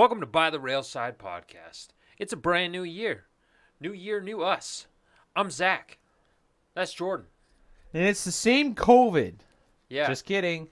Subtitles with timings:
[0.00, 1.88] Welcome to By the Railside Podcast.
[2.16, 3.26] It's a brand new year.
[3.80, 4.86] New year, new us.
[5.36, 5.98] I'm Zach.
[6.74, 7.26] That's Jordan.
[7.92, 9.34] And it's the same COVID.
[9.90, 10.08] Yeah.
[10.08, 10.68] Just kidding.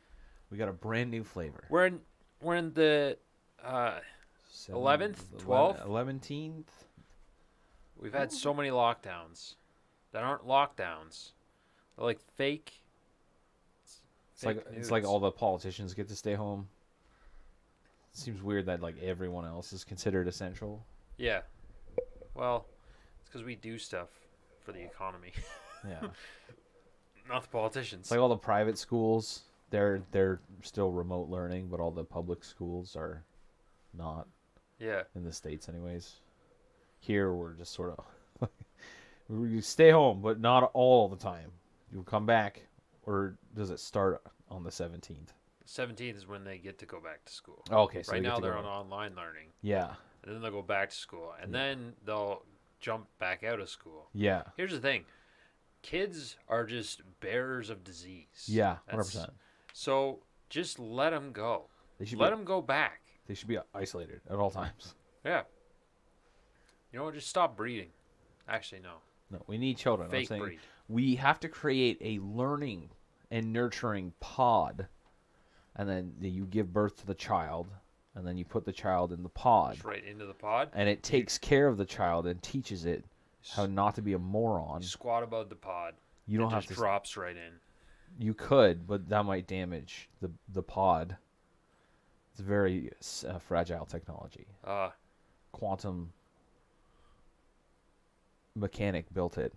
[0.50, 1.62] We got a brand new flavor.
[1.68, 2.00] we're in
[2.40, 3.18] we're in the
[3.62, 3.98] uh
[4.70, 5.86] 11th, 12th?
[5.86, 6.64] 11th.
[8.00, 9.56] we've had so many lockdowns
[10.12, 11.32] that aren't lockdowns.
[11.98, 12.72] They're like fake.
[14.32, 16.68] It's like fake it's like all the politicians get to stay home.
[18.12, 20.84] Seems weird that like everyone else is considered essential.
[21.16, 21.40] Yeah.
[22.34, 22.66] Well,
[23.20, 24.08] it's because we do stuff
[24.64, 25.32] for the economy,
[25.88, 26.08] Yeah.
[27.28, 28.10] not the politicians.
[28.10, 29.42] like all the private schools.
[29.70, 33.24] They're they're still remote learning, but all the public schools are
[33.96, 34.26] not
[34.78, 35.02] yeah.
[35.14, 36.16] in the states, anyways.
[37.00, 37.98] Here we're just sort
[38.40, 38.48] of
[39.28, 41.50] we stay home, but not all the time.
[41.92, 42.62] You'll come back,
[43.04, 45.32] or does it start on the seventeenth?
[45.68, 47.62] 17th is when they get to go back to school.
[47.70, 49.92] Okay, so right they now they're on online learning, Yeah,
[50.24, 52.42] and then they'll go back to school, and then they'll
[52.80, 54.08] jump back out of school.
[54.14, 55.04] yeah, Here's the thing:
[55.82, 58.46] kids are just bearers of disease.
[58.46, 59.30] yeah, hundred percent.
[59.74, 61.66] So just let them go.
[61.98, 63.00] They should Let be them go back.
[63.26, 64.94] they should be isolated at all times.
[65.24, 65.42] Yeah.
[66.92, 67.14] You know what?
[67.14, 67.90] Just stop breeding.
[68.48, 68.94] Actually, no.
[69.30, 70.06] No, we need children.
[70.06, 70.58] I'm Fake saying breed.
[70.88, 72.88] we have to create a learning
[73.30, 74.86] and nurturing pod,
[75.78, 77.68] and then you give birth to the child,
[78.14, 80.70] and then you put the child in the pod, Just right into the pod.
[80.74, 83.04] and it takes care of the child and teaches it
[83.54, 84.82] how not to be a moron.
[84.82, 85.94] Squat above the pod.
[86.26, 86.74] You don't it have just to.
[86.74, 87.52] drops right in.
[88.18, 91.16] You could, but that might damage the the pod.
[92.32, 92.90] It's very
[93.26, 94.46] uh, fragile technology.
[94.64, 94.90] Uh,
[95.52, 96.12] Quantum
[98.54, 99.52] mechanic built it.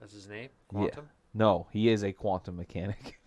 [0.00, 0.48] that's his name.
[0.74, 0.88] Yeah.
[1.32, 3.20] No, he is a quantum mechanic.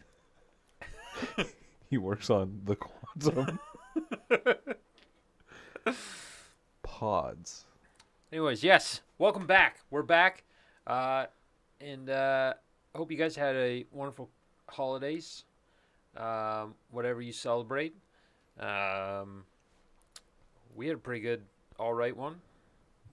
[1.89, 3.59] he works on the quantum
[6.81, 7.65] pods.
[8.31, 9.79] Anyways, yes, welcome back.
[9.89, 10.43] We're back,
[10.87, 11.27] uh,
[11.79, 12.53] and uh,
[12.93, 14.29] I hope you guys had a wonderful
[14.67, 15.45] holidays,
[16.17, 17.95] um, whatever you celebrate.
[18.59, 19.45] Um,
[20.75, 21.43] we had a pretty good,
[21.79, 22.35] all right one.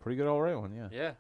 [0.01, 0.89] Pretty good, all right one, yeah.
[0.91, 1.13] Yeah,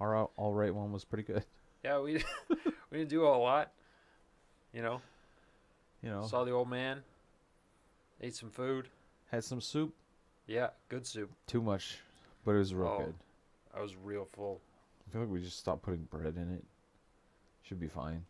[0.00, 1.44] Our all right one was pretty good.
[1.84, 2.00] yeah.
[2.00, 2.22] We
[2.94, 3.72] we didn't do a lot.
[4.72, 5.00] You know,
[6.02, 7.02] You know, saw the old man,
[8.20, 8.88] ate some food.
[9.32, 9.92] had some soup,
[10.46, 11.30] Yeah, good soup.
[11.48, 11.98] too much,
[12.44, 12.98] but it was real Oh.
[13.04, 13.14] good.
[13.74, 14.60] I was real full.
[15.08, 16.64] I feel like we just stopped putting bread in it.
[17.64, 18.24] Should be fine.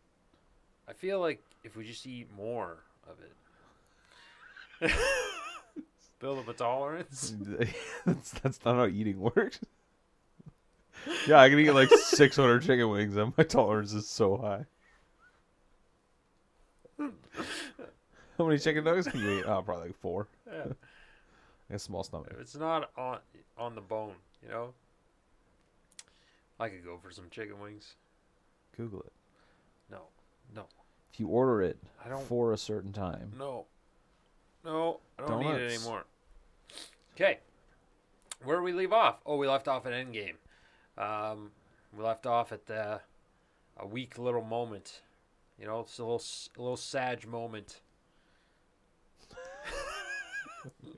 [0.87, 2.77] I feel like if we just eat more
[3.07, 3.17] of
[4.81, 4.91] it,
[6.19, 7.35] build up a tolerance.
[8.05, 9.59] that's, that's not how eating works.
[11.27, 14.65] Yeah, I can eat like 600 chicken wings, and my tolerance is so high.
[18.37, 19.45] How many chicken nuggets can you eat?
[19.45, 20.27] Oh, probably like four.
[20.51, 20.65] Yeah.
[21.75, 22.35] A small stomach.
[22.39, 23.17] It's not on
[23.57, 24.13] on the bone,
[24.43, 24.73] you know.
[26.59, 27.95] I could go for some chicken wings.
[28.77, 29.11] Google it.
[29.89, 30.01] No,
[30.55, 30.65] no,
[31.13, 32.23] If you order it I don't.
[32.27, 33.65] for a certain time, No,
[34.63, 36.03] no, I don't need it anymore.
[37.15, 37.39] Okay,
[38.43, 39.17] where we leave off?
[39.25, 40.35] Oh, we left off at Endgame.
[40.97, 41.51] Um,
[41.95, 43.01] we left off at the
[43.77, 45.01] a weak little moment.
[45.59, 46.23] You know, it's a little
[46.57, 47.81] a little sad moment.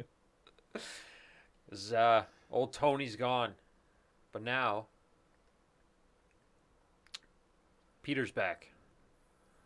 [1.70, 3.56] 'Cause, uh, old Tony's gone,
[4.32, 4.88] but now
[8.04, 8.70] Peter's back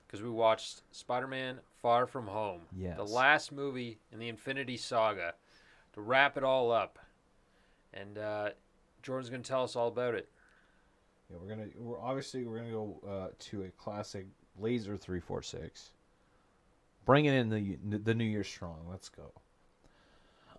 [0.08, 2.62] because we watched Spider-Man: Far From Home,
[2.96, 5.36] the last movie in the Infinity Saga,
[5.94, 6.98] to wrap it all up.
[7.94, 8.52] And uh,
[9.02, 10.30] Jordan's gonna tell us all about it.
[11.30, 11.68] yeah, we're gonna.
[11.78, 14.28] We're obviously we're gonna go uh, to a classic
[14.60, 15.92] Laser three four six.
[17.06, 18.86] Bringing in the the New Year strong.
[18.90, 19.32] Let's go.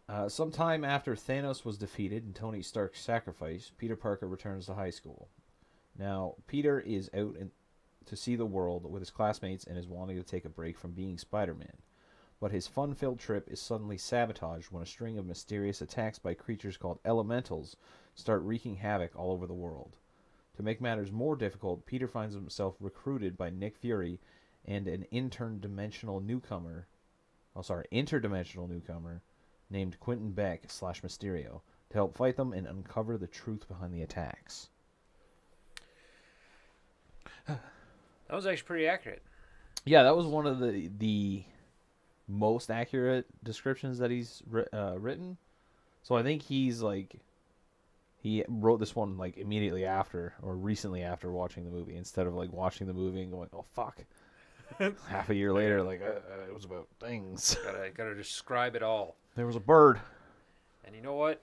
[0.09, 4.91] Uh, sometime after Thanos was defeated and Tony Stark's sacrifice, Peter Parker returns to high
[4.91, 5.29] school.
[5.99, 7.51] Now, Peter is out in,
[8.07, 10.91] to see the world with his classmates and is wanting to take a break from
[10.91, 11.77] being Spider Man.
[12.41, 16.35] But his fun filled trip is suddenly sabotaged when a string of mysterious attacks by
[16.35, 17.77] creatures called elementals
[18.15, 19.97] start wreaking havoc all over the world.
[20.57, 24.21] To make matters more difficult, Peter finds himself recruited by Nick Fury
[24.67, 26.87] and an interdimensional newcomer.
[27.57, 29.23] Oh, sorry, interdimensional newcomer
[29.71, 34.03] named Quentin Beck slash Mysterio to help fight them and uncover the truth behind the
[34.03, 34.69] attacks.
[38.29, 39.23] That was actually pretty accurate.
[39.85, 41.45] Yeah, that was one of the the
[42.29, 44.43] most accurate descriptions that he's
[44.73, 45.37] uh, written.
[46.03, 47.17] So I think he's like
[48.23, 52.35] he wrote this one like immediately after or recently after watching the movie instead of
[52.35, 53.99] like watching the movie and going, "Oh fuck."
[55.09, 57.57] Half a year later, like uh, uh, it was about things.
[57.65, 59.17] gotta gotta describe it all.
[59.35, 60.01] There was a bird.
[60.85, 61.43] And you know what?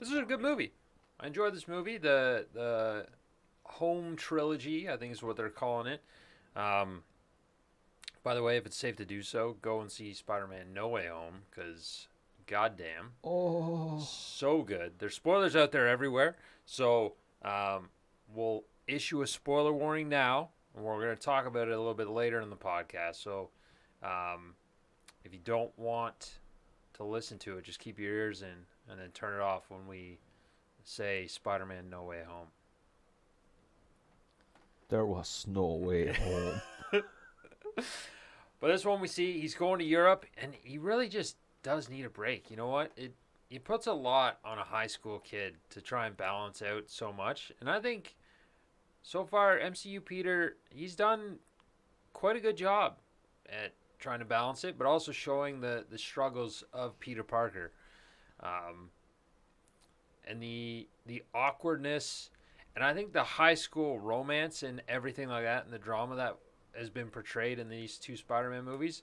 [0.00, 0.72] This is a good movie.
[1.20, 1.98] I enjoyed this movie.
[1.98, 3.06] The the
[3.62, 6.02] home trilogy, I think is what they're calling it.
[6.56, 7.04] Um,
[8.24, 11.06] by the way, if it's safe to do so, go and see Spider-Man: No Way
[11.06, 12.08] Home because
[12.46, 14.00] goddamn, Oh.
[14.00, 14.92] so good.
[14.98, 16.36] There's spoilers out there everywhere.
[16.66, 17.88] So um,
[18.34, 21.94] we'll issue a spoiler warning now, and we're going to talk about it a little
[21.94, 23.16] bit later in the podcast.
[23.16, 23.50] So
[24.02, 24.54] um,
[25.24, 26.38] if you don't want
[26.94, 29.86] to listen to it, just keep your ears in and then turn it off when
[29.86, 30.18] we
[30.84, 32.48] say Spider-Man: No Way Home.
[34.88, 36.60] There was no way home.
[38.60, 42.04] But this one we see he's going to Europe, and he really just does need
[42.04, 42.50] a break.
[42.50, 42.92] You know what?
[42.96, 43.14] It
[43.50, 47.12] it puts a lot on a high school kid to try and balance out so
[47.12, 48.16] much, and I think
[49.02, 51.38] so far MCU Peter he's done
[52.12, 52.96] quite a good job
[53.48, 57.72] at trying to balance it, but also showing the the struggles of Peter Parker,
[58.40, 58.90] um,
[60.26, 62.30] and the the awkwardness,
[62.74, 66.36] and I think the high school romance and everything like that, and the drama that
[66.76, 69.02] has been portrayed in these two Spider-Man movies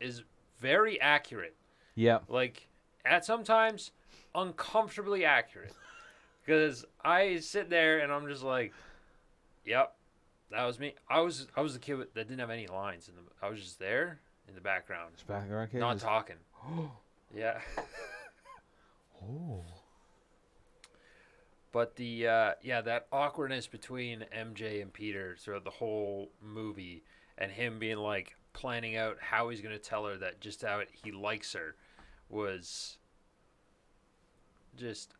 [0.00, 0.22] is
[0.60, 1.54] very accurate.
[1.94, 2.18] Yeah.
[2.28, 2.68] Like
[3.04, 3.90] at sometimes
[4.34, 5.72] uncomfortably accurate.
[6.44, 8.72] Because I sit there and I'm just like,
[9.64, 9.94] "Yep,
[10.50, 13.14] that was me." I was I was the kid that didn't have any lines, in
[13.14, 14.18] the I was just there
[14.48, 15.78] in the background, It's background kid.
[15.78, 16.34] not talking.
[17.32, 17.60] Yeah.
[19.22, 19.62] Oh.
[21.70, 27.02] But the uh, yeah, that awkwardness between MJ and Peter throughout the whole movie,
[27.38, 31.12] and him being like planning out how he's gonna tell her that just how he
[31.12, 31.76] likes her,
[32.32, 32.96] was
[34.76, 35.14] just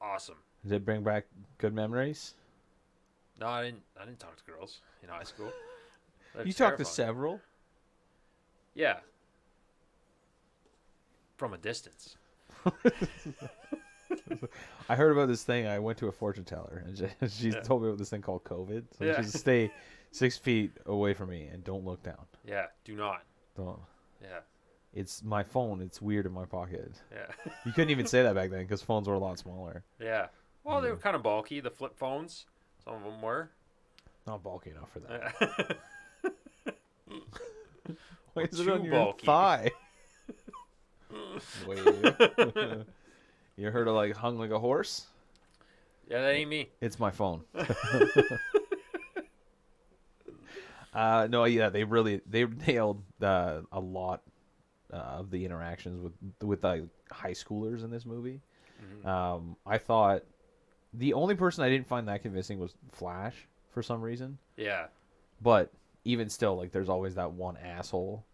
[0.00, 0.36] awesome.
[0.64, 1.24] Did it bring back
[1.58, 2.34] good memories?
[3.40, 3.82] No, I didn't.
[4.00, 5.50] I didn't talk to girls in high school.
[6.44, 7.40] You talked to several.
[8.74, 8.98] Yeah.
[11.38, 12.16] From a distance.
[14.88, 15.66] I heard about this thing.
[15.66, 17.60] I went to a fortune teller, and she, she Yeah.
[17.60, 18.84] told me about this thing called COVID.
[18.98, 19.16] So Yeah.
[19.16, 19.72] she said, stay
[20.10, 22.26] six feet away from me and don't look down.
[22.44, 22.66] Yeah.
[22.84, 23.22] Do not.
[23.56, 23.78] Don't.
[24.20, 24.40] Yeah.
[24.96, 25.82] It's my phone.
[25.82, 26.90] It's weird in my pocket.
[27.12, 27.26] Yeah.
[27.66, 29.84] You couldn't even say that back then because phones were a lot smaller.
[30.00, 30.28] yeah.
[30.64, 31.60] Well, they were kind of bulky.
[31.60, 32.46] The flip phones.
[32.84, 33.50] Some of them were.
[34.26, 35.76] Not bulky enough for that.
[38.32, 39.26] Why is it on your bulky.
[39.26, 39.70] thigh?
[41.68, 41.78] Wait.
[43.56, 45.06] you heard of like hung like a horse?
[46.10, 46.70] Yeah, that ain't me.
[46.80, 47.42] It's my phone.
[50.94, 54.22] uh, no, yeah, they really they nailed uh, a lot
[54.92, 56.12] uh, of the interactions with
[56.42, 58.40] with like high schoolers in this movie.
[59.04, 60.22] Um, I thought
[60.92, 63.34] the only person I didn't find that convincing was Flash
[63.70, 64.86] for some reason, Yeah.
[65.40, 65.72] but
[66.04, 68.24] even still, like there's always that one asshole,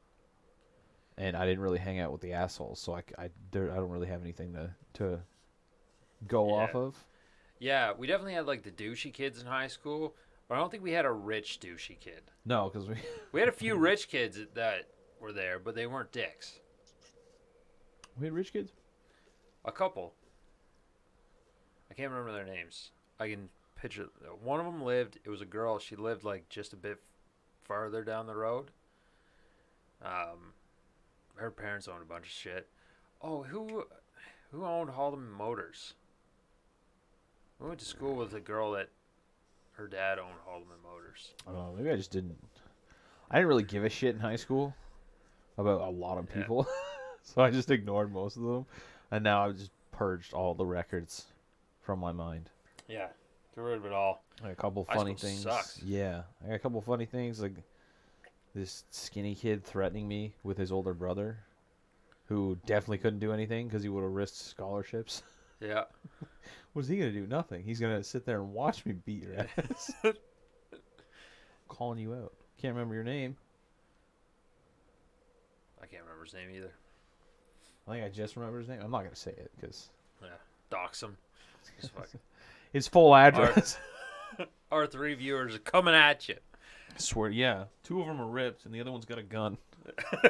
[1.16, 3.90] and I didn't really hang out with the assholes, so I I, there, I don't
[3.90, 5.20] really have anything to to
[6.26, 6.54] go Yeah.
[6.62, 7.04] off of.
[7.58, 10.16] Yeah, we definitely had like the douchey kids in high school,
[10.48, 12.22] but I don't think we had a rich douchey kid.
[12.44, 12.96] No, because we
[13.32, 14.88] We had a few rich kids that
[15.22, 16.58] were there, but they weren't dicks.
[18.18, 18.72] we had rich kids.
[19.64, 20.12] A couple.
[21.90, 22.90] I can't remember their names.
[23.20, 23.48] I can
[23.80, 24.08] picture
[24.42, 25.18] one of them lived.
[25.24, 25.78] It was a girl.
[25.78, 26.98] She lived like just a bit
[27.62, 28.70] farther down the road.
[30.04, 30.52] Um,
[31.36, 32.68] her parents owned a bunch of shit.
[33.22, 33.84] Oh, who,
[34.50, 35.94] who owned Haldeman Motors?
[37.60, 38.88] We went to school with a girl that
[39.72, 41.30] her dad owned Haldeman Motors.
[41.46, 41.74] I don't know.
[41.76, 42.36] Maybe I just didn't.
[43.30, 44.74] I didn't really give a shit in high school
[45.58, 46.42] about a lot of Yeah.
[46.42, 46.66] people,
[47.22, 48.66] so I just ignored most of them,
[49.10, 51.26] and now I've just purged all the records
[51.82, 52.50] from my mind.
[52.88, 53.08] Yeah,
[53.54, 54.22] get rid of it all.
[54.42, 55.42] Got a couple High funny things.
[55.42, 55.80] sucks.
[55.82, 57.54] Yeah, I got a couple funny things like
[58.54, 61.38] this skinny kid threatening me with his older brother,
[62.26, 65.22] who definitely couldn't do anything because he would have risked scholarships.
[65.60, 65.84] Yeah,
[66.72, 67.24] What's he gonna do?
[67.28, 67.62] Nothing.
[67.62, 69.92] He's gonna sit there and watch me beat your ass.
[71.68, 72.32] Calling you out.
[72.60, 73.36] Can't remember your name.
[75.82, 76.70] I can't remember his name either.
[77.88, 78.80] I think I just remember his name.
[78.82, 79.88] I'm not gonna say it because
[80.22, 80.28] Yeah,
[80.70, 81.16] dox him.
[82.72, 83.78] His full address.
[84.72, 86.36] Our three viewers are coming at you.
[86.94, 87.64] I swear, yeah.
[87.84, 89.58] Two of them are ripped, and the other one's got a gun.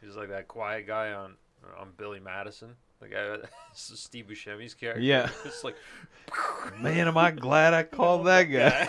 [0.00, 1.34] He's like that quiet guy on
[1.78, 3.36] on Billy Madison, the guy
[3.74, 5.02] Steve Buscemi's character.
[5.02, 5.28] Yeah.
[5.44, 5.76] it's like
[6.78, 8.88] Man, am I glad I called that guy.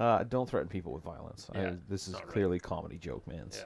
[0.00, 1.48] Uh, don't threaten people with violence.
[1.54, 2.32] I- this is not right.
[2.32, 3.48] clearly comedy joke, man.
[3.52, 3.64] yeah.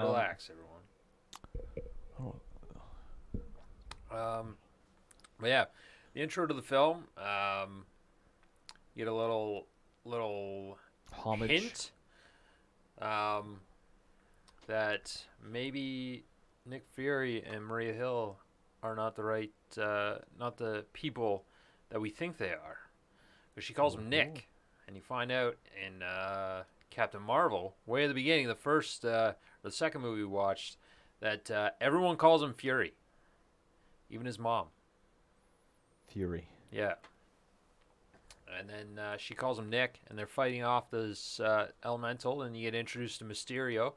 [0.00, 2.34] Um, Relax, everyone.
[4.10, 4.56] Um,
[5.40, 5.64] but yeah,
[6.12, 7.04] the intro to the film.
[7.18, 7.84] Um,
[8.94, 9.66] You get a little
[10.04, 10.78] little
[11.12, 11.50] Homage.
[11.50, 11.90] hint
[13.00, 13.60] um,
[14.66, 16.24] that maybe
[16.66, 18.36] Nick Fury and Maria Hill
[18.82, 21.44] are not the right, uh, not the people
[21.88, 22.78] that we think they are.
[23.54, 24.10] Because she calls him Ooh.
[24.10, 24.48] Nick,
[24.86, 29.32] and you find out in uh, Captain Marvel, way at the beginning, the first, uh,
[29.62, 30.76] the second movie we watched,
[31.20, 32.94] that uh, everyone calls him Fury,
[34.10, 34.66] even his mom.
[36.08, 36.48] Fury.
[36.70, 36.94] Yeah.
[38.58, 42.56] And then uh, she calls him Nick, and they're fighting off this uh, elemental, and
[42.56, 43.94] you get introduced to Mysterio.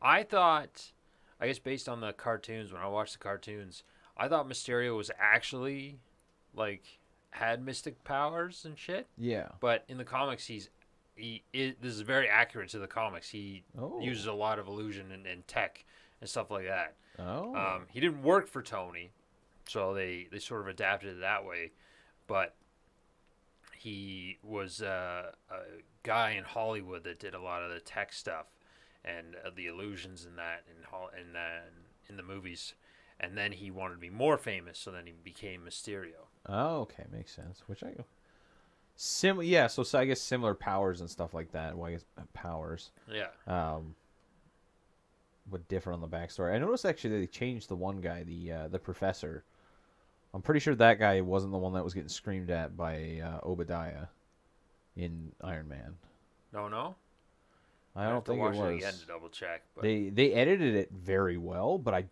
[0.00, 0.92] I thought,
[1.40, 3.82] I guess based on the cartoons, when I watched the cartoons,
[4.16, 5.98] I thought Mysterio was actually
[6.54, 6.98] like
[7.30, 9.06] had mystic powers and shit.
[9.16, 9.48] Yeah.
[9.60, 10.70] But in the comics, he's
[11.14, 13.28] he is, this is very accurate to the comics.
[13.30, 13.98] He Oh.
[14.00, 15.84] uses a lot of illusion and, and tech
[16.20, 16.94] and stuff like that.
[17.18, 17.54] Oh.
[17.56, 19.10] Um, he didn't work for Tony,
[19.68, 21.72] so they, they sort of adapted it that way.
[22.28, 22.54] But
[23.76, 25.56] he was uh, a
[26.02, 28.46] guy in Hollywood that did a lot of the tech stuff
[29.04, 31.70] and uh, the illusions in that in Hol- in that
[32.08, 32.74] in the movies.
[33.20, 36.27] And then he wanted to be more famous, so then he became Mysterio.
[36.48, 37.62] Oh, okay, makes sense.
[37.66, 37.94] Which I
[38.96, 41.76] sim yeah, so, so I guess similar powers and stuff like that.
[41.76, 42.90] Well, I guess uh, powers.
[43.10, 43.28] Yeah.
[43.46, 43.94] Um
[45.50, 46.54] but different on the backstory.
[46.54, 49.44] I noticed actually they changed the one guy, the uh, the professor.
[50.34, 53.46] I'm pretty sure that guy wasn't the one that was getting screamed at by uh,
[53.46, 54.06] Obadiah
[54.96, 55.96] in Iron Man.
[56.52, 56.96] No, no.
[57.96, 58.76] I have don't to think watch it was.
[58.76, 59.62] again to double check.
[59.74, 62.04] But They they edited it very well, but I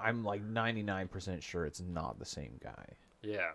[0.00, 2.86] I'm like 99% sure it's not the same guy.
[3.26, 3.52] Yeah,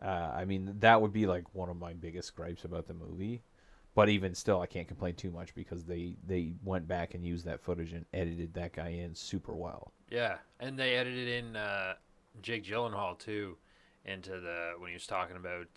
[0.00, 3.42] Uh, I mean, that would be like one of my biggest gripes about the movie.
[3.94, 7.44] But even still, I can't complain too much because they they went back and used
[7.46, 9.92] that footage and edited that guy in super well.
[10.10, 11.94] yeah, and they edited in uh,
[12.42, 13.56] Jake Gyllenhaal too
[14.04, 15.68] into the when he was talking about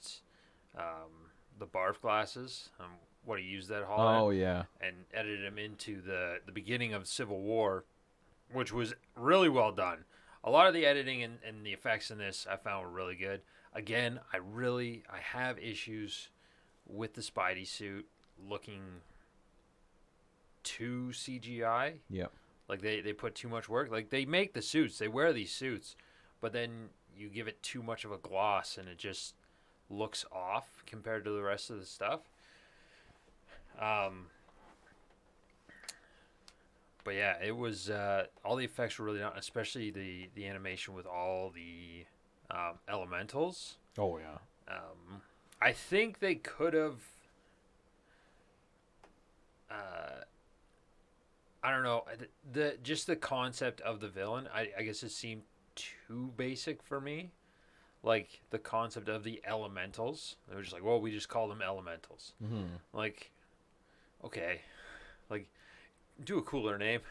[0.77, 2.91] um, the barf glasses, um,
[3.25, 4.23] what he used that hall at.
[4.23, 7.85] Oh yeah, and edited him into the the beginning of Civil War,
[8.51, 10.05] which was really well done.
[10.43, 13.15] A lot of the editing and, and the effects in this I found were really
[13.15, 13.41] good.
[13.73, 16.29] Again, I really I have issues
[16.87, 18.07] with the Spidey suit
[18.49, 18.81] looking
[20.63, 21.93] too CGI.
[22.09, 22.27] yeah.
[22.67, 23.91] Like they, they put too much work.
[23.91, 25.95] Like they make the suits, they wear these suits,
[26.39, 29.35] but then you give it too much of a gloss and it just
[29.89, 32.21] looks off compared to the rest of the stuff.
[33.79, 34.27] Um,
[37.03, 40.93] but yeah, it was uh, all the effects were really done, especially the the animation
[40.93, 42.05] with all the
[42.49, 43.77] um, elementals.
[43.97, 44.37] Oh yeah.
[44.67, 45.21] Um,
[45.61, 46.99] I think they could have.
[49.69, 50.23] Uh,
[51.63, 54.47] I don't know the, the just the concept of the villain.
[54.53, 55.43] I, I guess it seemed
[55.75, 57.31] too basic for me.
[58.03, 60.35] Like the concept of the elementals.
[60.49, 62.33] They were just like, well, we just call them elementals.
[62.43, 62.63] Mm-hmm.
[62.93, 63.29] Like,
[64.25, 64.61] okay,
[65.29, 65.47] like
[66.23, 67.01] do a cooler name.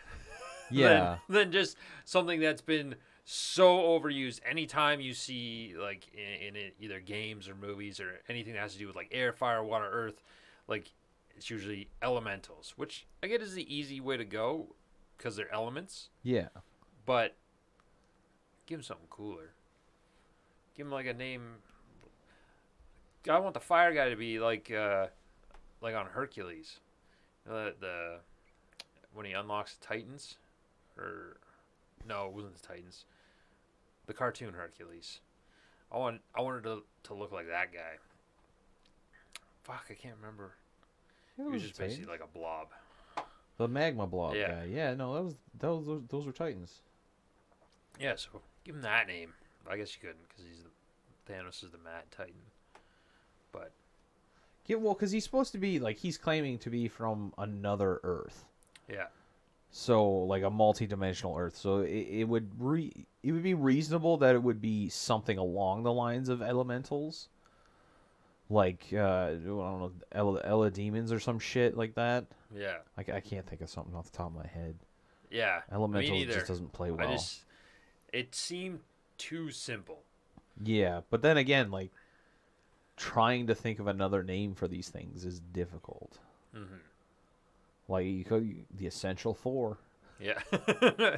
[0.73, 1.19] Yeah.
[1.29, 4.39] than, than just something that's been so overused.
[4.49, 8.75] Anytime you see like in, in it, either games or movies or anything that has
[8.75, 10.23] to do with like air, fire, water, earth,
[10.69, 10.93] like
[11.37, 14.77] it's usually elementals, which I get is the easy way to go
[15.19, 16.11] because they're elements.
[16.23, 16.49] yeah.
[17.05, 17.35] But
[18.67, 19.51] give them something cooler.
[20.77, 21.57] Give them like a name.
[23.29, 25.09] I want the fire guy to be like uh,
[25.81, 26.79] like on Hercules,
[27.51, 28.21] uh, the
[29.15, 30.37] when he unlocks the Titans,
[30.97, 31.37] or
[32.07, 33.05] no, it wasn't the Titans.
[34.07, 35.21] The cartoon Hercules.
[35.93, 37.99] I want I wanted to to look like that guy.
[39.63, 40.53] Fuck, I can't remember.
[41.39, 42.69] Yeah, He was just were basically like a blob.
[43.57, 44.49] the magma blob Yeah.
[44.61, 44.65] guy.
[44.65, 46.81] Yeah, no, that was that was those, those were Titans.
[47.99, 49.35] Yeah, so give him that name.
[49.69, 52.35] I guess you couldn't because he's the Thanos is the Mad Titan.
[53.53, 53.73] But
[54.67, 58.47] Yeah, well, because he's supposed to be like he's claiming to be from another Earth.
[58.91, 59.07] Yeah,
[59.71, 61.57] So like a multi-dimensional Earth.
[61.57, 65.83] So it, it would re it would be reasonable that it would be something along
[65.85, 67.29] the lines of elementals,
[68.49, 72.27] like uh, I don't know, Ella, Ella demons or some shit like that.
[72.57, 74.75] yeah, I, ca- I can't think of something off the top of my head.
[75.31, 75.61] yeah.
[75.73, 76.35] Elementals neither.
[76.35, 77.13] just doesn't play well.
[77.13, 77.45] Just
[78.13, 78.81] it seemed
[79.19, 80.01] too simple.
[80.63, 81.91] Yeah, but then again, like
[82.97, 86.19] trying to think of another name for these things is difficult.
[86.53, 86.79] hmm
[87.91, 89.77] Like you could the essential four,
[90.21, 90.39] Yeah.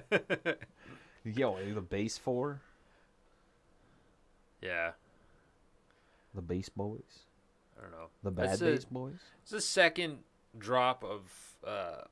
[1.25, 2.63] yo, the base four,
[4.63, 4.93] yeah.
[6.35, 7.27] the base boys,
[7.79, 8.07] I don't know.
[8.23, 9.19] the bad That's a- base boys.
[9.43, 10.21] It's the second
[10.59, 11.21] drop of
[11.67, 12.05] uh,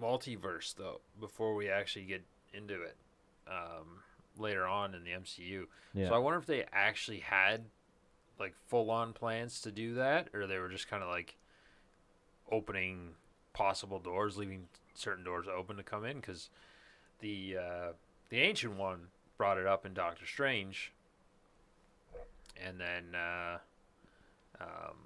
[0.00, 1.00] multiverse though.
[1.18, 2.22] Before we actually get
[2.54, 2.96] into it
[3.48, 4.02] um,
[4.38, 5.64] later on in the MCU.
[5.94, 6.08] Yeah.
[6.10, 7.64] So I wonder if they actually had
[8.38, 11.36] like full on plans to do that, or they were just kind of like
[12.50, 13.10] opening
[13.52, 16.16] possible doors, leaving certain doors open to come in?
[16.16, 16.50] Because
[17.20, 17.92] the uh,
[18.28, 20.92] the ancient one brought it up in Doctor Strange,
[22.64, 23.58] and then uh,
[24.60, 24.96] um,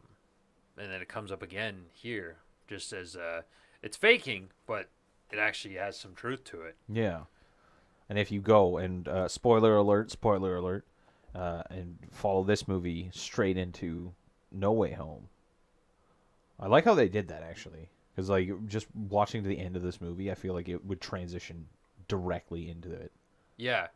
[0.79, 2.37] and then it comes up again here,
[2.69, 3.43] just as uh,
[3.83, 4.89] it's faking, but
[5.31, 6.77] it actually has some truth to it.
[6.89, 7.23] Yeah.
[8.09, 10.85] And if you go and uh, spoiler alert, spoiler alert,
[11.35, 14.13] uh, and follow this movie straight into
[14.51, 15.29] No Way Home.
[16.63, 19.83] I like how they did that actually, because like just watching to the end of
[19.83, 21.67] this movie, I feel like it would transition
[22.07, 23.11] directly into it.
[23.57, 23.89] Yeah,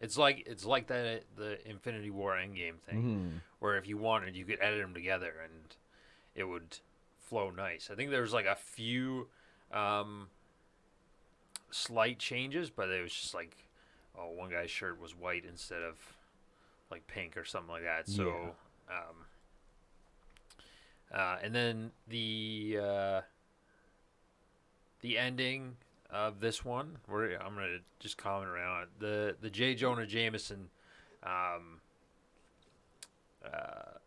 [0.00, 3.36] it's like it's like that the Infinity War Endgame thing, Mm-hmm.
[3.58, 5.74] where if you wanted, you could edit them together and
[6.36, 6.78] it would
[7.18, 7.90] flow nice.
[7.92, 9.26] I think there was like a few
[9.72, 10.28] um,
[11.70, 13.56] slight changes, but it was just like,
[14.16, 15.96] oh, one guy's shirt was white instead of
[16.90, 18.08] like pink or something like that.
[18.08, 18.54] So,
[18.88, 19.26] um,
[21.12, 23.20] uh, and then the uh,
[25.00, 25.76] the ending
[26.10, 28.88] of this one, where I'm gonna just comment around it.
[29.00, 29.74] The the J.
[29.74, 30.68] Jonah Jameson,
[31.22, 31.80] um,
[33.44, 33.98] uh,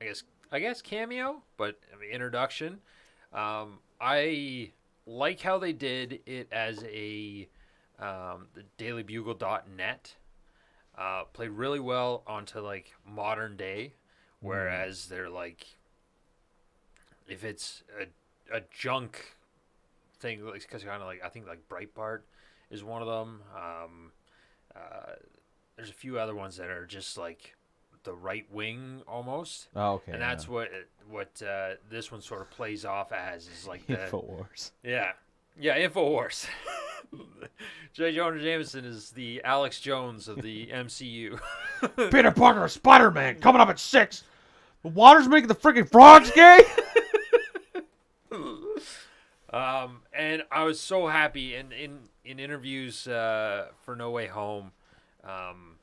[0.00, 2.80] I guess I guess cameo, but I mean, introduction.
[3.32, 4.72] Um, I
[5.06, 7.48] like how they did it as a
[7.98, 10.16] um, the DailyBugle.net
[10.98, 13.94] uh, played really well onto like modern day,
[14.40, 15.66] whereas they're like
[17.28, 19.36] if it's a, a junk
[20.20, 22.20] thing, because kind of like I think like Breitbart
[22.70, 23.40] is one of them.
[23.56, 24.12] Um,
[24.74, 25.12] uh,
[25.76, 27.54] there's a few other ones that are just like
[28.04, 30.12] the right wing almost, Oh, okay.
[30.12, 30.68] and that's what
[31.08, 34.72] what uh, this one sort of plays off as is like the Infowars.
[34.82, 35.12] yeah.
[35.60, 36.46] Yeah, Infowars.
[37.92, 38.14] J.
[38.14, 41.38] Jonah Jameson is the Alex Jones of the MCU.
[42.10, 44.24] Peter Parker, Spider Man, coming up at six.
[44.82, 46.60] The water's making the freaking frogs gay.
[49.52, 54.72] um, and I was so happy in in, in interviews uh, for No Way Home.
[55.24, 55.76] Um,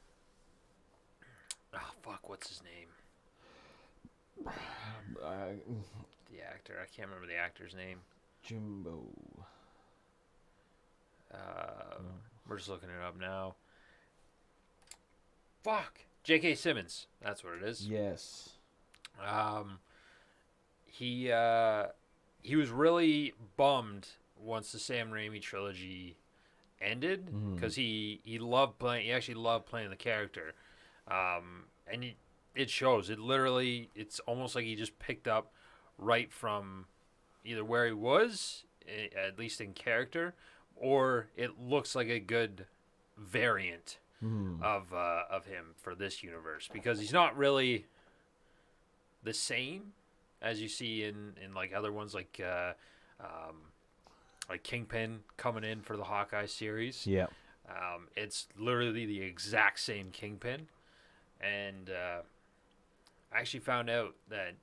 [1.74, 4.54] oh fuck, what's his name?
[5.24, 5.30] uh,
[6.32, 6.76] The actor.
[6.82, 8.00] I can't remember the actor's name.
[8.44, 9.04] Jimbo.
[11.34, 12.00] Uh,
[12.48, 13.56] We're just looking it up now.
[15.64, 16.00] Fuck.
[16.24, 16.56] J.K.
[16.56, 17.08] Simmons.
[17.22, 17.88] That's what it is.
[17.88, 18.50] Yes.
[19.26, 19.80] Um,
[20.86, 21.88] he uh,
[22.42, 24.08] he was really bummed
[24.42, 26.18] once the Sam Raimi trilogy
[26.82, 29.06] ended because he he loved playing.
[29.06, 30.54] He actually loved playing the character,
[31.08, 32.16] um, and it,
[32.56, 33.10] it shows.
[33.10, 35.52] It literally, it's almost like he just picked up
[35.98, 36.86] right from
[37.44, 38.64] either where he was,
[39.18, 40.34] at least in character,
[40.76, 42.66] or it looks like a good
[43.18, 44.62] variant Hmm.
[44.62, 47.86] of uh, of him for this universe because he's not really
[49.24, 49.94] the same
[50.42, 52.74] as you see in, in like other ones like uh,
[53.20, 53.58] um,
[54.50, 57.06] like Kingpin coming in for the Hawkeye series.
[57.06, 57.28] Yeah.
[57.70, 60.68] Um, it's literally the exact same Kingpin,
[61.40, 62.22] and uh,
[63.32, 64.56] I actually found out that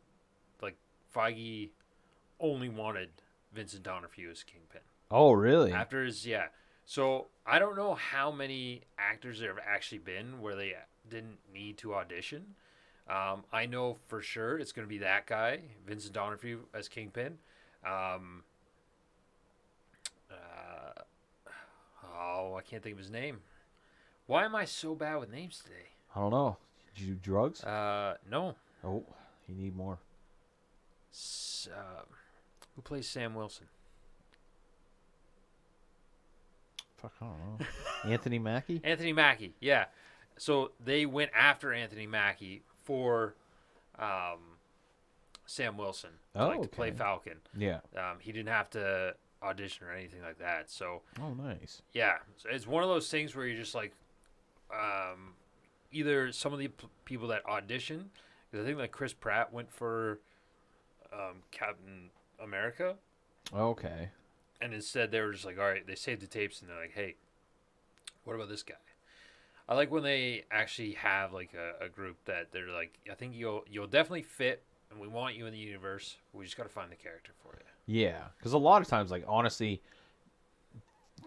[0.60, 0.76] like
[1.14, 1.70] Feige
[2.40, 3.10] only wanted
[3.52, 4.80] Vincent D'Onofrio as Kingpin.
[5.10, 5.72] Oh, really?
[5.72, 6.46] After his yeah.
[6.84, 10.74] So I don't know how many actors there have actually been where they
[11.08, 12.54] didn't need to audition.
[13.08, 17.38] Um, I know for sure it's going to be that guy, Vincent D'Onofrio as Kingpin.
[17.86, 18.42] Um,
[20.30, 21.02] uh,
[22.18, 23.38] oh, I can't think of his name.
[24.26, 25.86] Why am I so bad with names today?
[26.14, 26.56] I don't know.
[26.94, 27.62] Did you do drugs?
[27.62, 28.56] Uh, no.
[28.84, 29.04] oh,
[29.48, 29.98] you need more.
[31.12, 32.02] S- uh,
[32.74, 33.66] who plays Sam Wilson?
[36.96, 38.10] Fuck, I don't know.
[38.10, 38.80] Anthony Mackie?
[38.84, 39.84] Anthony Mackie, yeah.
[40.38, 43.34] So they went after Anthony Mackie for
[43.98, 44.38] um,
[45.44, 46.92] Sam Wilson, to, Oh, like to play.
[46.92, 47.38] Falcon.
[47.56, 47.80] Yeah.
[47.96, 50.70] Um, he didn't have to audition or anything like that.
[50.70, 51.82] So Oh, nice.
[51.92, 53.92] yeah, so it's one of those things where you're just like,
[54.72, 55.34] um,
[55.92, 58.10] either some of the p- people that audition,
[58.50, 60.20] because I think like Chris Pratt went for
[61.12, 62.10] um, Captain
[62.42, 62.96] America,
[63.54, 64.10] Okay.
[64.60, 66.92] and instead they were just like, all right, they saved the tapes and they're like,
[66.94, 67.16] hey,
[68.24, 68.74] what about this guy?
[69.68, 73.34] I like when they actually have like a, a group that they're like, I think
[73.34, 76.16] you'll you'll definitely fit, and we want you in the universe.
[76.32, 78.00] We just got to find the character for you.
[78.02, 79.80] Yeah, because a lot of times, like honestly,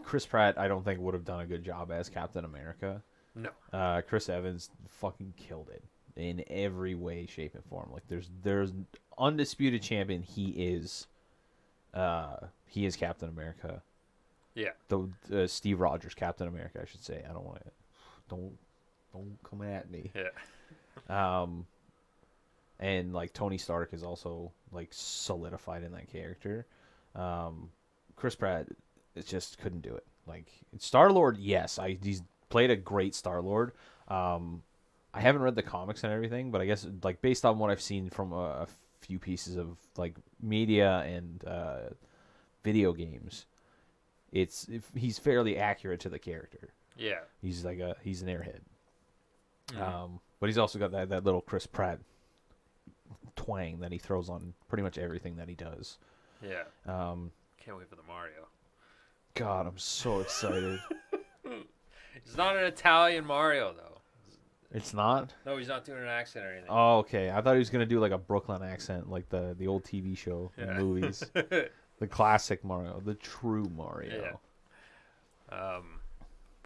[0.04, 3.02] Chris Pratt, I don't think would have done a good job as Captain America.
[3.36, 5.84] No, Uh, Chris Evans fucking killed it
[6.16, 7.90] in every way, shape, and form.
[7.94, 8.72] Like there's there's
[9.18, 10.24] undisputed champion.
[10.24, 11.08] He is,
[11.94, 13.82] uh, he is Captain America.
[14.56, 17.24] yeah, The uh, Steve Rogers, Captain America, I should say.
[17.30, 17.72] I don't want to,
[18.30, 18.58] don't
[19.14, 20.12] don't come at me.
[21.10, 21.66] yeah, Um,
[22.80, 26.66] and like Tony Stark is also like solidified in that character.
[27.16, 27.70] Um,
[28.16, 28.68] Chris Pratt,
[29.16, 30.06] it just couldn't do it.
[30.28, 33.72] Like Star Lord, yes, I he's played a great Star Lord.
[34.08, 34.64] Um,
[35.14, 37.82] I haven't read the comics and everything, but I guess like based on what I've
[37.82, 38.68] seen from a, a
[39.02, 41.80] few pieces of like media and uh,
[42.64, 43.46] video games,
[44.32, 46.70] it's if he's fairly accurate to the character.
[47.00, 47.20] Yeah.
[47.42, 48.60] He's like a he's an airhead.
[49.70, 49.82] Mhm.
[49.82, 52.00] Um, but he's also got that, that little Chris Pratt
[53.36, 55.98] twang that he throws on pretty much everything that he does.
[56.42, 56.64] yeah.
[56.86, 57.32] Um,
[57.64, 58.48] Can't wait for the Mario.
[59.36, 60.80] God, I'm so excited.
[62.26, 64.02] He's not an Italian Mario though.
[64.72, 65.34] it's not.
[65.46, 66.68] No, he's not doing an accent or anything.
[66.70, 67.32] Oh, okay.
[67.32, 70.18] I thought he was gonna do like a Brooklyn accent, like the the old TV
[70.18, 70.66] show Yeah.
[70.66, 74.38] and movies, the classic Mario, the true Mario.
[75.52, 75.58] Yeah.
[75.58, 75.99] Um,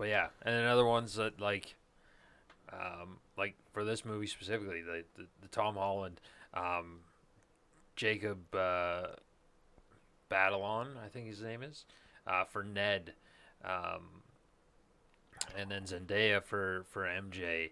[0.04, 1.76] but yeah, and then other ones that like,
[2.74, 6.20] um, like for this movie specifically, the the, the Tom Holland,
[6.54, 7.00] um,
[7.96, 9.08] Jacob uh,
[10.30, 11.86] I think his name is,
[12.28, 13.14] uh, for Ned,
[13.64, 14.24] um,
[15.58, 17.70] and then Zendaya for for MJ.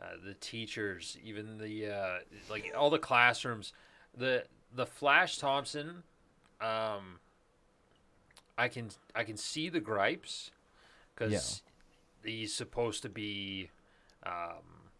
[0.00, 3.72] Uh, the teachers, even the uh, like all the classrooms,
[4.16, 6.04] the the Flash Thompson,
[6.60, 7.18] um,
[8.56, 10.52] I can I can see the gripes
[11.14, 11.62] because
[12.24, 13.70] he's supposed to be
[14.24, 14.90] um,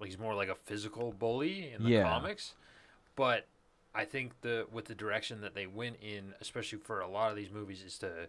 [0.00, 2.02] like he's more like a physical bully in the Yeah.
[2.02, 2.54] comics,
[3.16, 3.46] but
[3.94, 7.36] I think the with the direction that they went in, especially for a lot of
[7.36, 8.28] these movies, is to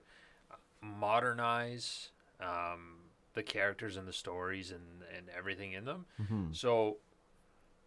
[0.82, 2.96] modernize um,
[3.34, 6.06] the characters and the stories and, and everything in them.
[6.22, 6.56] Mhm.
[6.56, 6.98] So,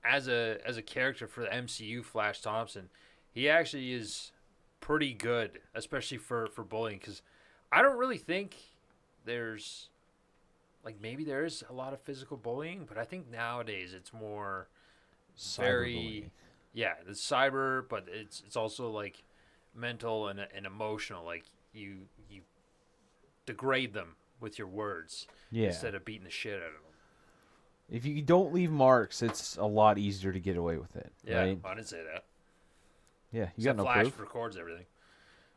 [0.05, 2.91] as a as a character for the MCU, Flash Thompson,
[3.33, 4.33] he actually is
[4.81, 6.99] pretty good, especially for for bullying.
[6.99, 7.23] Because
[7.73, 8.57] I don't really think
[9.25, 9.89] there's
[10.85, 14.69] like maybe there is a lot of physical bullying, but I think nowadays it's more
[15.57, 16.31] very Cyberbullying.
[16.75, 19.23] yeah, the cyber, but it's it's also like
[19.75, 21.25] mental and and emotional.
[21.25, 22.43] Like you you
[23.47, 25.69] degrade them with your words yeah.
[25.69, 26.83] instead of beating the shit out of them.
[27.91, 31.13] If you don't leave marks, it's a lot easier to get away with it.
[31.25, 31.59] Yeah, Right?
[31.65, 32.25] I didn't say that.
[33.31, 33.49] Yeah.
[33.57, 34.21] You Except got no Flash proof.
[34.21, 34.87] records everything.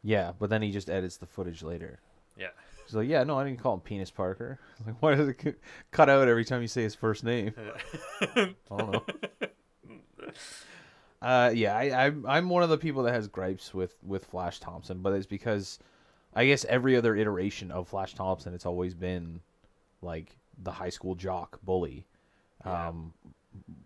[0.04, 1.99] Yeah, but then he just edits the footage later.
[2.38, 2.49] Yeah.
[2.86, 4.60] He's like, yeah, no, I didn't call him Penis Parker.
[4.86, 5.60] Like, why does it
[5.91, 7.54] cut out every time you say his first name?
[8.21, 9.06] I don't know.
[11.21, 14.60] Uh, yeah, I, I'm I'm one of the people that has gripes with with Flash
[14.60, 15.80] Thompson, but it's because
[16.36, 19.39] I guess every other iteration of Flash Thompson, it's always been
[20.04, 22.06] like the high school jock bully.
[22.63, 22.89] Yeah.
[22.89, 23.13] Um,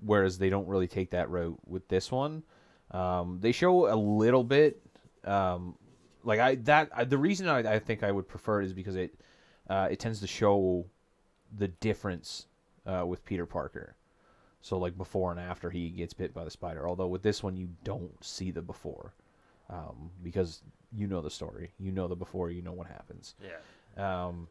[0.04, 2.44] whereas they don't really take that route with this one.
[2.92, 4.82] Um, they show a little bit.
[5.24, 5.76] Um,
[6.24, 8.96] like I that I, the reason I, I think I would prefer it is because
[8.96, 9.14] it
[9.70, 10.86] uh, it tends to show
[11.58, 12.48] the difference
[12.86, 13.96] uh, with Peter Parker.
[14.62, 16.88] So like before and after he gets bit by the spider.
[16.88, 19.14] Although with this one you don't see the before,
[19.70, 20.62] um, because
[20.94, 23.36] you know the story, you know the before, you know what happens.
[23.42, 24.26] yeah.
[24.26, 24.48] Um,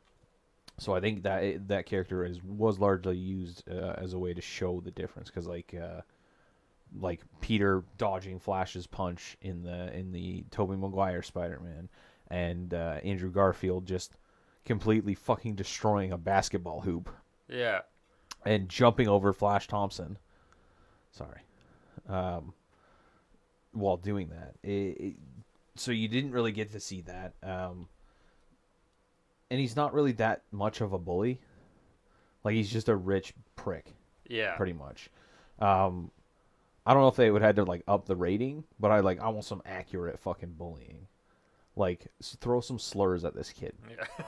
[0.78, 4.40] so I think that that character is was largely used uh, as a way to
[4.40, 6.02] show the difference because like uh,
[7.00, 11.88] like Peter dodging Flash's punch in the in the Tobey Maguire Spider Man,
[12.28, 14.16] and uh, Andrew Garfield just
[14.64, 17.08] completely fucking destroying a basketball hoop
[17.48, 17.80] Yeah.
[18.44, 20.18] and jumping over Flash Thompson.
[21.12, 21.40] Sorry.
[22.08, 22.52] Um,
[23.72, 25.16] while doing that, it, it,
[25.74, 27.32] so you didn't really get to see that.
[27.42, 27.88] Um,
[29.50, 31.40] and he's not really that much of a bully.
[32.44, 33.94] Like he's just a rich prick,
[34.28, 34.54] Yeah.
[34.56, 35.08] pretty much.
[35.58, 36.10] Um,
[36.88, 39.20] I don't know if they would have to like up the rating, but I like
[39.20, 41.06] I want some accurate fucking bullying.
[41.76, 43.74] Like throw some slurs at this kid.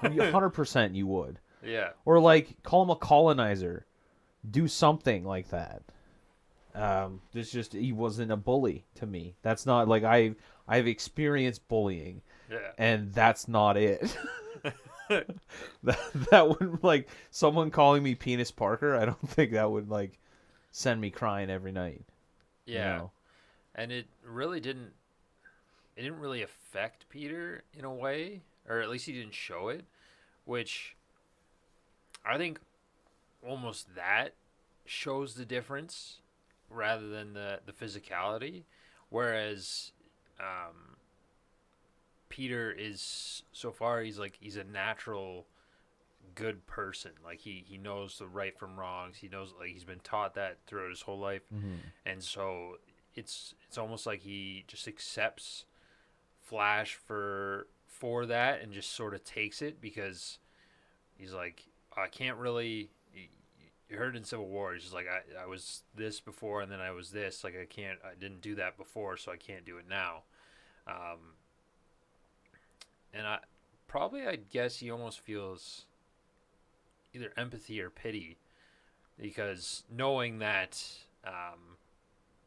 [0.03, 0.31] Yeah.
[0.31, 1.91] Hundred percent, you would yeah.
[2.05, 3.87] or like call him a colonizer
[4.51, 5.83] do something like that
[6.75, 10.35] um this just he wasn't a bully to me that's not like i
[10.69, 12.59] i've experienced bullying Yeah.
[12.79, 14.17] and that's not it
[15.83, 15.99] that,
[16.31, 20.19] that would like someone calling me penis parker i don't think that would like
[20.71, 22.03] send me crying every night
[22.75, 23.07] Yeah.
[23.75, 24.93] And it really didn't
[25.97, 29.85] it didn't really affect Peter in a way, or at least he didn't show it,
[30.45, 30.97] which
[32.25, 32.61] I think
[33.47, 34.35] almost that
[34.85, 36.19] shows the difference
[36.69, 38.63] rather than the the physicality
[39.09, 39.93] whereas
[40.39, 40.97] um
[42.29, 45.47] Peter is so far he's like he's a natural
[46.35, 50.01] good person like he he knows the right from wrongs he knows like he's been
[50.01, 51.43] taught that throughout his whole life
[52.07, 52.77] and so
[53.15, 55.65] it's it's almost like he just accepts
[56.43, 60.39] Flash for for that and just sort of takes it because
[61.17, 61.65] he's like
[61.97, 62.91] I can't really
[63.91, 66.81] you heard in Civil War, he's just like I, I was this before and then
[66.81, 67.45] I was this.
[67.45, 70.23] Like I can't I didn't do that before, so I can't do it now.
[70.87, 71.35] Um,
[73.13, 73.39] and I
[73.87, 75.87] probably I guess he almost feels
[77.15, 78.39] either empathy or pity
[79.21, 80.83] because knowing that
[81.27, 81.77] um,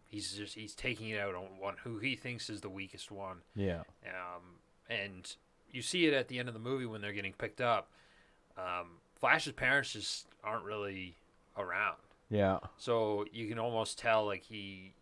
[0.07, 3.37] he's just he's taking it out on one who he thinks is the weakest one.
[3.55, 3.81] Yeah.
[4.05, 5.35] Um, and
[5.71, 7.89] you see it at the end of the movie when they're getting picked up.
[8.57, 11.15] Um, Flash's parents just aren't really
[11.57, 11.97] around.
[12.29, 12.59] Yeah.
[12.77, 14.93] So you can almost tell like he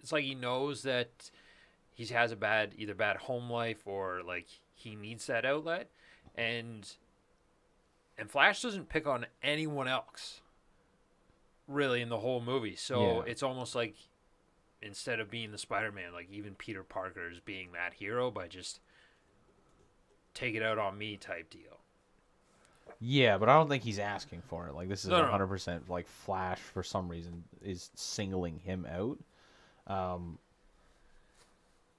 [0.00, 1.30] it's like he knows that
[1.94, 5.90] he has a bad either bad home life or like he needs that outlet
[6.36, 6.88] and
[8.18, 10.40] and Flash doesn't pick on anyone else
[11.66, 12.76] really in the whole movie.
[12.76, 13.22] So Yeah.
[13.30, 13.94] it's almost like
[14.82, 18.80] instead of being the Spider-Man like even Peter Parker is being that hero by just
[20.34, 21.80] take it out on me type deal.
[23.00, 24.74] Yeah, but I don't think he's asking for it.
[24.74, 25.30] Like this is No, no.
[25.30, 29.18] hundred percent like Flash for some reason is singling him out.
[29.86, 30.38] Um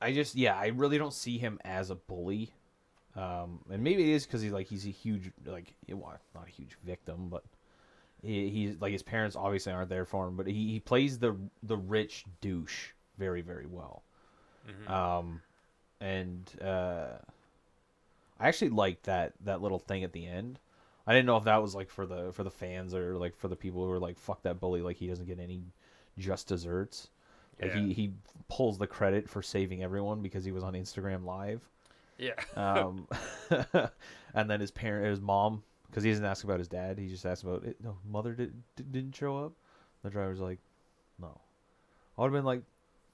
[0.02, 2.52] I just yeah, I really don't see him as a bully.
[3.20, 6.52] Um and maybe it is cuz he's like he's a huge like well, not a
[6.52, 7.44] huge victim, but
[8.22, 11.36] he, he's like his parents obviously aren't there for him, but he, he plays the
[11.64, 14.04] the rich douche very very well.
[14.68, 14.90] Mhm.
[14.90, 15.42] Um,
[16.02, 17.18] and uh,
[18.40, 20.60] I actually liked that that little thing at the end.
[21.08, 23.48] I didn't know if that was like for the for the fans or like for
[23.48, 25.64] the people who are like fuck that bully, like he doesn't get any
[26.18, 27.10] just desserts.
[27.62, 27.82] Like Yeah.
[27.82, 28.14] he he
[28.48, 31.68] pulls the credit for saving everyone because he was on Instagram live.
[32.20, 32.34] Yeah.
[32.56, 33.08] Um,
[34.34, 37.00] and then his parent, his mom, because he doesn't ask about his dad.
[37.00, 37.78] He just asks about it.
[37.84, 39.54] No, mother did, did didn't show up.
[40.04, 40.60] The driver's like,
[41.20, 41.40] no.
[42.18, 42.62] I would have been like,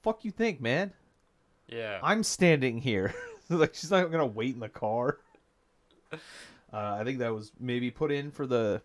[0.02, 0.92] fuck you think, man.
[1.68, 1.98] yeah.
[2.02, 3.14] I'm standing here.
[3.48, 5.18] like she's not gonna wait in the car.
[6.12, 6.18] Uh,
[6.72, 8.82] I think that was maybe put in for the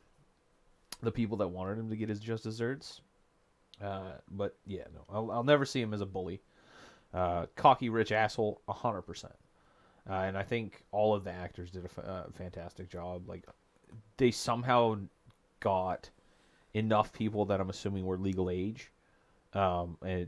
[1.02, 3.02] the people that wanted him to get his just desserts.
[3.84, 6.42] Uh, but yeah, no, I'll, I'll never see him as a bully.
[7.14, 9.34] Uh, cocky rich asshole, hundred percent.
[10.10, 13.28] Uh, and I think all of the actors did a uh, fantastic job.
[13.28, 13.46] Like
[14.18, 14.98] they somehow
[15.60, 16.10] got
[16.74, 18.92] enough people that I'm assuming were legal age,
[19.54, 20.28] um, and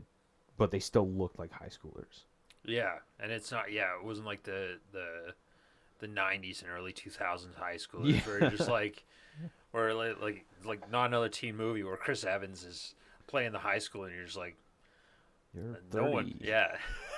[0.56, 2.24] but they still looked like high schoolers.
[2.64, 3.72] Yeah, and it's not.
[3.72, 5.34] Yeah, it wasn't like the the
[5.98, 8.08] the '90s and early 2000s high school.
[8.08, 8.20] Yeah.
[8.20, 9.04] Where just like,
[9.72, 12.94] where like, like like not another teen movie where Chris Evans is
[13.26, 14.56] playing the high school and you're just like,
[15.54, 16.34] You're no one.
[16.40, 16.76] Yeah,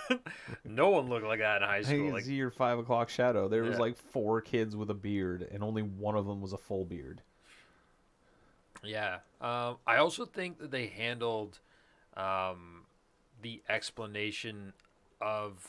[0.65, 1.97] no one looked like that in high school.
[1.97, 3.49] can Like, see your five o'clock shadow.
[3.49, 6.59] There was like four kids with a beard, and only one of them was a
[6.59, 7.23] full beard.
[8.83, 9.19] yeah.
[9.41, 11.59] Um, I also think that they handled
[12.17, 12.83] um,
[13.43, 14.73] the explanation
[15.21, 15.67] of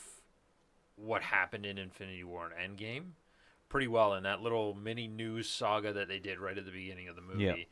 [0.96, 3.04] what happened in Infinity War and Endgame
[3.68, 7.08] pretty well in that little mini news saga that they did right at the beginning
[7.08, 7.68] of the movie.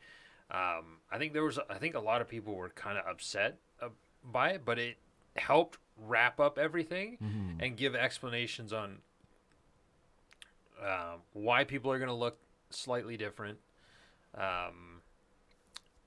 [0.51, 0.77] Yeah.
[0.77, 3.57] Um, I think there was, I think a lot of people were kind of upset
[4.23, 4.97] by it, but it
[5.35, 7.17] helped wrap up everything
[7.59, 8.97] and give explanations on
[10.81, 12.37] um, why people are going to look
[12.69, 13.57] slightly different.
[14.35, 15.01] Um,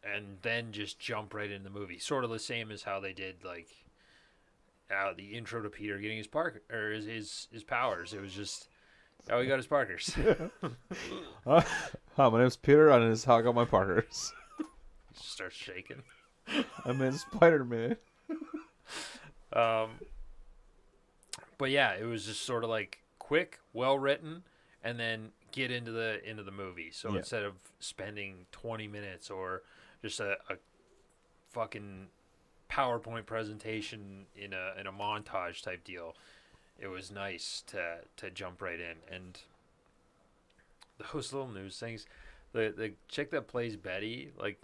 [0.05, 1.99] and then just jump right into the movie.
[1.99, 3.68] Sort of the same as how they did like
[4.90, 8.14] uh, the intro to Peter getting his park or his, his his powers.
[8.14, 8.68] It was just
[9.31, 10.16] oh he got his Parkers.
[11.46, 11.62] Uh,
[12.16, 14.33] hi, my name's Peter, and this is how I got my Parkers.
[15.14, 16.03] starts shaking.
[16.84, 17.96] I'm in Spider Man.
[19.52, 19.90] Um,
[21.58, 24.44] but yeah, it was just sort of like quick, well written,
[24.84, 26.90] and then get into the into the movie.
[26.92, 27.18] So Yeah.
[27.18, 29.62] instead of spending twenty minutes or
[30.02, 30.56] just a, a
[31.50, 32.06] fucking
[32.70, 36.14] PowerPoint presentation in a in a montage type deal,
[36.78, 38.96] it was nice to to jump right in.
[39.12, 39.40] And
[41.12, 42.06] those little news things,
[42.52, 44.60] the the chick that plays Betty, like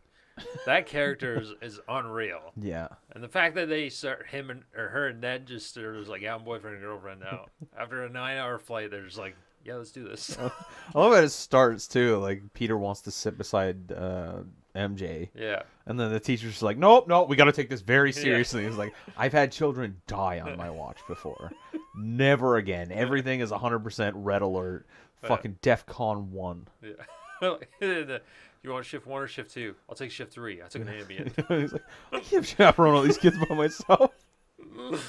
[0.67, 2.53] that character is, is unreal.
[2.61, 2.89] Yeah.
[3.13, 6.11] And the fact that they start him and or her and Ned just they're just
[6.11, 7.47] like, yeah, I'm boyfriend and girlfriend now.
[7.79, 10.37] After a nine hour flight, they're just like, yeah, let's do this.
[10.95, 12.19] I love how it starts too.
[12.19, 14.39] Like Peter wants to sit beside uh,
[14.77, 17.81] MJ, yeah, and then the teacher's just like, "Nope, nope, we got to take this
[17.81, 21.51] very seriously." He's like, "I've had children die on my watch before.
[21.97, 22.93] Never again.
[22.93, 24.87] Everything is 100% red alert.
[25.23, 28.19] Fucking DefCon one." yeah.
[28.67, 29.77] You want shift one or shift two?
[29.89, 30.61] I'll take shift three.
[30.61, 31.61] I took an Ambien.
[31.61, 34.13] He's like, I can't chaperone all these kids by myself.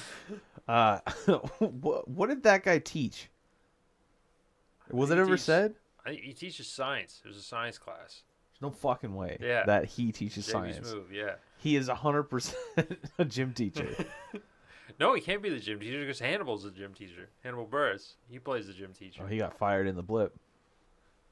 [0.68, 0.98] Uh,
[1.60, 3.30] what, what did that guy teach?
[4.90, 5.74] Was it ever teach- said?
[6.04, 7.22] I he teaches science.
[7.24, 8.20] It was a science class.
[8.52, 9.64] There's no fucking way Yeah.
[9.64, 10.92] that he teaches science.
[10.92, 11.36] move, yeah.
[11.56, 12.54] He is 100%
[13.18, 13.88] a gym teacher.
[15.00, 17.30] No, he can't be the gym teacher because Hannibal's the gym teacher.
[17.42, 19.22] Hannibal Buress, he plays the gym teacher.
[19.24, 20.36] oh, he got fired in the blip.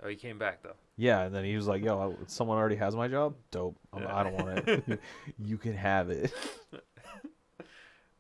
[0.03, 0.77] Oh, he came back though.
[0.97, 3.35] Yeah, and then he was like, "Yo, someone already has my job.
[3.51, 3.77] Dope.
[3.93, 4.07] I'm.
[4.07, 5.01] I don't want it.
[5.39, 6.33] you can have it."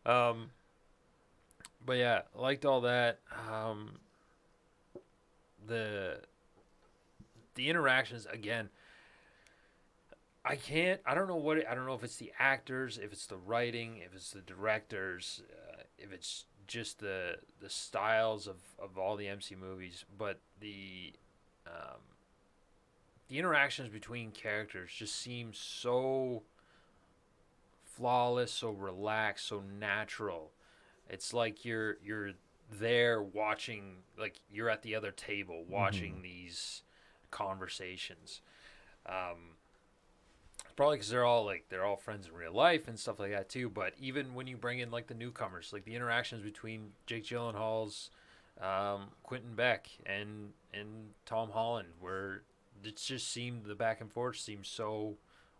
[0.07, 0.51] Um,
[1.85, 3.19] but yeah, liked all that.
[3.51, 3.99] Um,
[5.67, 6.21] the
[7.57, 8.69] the interactions again.
[10.45, 11.01] I can't.
[11.05, 11.59] I don't know what.
[11.59, 14.43] It, I don't know if it's the actors, if it's the writing, if it's the
[14.43, 20.05] directors, uh, if it's just the the styles of of all the MC movies.
[20.17, 21.15] But the
[21.67, 22.01] um,
[23.29, 26.43] the interactions between characters just seem so
[27.85, 30.53] flawless, so relaxed, so natural.
[31.09, 32.33] It's like you're you're
[32.71, 36.83] there watching like you're at the other table watching these
[37.31, 38.41] conversations.
[39.07, 39.57] Um,
[40.75, 43.49] probably because they're all like they're all friends in real life and stuff like that
[43.49, 43.69] too.
[43.69, 48.11] But even when you bring in like the newcomers, like the interactions between Jake Gyllenhaal's
[48.61, 52.43] um, Quentin Beck and and Tom Holland, where
[52.85, 55.17] it just seemed the back and forth seemed so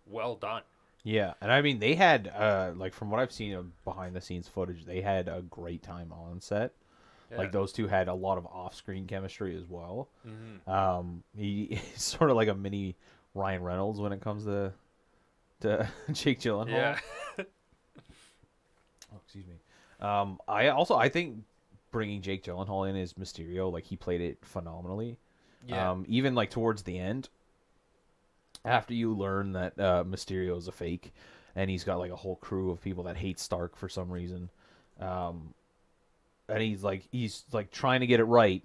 [0.07, 0.63] well done.
[1.05, 4.21] Yeah, and I mean they had uh like from what I've seen of behind the
[4.21, 6.73] scenes footage, they had a great time on set.
[7.37, 10.09] Like those two had a lot of off-screen chemistry as well.
[10.25, 12.97] hmm Um, he he's sort of like a mini
[13.35, 14.73] Ryan Reynolds when it comes to
[15.61, 16.69] to Jake Gyllenhaal.
[16.69, 16.99] Yeah.
[19.13, 19.55] Oh, excuse me.
[20.07, 21.39] Um, I also I think
[21.91, 25.19] bringing Jake Gyllenhaal in as Mysterio, like he played it phenomenally.
[25.67, 25.91] Yeah.
[25.91, 27.29] Um, even like towards the end,
[28.65, 31.13] after you learn that uh, Mysterio is a fake,
[31.55, 34.51] and he's got like a whole crew of people that hate Stark for some reason,
[35.01, 35.55] um,
[36.49, 38.63] and he's like he's like trying to get it right,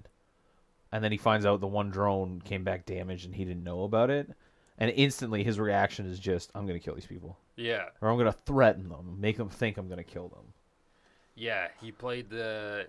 [0.91, 3.83] and then he finds out the one drone came back damaged and he didn't know
[3.83, 4.29] about it,
[4.77, 7.85] and instantly his reaction is just I'm gonna kill these people, yeah.
[8.01, 10.53] or I'm gonna threaten them, make them think I'm gonna kill them.
[11.35, 12.87] Yeah, he played the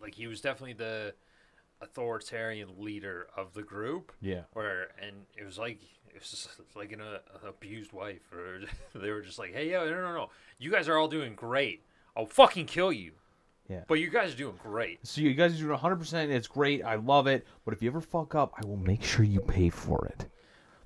[0.00, 1.14] like he was definitely the
[1.84, 4.12] authoritarian leader of the group.
[4.20, 4.42] Yeah.
[4.52, 8.60] Where and it was like it was just like an, uh, abused wife, or
[8.98, 11.82] they were just like, "Hey, yo, no, no, no, you guys are all doing great.
[12.16, 13.12] I'll fucking kill you."
[13.68, 13.80] Yeah.
[13.86, 15.06] But you guys are doing great.
[15.06, 16.28] So you guys are doing 100%.
[16.28, 16.84] It's great.
[16.84, 17.46] I love it.
[17.64, 20.26] But if you ever fuck up, I will make sure you pay for it.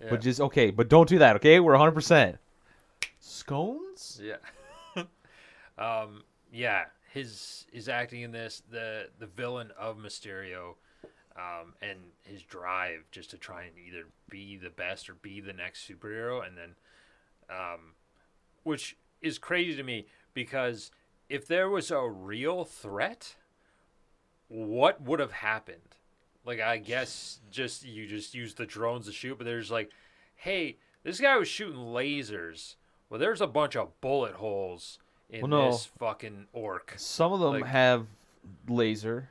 [0.01, 0.11] Yeah.
[0.11, 1.59] But just okay, but don't do that, okay?
[1.59, 2.39] We're 100%.
[3.21, 4.21] Scones?
[4.23, 4.37] Yeah.
[5.79, 6.23] um.
[6.53, 6.85] Yeah.
[7.13, 10.75] His his acting in this, the the villain of Mysterio,
[11.39, 15.53] um, and his drive just to try and either be the best or be the
[15.53, 16.75] next superhero, and then,
[17.49, 17.93] um,
[18.65, 20.91] which is crazy to me because
[21.29, 23.37] if there was a real threat,
[24.49, 25.97] what would have happened?
[26.45, 29.91] Like I guess just you just use the drones to shoot, but there's like,
[30.37, 32.77] hey, this guy was shooting lasers.
[33.11, 34.99] Well, there's a bunch of bullet holes
[35.31, 35.71] in Well, no.
[35.71, 36.95] this fucking orc.
[36.97, 38.07] Some of them Like- have
[38.67, 39.29] laser.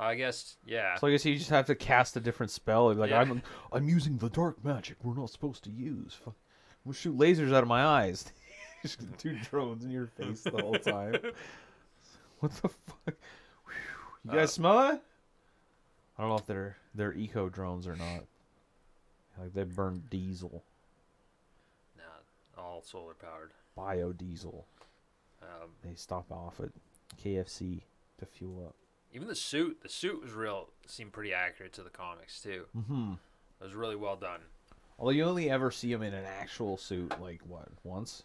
[0.00, 0.96] I guess, yeah.
[0.96, 2.94] So I guess you just have to cast a different spell.
[2.94, 3.20] Like Yeah.
[3.20, 6.14] I'm I'm using the dark magic we're not supposed to use.
[6.24, 6.34] Fuck.
[6.84, 8.24] We'll shoot lasers out of my eyes.
[8.82, 11.16] just two drones in your face the whole time.
[12.40, 13.14] What the fuck?
[14.24, 15.00] You guys Uh, smell it?
[16.16, 18.24] I don't know if they're they're eco drones or not.
[19.36, 20.62] Like they burn diesel,
[21.96, 23.50] Nah, all solar powered.
[23.76, 24.62] biodiesel.
[25.42, 26.70] Um, They stop off at
[27.22, 27.82] KFC
[28.18, 28.74] to fuel up.
[29.12, 30.68] Even the suit, the suit was real.
[30.86, 32.64] Seemed pretty accurate to the comics too.
[32.76, 33.12] Mm-hmm.
[33.60, 34.40] It was really well done.
[34.98, 38.24] Although you only ever see him in an actual suit, like what once,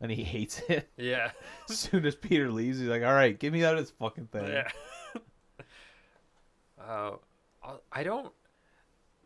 [0.00, 0.88] and he hates it.
[0.96, 1.30] Yeah,
[1.70, 4.26] as soon as Peter leaves, he's like, "All right, give me out of this fucking
[4.28, 4.68] thing." yeah.
[6.80, 7.12] uh,
[7.62, 8.32] I- I don't.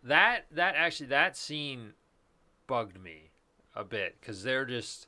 [0.04, 1.92] That that actually that scene
[2.66, 3.30] bugged me
[3.74, 5.06] a bit because they're just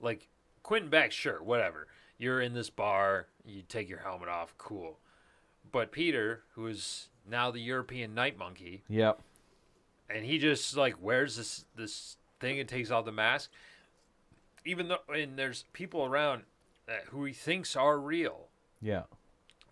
[0.00, 0.28] like
[0.62, 1.12] Quentin Beck.
[1.12, 1.86] Sure, whatever.
[2.18, 3.26] You're in this bar.
[3.44, 4.54] You take your helmet off.
[4.58, 4.98] Cool.
[5.74, 9.20] But Peter, who is now the European Night Monkey, Yep.
[10.08, 13.50] and he just like wears this this thing and takes off the mask.
[14.64, 16.44] Even though and there's people around
[16.86, 18.46] that who he thinks are real.
[18.80, 19.02] Yeah.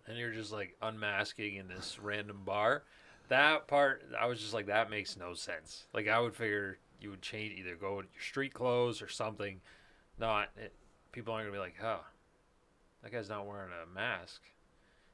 [0.05, 2.83] and you're just like unmasking in this random bar.
[3.29, 5.85] That part i was just like that makes no sense.
[5.93, 9.61] Like i would figure you would change either go with your street clothes or something.
[10.19, 10.73] Not it,
[11.13, 11.99] people aren't gonna be like huh
[13.03, 14.41] that guy's not wearing a mask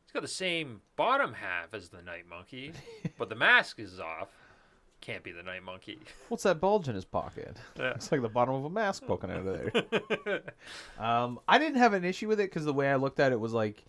[0.09, 2.71] he's got the same bottom half as the night monkey
[3.19, 4.29] but the mask is off
[5.01, 5.99] can't be the night monkey
[6.29, 7.55] What's that bulge in his pocket?
[7.79, 7.91] Yeah.
[7.91, 10.41] It's like the bottom of a mask poking out of there.
[10.99, 13.39] um, I didn't have an issue with it because the way I looked at it
[13.39, 13.83] was like,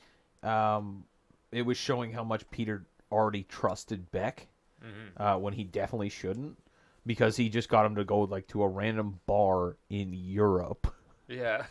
[0.44, 1.04] um,
[1.50, 4.46] it was showing how much Peter already trusted Beck
[4.84, 5.10] Mhm.
[5.16, 6.56] uh, when he definitely shouldn't,
[7.04, 10.94] because he just got him to go like to a random bar in Europe
[11.28, 11.64] Yeah.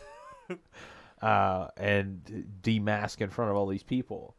[1.22, 4.36] uh, and demask in front of all these people.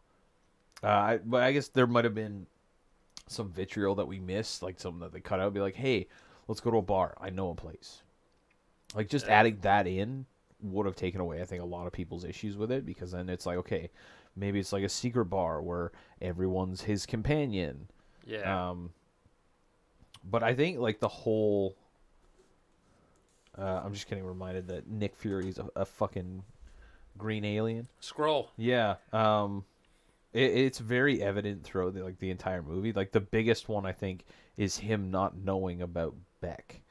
[0.83, 2.47] Uh, I, but I guess there might have been
[3.27, 6.07] some vitriol that we missed, like something that they cut out, be like, hey,
[6.47, 7.15] let's go to a bar.
[7.21, 8.01] I know a place.
[8.95, 9.33] Like just Yeah.
[9.39, 10.25] adding that in
[10.61, 13.29] would have taken away, I think, a lot of people's issues with it because then
[13.29, 13.89] it's like, okay,
[14.35, 17.87] maybe it's like a secret bar where everyone's his companion.
[18.25, 18.69] Yeah.
[18.69, 18.91] Um,
[20.23, 21.75] but I think like the whole.
[23.57, 26.43] Uh, I'm just getting reminded that Nick Fury's a, a fucking
[27.17, 27.87] green alien.
[28.01, 28.47] Skrull.
[28.57, 28.95] Yeah.
[29.11, 29.65] Um,
[30.33, 32.93] it, it's very evident throughout the, like the entire movie.
[32.93, 34.25] Like the biggest one, I think,
[34.57, 36.81] is him not knowing about Beck.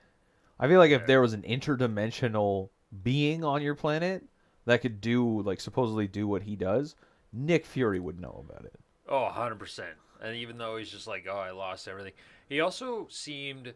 [0.58, 2.68] I feel like if there was an interdimensional
[3.02, 4.24] being on your planet
[4.66, 6.96] that could do like supposedly do what he does,
[7.32, 8.78] Nick Fury would know about it.
[9.08, 9.80] Oh, 100%.
[10.22, 12.12] And even though he's just like, oh, I lost everything,
[12.48, 13.72] he also seemed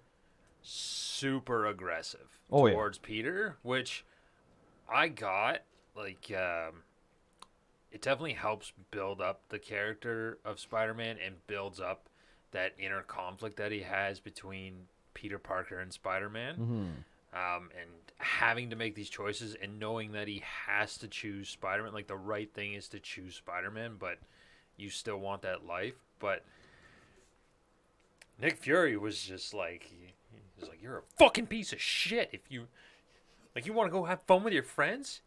[0.62, 2.74] super aggressive Oh, yeah.
[2.74, 4.04] towards Peter, which
[4.92, 5.62] I got.
[5.96, 6.82] Like, um,
[7.94, 12.08] it definitely helps build up the character of Spider Man and builds up
[12.50, 16.54] that inner conflict that he has between Peter Parker and Spider Man.
[16.54, 16.82] Mm-hmm.
[17.56, 21.92] um, and having to make these choices and knowing that he has to choose Spider-Man.
[21.92, 24.18] Like the right thing is to choose Spider-Man, but
[24.76, 25.94] you still want that life.
[26.18, 26.44] But
[28.40, 32.30] Nick Fury was just like, he, he was like, "You're a fucking piece of shit.
[32.32, 32.66] If you
[33.54, 35.20] like, you want to go have fun with your friends,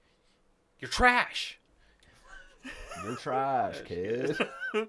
[0.79, 1.59] you're trash."
[3.03, 4.37] You're trash, kid.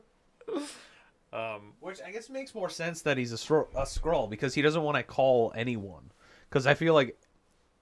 [1.31, 4.62] Um, Which I guess makes more sense that he's a, stro- a Skrull because he
[4.62, 6.11] doesn't want to call anyone.
[6.49, 7.18] Because I feel like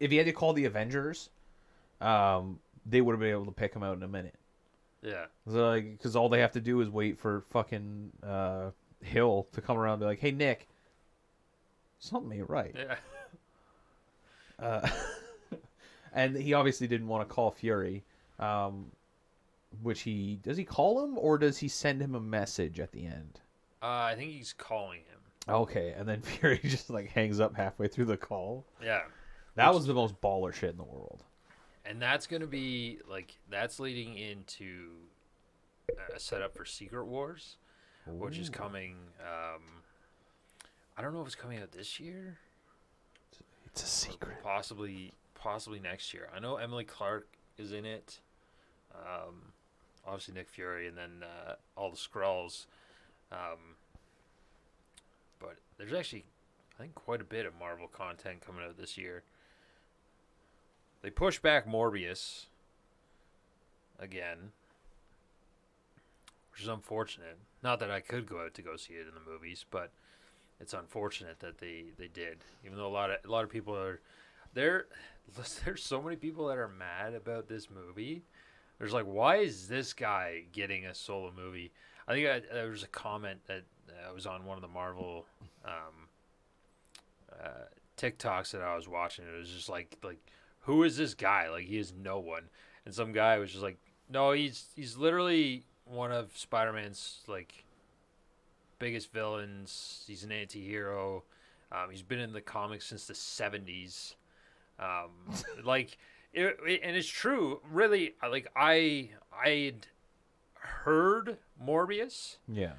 [0.00, 1.30] if he had to call the Avengers,
[2.00, 4.34] um, they would have been able to pick him out in a minute.
[5.00, 8.70] yeah, So, like, because all they have to do is wait for fucking uh,
[9.00, 10.66] Hill to come around and be like, "Hey, Nick,
[12.00, 12.96] something ain't right." yeah,
[14.58, 14.88] Uh,
[16.12, 18.02] and he obviously didn't want to call Fury.
[18.40, 18.86] Um,
[19.82, 23.06] which he does he call him or does he send him a message at the
[23.06, 23.40] end?
[23.82, 25.20] uh, I think he's calling him.
[25.48, 28.64] Okay, and then Fury just like hangs up halfway through the call.
[28.82, 29.02] Yeah.
[29.54, 31.22] That was the most baller shit in the world.
[31.86, 34.90] and that's going to be like that's leading into
[36.14, 37.56] a setup for Secret Wars,
[38.06, 38.96] which is coming.
[39.20, 39.62] Um,
[40.98, 42.38] I don't know if it's coming out this year,
[43.66, 44.42] It's a secret.
[44.42, 46.28] possibly possibly next year.
[46.34, 48.18] I know Emilia Clarke is in it.
[48.94, 49.52] Um,
[50.06, 52.66] obviously Nick Fury, and then uh, all the Skrulls.
[53.32, 53.76] Um,
[55.38, 56.24] but there's actually,
[56.78, 59.22] I think, quite a bit of Marvel content coming out this year.
[61.02, 62.46] They push back Morbius
[63.98, 64.52] again,
[66.52, 67.38] which is unfortunate.
[67.62, 69.90] Not that I could go out to go see it in the movies, but
[70.60, 72.38] it's unfortunate that they, they did.
[72.64, 74.00] Even though a lot of a lot of people are
[74.54, 74.86] there,
[75.64, 78.22] there's so many people that are mad about this movie.
[78.78, 81.72] There's like, why is this guy getting a solo movie?
[82.06, 85.26] I think I, there was a comment that uh, was on one of the Marvel
[85.64, 86.08] um,
[87.32, 87.66] uh,
[87.96, 89.24] TikToks that I was watching.
[89.24, 90.18] It was just like, like,
[90.60, 91.48] who is this guy?
[91.48, 92.44] Like, he is no one.
[92.84, 97.64] And some guy was just like, no, he's he's literally one of Spider-Man's like
[98.78, 100.04] biggest villains.
[100.06, 101.24] He's an anti-hero.
[101.72, 104.14] Um, he's been in the comics since the '70s.
[104.78, 105.10] Um,
[105.64, 105.98] like,
[106.36, 107.60] it, it- and it's true.
[107.70, 109.10] Really, like I
[109.44, 109.86] I'd
[110.54, 112.36] heard Morbius.
[112.48, 112.72] Yeah.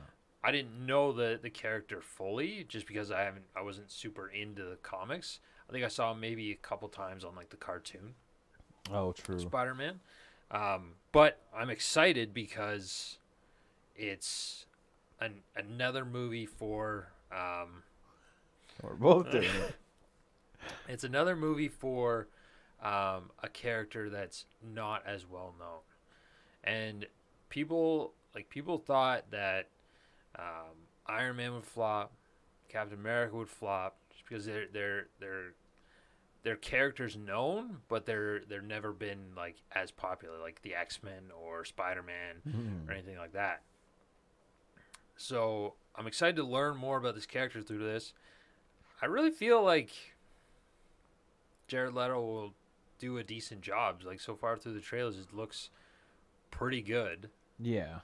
[0.43, 4.63] I didn't know the the character fully, just because I haven't I wasn't super into
[4.63, 5.39] the comics.
[5.69, 8.13] I think I saw him maybe a couple times on like the cartoon
[8.89, 9.39] Oh, true.
[9.39, 9.99] Spider Man.
[10.49, 13.17] Um, but I'm excited because
[13.97, 14.65] it's
[15.19, 17.83] an, another movie for um,
[18.81, 19.75] We're both doing it.
[20.87, 22.29] it's another movie for
[22.83, 25.81] um, a character that's not as well known,
[26.63, 27.05] and
[27.49, 29.69] people like people thought that
[30.37, 30.75] um,
[31.07, 32.11] Iron Man would flop,
[32.69, 35.53] Captain America would flop, just because they're they're they're
[36.43, 41.31] their characters known, but they're they're never been like as popular like the X Men
[41.43, 42.41] or Spider Man
[42.87, 43.63] or anything like that.
[45.17, 48.13] So I'm excited to learn more about this character through this.
[49.01, 49.89] I really feel like
[51.67, 52.53] Jared Leto will
[52.99, 54.01] do a decent job.
[54.03, 55.69] Like so far through the trailers, it looks
[56.51, 57.29] pretty good.
[57.59, 57.99] Yeah.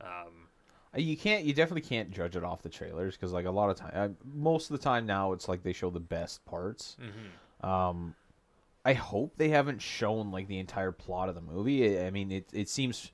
[0.00, 0.48] Um,
[0.94, 1.44] Uh, You can't.
[1.44, 4.08] You definitely can't judge it off the trailers because, like, a lot of time, uh,
[4.24, 6.96] most of the time now, it's like they show the best parts.
[7.00, 7.66] mhm.
[7.66, 8.14] Um,
[8.84, 11.98] I hope they haven't shown like the entire plot of the movie.
[11.98, 13.10] I I mean, it it seems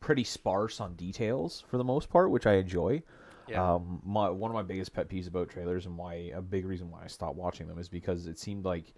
[0.00, 3.02] pretty sparse on details for the most part, which I enjoy.
[3.48, 3.74] Yeah.
[3.74, 6.88] Um, my one of my biggest pet peeves about trailers and why a big reason
[6.90, 8.94] why I stopped watching them is because it seemed like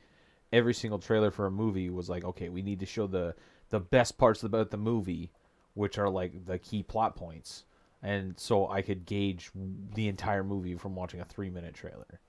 [0.52, 3.34] every single trailer for a movie was like, okay, we need to show the
[3.70, 5.30] the best parts about the movie,
[5.74, 7.64] which are like the key plot points.
[8.02, 9.50] and so I could gauge
[9.94, 12.20] the entire movie from watching a three minute trailer.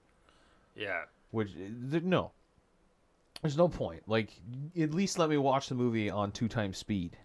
[0.75, 1.03] Yeah.
[1.31, 2.31] Which th- no,
[3.41, 4.03] there's no point.
[4.07, 4.29] Like
[4.79, 7.17] at least let me watch the movie on two times speed.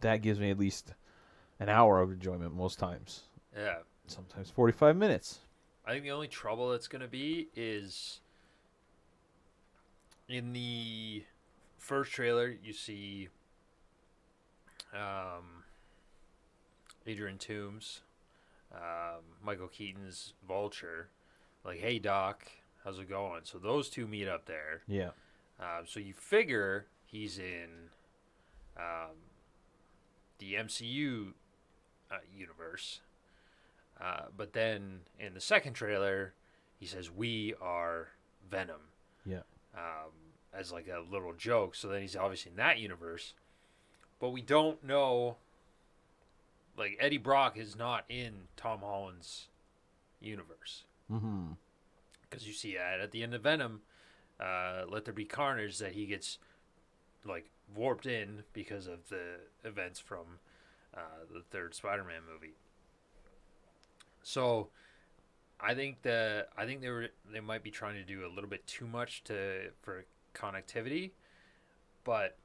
[0.00, 0.94] That gives me at least
[1.58, 3.22] an hour of enjoyment most times.
[3.56, 3.78] Yeah.
[4.06, 5.40] Sometimes forty five minutes.
[5.86, 8.20] I think the only trouble that's going to be is
[10.32, 11.24] in the
[11.78, 13.28] first trailer you see
[14.94, 15.64] um,
[17.06, 18.00] Adrian Toomes,
[18.74, 21.08] um, Michael Keaton's Vulture,
[21.64, 22.46] like, "Hey Doc,
[22.84, 24.82] how's it going?" So those two meet up there.
[24.86, 25.10] Yeah.
[25.58, 27.90] Um, so you figure he's in
[28.76, 29.16] um,
[30.38, 31.32] the MCU
[32.10, 33.00] uh, universe.
[34.00, 36.32] Uh, but then in the second trailer,
[36.78, 38.08] he says, We are
[38.50, 38.80] Venom.
[39.26, 39.42] Yeah.
[39.74, 40.10] Um,
[40.52, 41.74] as like a little joke.
[41.74, 43.34] So then he's obviously in that universe.
[44.18, 45.36] But we don't know.
[46.76, 49.48] Like, Eddie Brock is not in Tom Holland's
[50.20, 51.52] universe Mm-hmm.
[52.22, 53.80] because you see that at the end of Venom,
[54.38, 56.38] uh, Let There Be Carnage, that he gets
[57.24, 60.38] like warped in because of the events from
[60.96, 62.54] uh, the third Spider-Man movie.
[64.22, 64.68] So,
[65.62, 68.48] I think the I think they were they might be trying to do a little
[68.48, 70.04] bit too much to for
[70.34, 71.10] connectivity,
[72.04, 72.36] but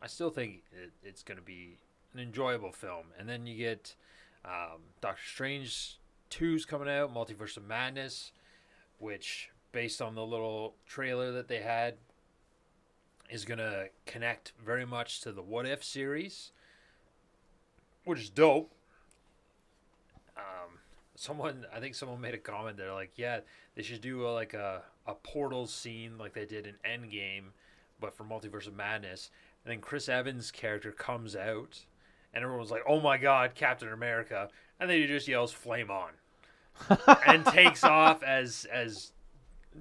[0.00, 1.78] I still think it, it's going to be
[2.14, 3.06] an enjoyable film.
[3.18, 3.94] And then you get
[4.44, 5.98] um, Doctor Strange
[6.30, 8.32] 2's coming out, Multiverse of Madness
[9.02, 11.96] which based on the little trailer that they had
[13.28, 16.52] is going to connect very much to the what if series
[18.04, 18.72] which is dope
[21.22, 23.40] someone i think someone made a comment they're like yeah
[23.74, 27.44] they should do a, like a, a portal scene like they did in endgame
[28.00, 29.30] but for multiverse of madness
[29.64, 31.84] and then chris evans character comes out
[32.34, 34.48] and everyone's like oh my god captain america
[34.80, 36.10] and then he just yells flame on
[37.26, 39.12] and takes off as as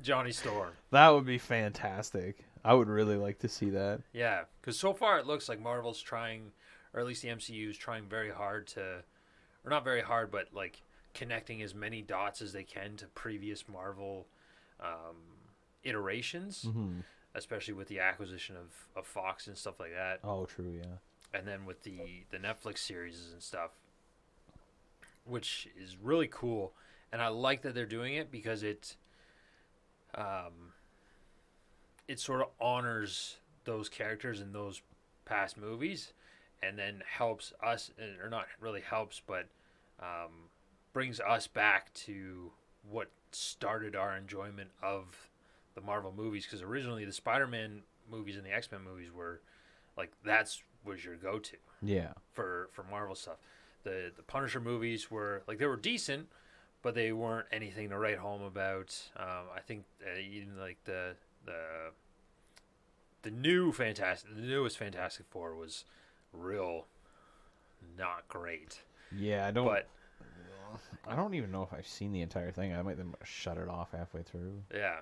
[0.01, 0.71] Johnny Storm.
[0.91, 2.45] That would be fantastic.
[2.63, 4.01] I would really like to see that.
[4.13, 6.51] Yeah, because so far it looks like Marvel's trying,
[6.93, 9.03] or at least the MCU is trying very hard to,
[9.65, 10.81] or not very hard, but like
[11.13, 14.27] connecting as many dots as they can to previous Marvel
[14.79, 15.15] um,
[15.83, 16.99] iterations, Mm-hmm.
[17.35, 20.73] especially with the acquisition of, of Fox and stuff like that, Oh, true.
[20.77, 21.37] Yeah.
[21.37, 23.71] and then with the the Netflix series and stuff,
[25.25, 26.73] which is really cool.
[27.11, 28.95] And I like that they're doing it because it,
[30.15, 30.73] um,
[32.07, 34.81] it sort of honors those characters in those
[35.25, 36.13] past movies,
[36.63, 37.91] and then helps us,
[38.23, 39.47] or not really helps, but
[39.99, 40.49] um,
[40.93, 42.51] brings us back to
[42.89, 45.29] what started our enjoyment of
[45.75, 46.45] the Marvel movies.
[46.45, 49.41] Because originally the Spider-Man movies and the X-Men movies were
[49.97, 52.13] like that's was your go-to Yeah.
[52.33, 53.37] for for Marvel stuff.
[53.83, 56.27] The the Punisher movies were like they were decent,
[56.81, 58.95] but they weren't anything to write home about.
[59.15, 61.15] Um, I think uh, even like the
[61.45, 61.91] the
[63.23, 65.85] the new Fantastic, the newest Fantastic Four was
[66.33, 66.87] real
[67.97, 68.81] not great.
[69.15, 69.47] Yeah.
[69.47, 69.65] I don't.
[69.65, 69.87] But
[71.07, 72.73] I don't even know if I've seen the entire thing.
[72.73, 74.63] I might then shut it off halfway through.
[74.73, 74.99] yeah,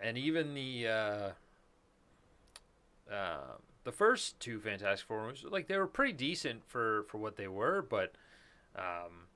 [0.00, 1.30] and even the uh,
[3.12, 7.36] uh, the first two Fantastic Four movies, like they were pretty decent for for what
[7.36, 8.14] they were, but
[8.76, 9.26] um,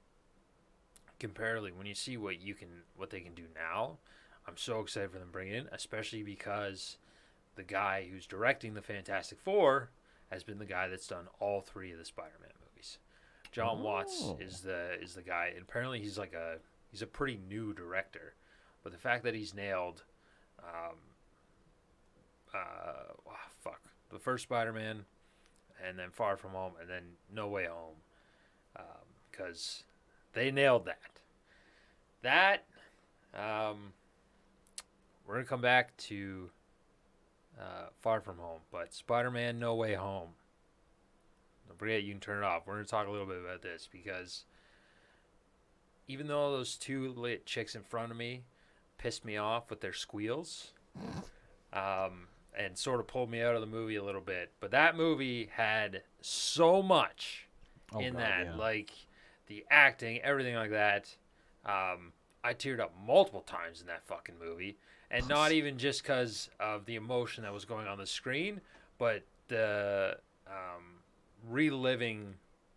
[1.18, 3.98] comparatively, when you see what you can what they can do now,
[4.46, 6.98] I'm so excited for them bringing in, especially because
[7.56, 9.90] the guy who's directing the Fantastic Four
[10.30, 12.50] has been the guy that's done all three of the Spider-Man
[13.56, 14.36] Jon Watts Oh.
[14.38, 16.58] is the is the guy, and apparently he's like a
[16.90, 18.34] he's a pretty new director,
[18.82, 20.02] but the fact that he's nailed,
[20.62, 20.96] um,
[22.52, 23.80] uh, oh, fuck,
[24.10, 25.06] the first Spider-Man,
[25.82, 27.02] and then Far From Home, and then
[27.32, 27.96] No Way Home,
[29.30, 29.84] because
[30.34, 31.00] they nailed that.
[32.20, 32.64] That,
[33.34, 33.94] um,
[35.26, 36.50] we're gonna come back to
[37.58, 40.34] uh, Far From Home, but Spider-Man No Way Home.
[41.68, 42.62] Don't forget, you can turn it off.
[42.66, 44.44] We're gonna talk a little bit about this because
[46.08, 48.44] even though those two lit chicks in front of me
[48.98, 50.72] pissed me off with their squeals,
[51.72, 54.96] um, and sort of pulled me out of the movie a little bit, but that
[54.96, 57.46] movie had so much
[57.92, 58.56] Oh, in God, that, yeah.
[58.56, 58.90] like
[59.46, 61.14] the acting, everything like that.
[61.64, 62.12] Um,
[62.42, 64.76] I teared up multiple times in that fucking movie,
[65.10, 68.60] and not even just because of the emotion that was going on the screen,
[68.98, 70.16] but the
[70.48, 70.95] um,
[71.44, 72.34] reliving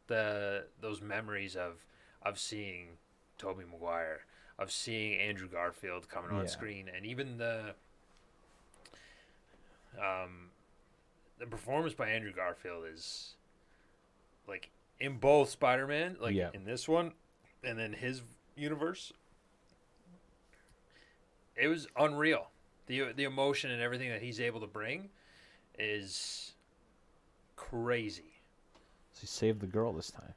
[0.08, 1.86] the those memories of
[2.22, 2.98] of seeing
[3.38, 4.22] Tobey Maguire,
[4.58, 6.48] of seeing Andrew Garfield coming on Yeah.
[6.50, 7.76] screen, and even the
[10.00, 10.52] um,
[11.40, 13.36] the performance by Andrew Garfield is
[14.48, 16.50] like in both Spider-Man, like Yeah.
[16.54, 17.14] in this one,
[17.64, 18.22] and then his
[18.56, 19.14] universe.
[21.56, 22.50] It was unreal.
[22.88, 25.10] the The emotion and everything that he's able to bring
[25.78, 26.54] is
[27.56, 28.29] crazy.
[29.20, 30.34] So he saved the girl this time.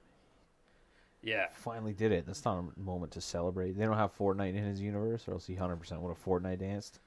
[1.23, 2.27] Yeah, Finally did it.
[2.27, 3.79] That's not a moment to celebrate.
[3.79, 6.99] They don't have Fortnite in his universe, or else he 100% would have Fortnite danced.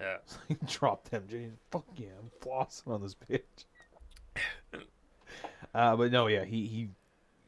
[0.00, 0.16] yeah,
[0.48, 1.58] he dropped them, James.
[1.70, 3.66] Fuck yeah, I'm flossing on this bitch.
[5.74, 6.88] uh, but no, yeah, he he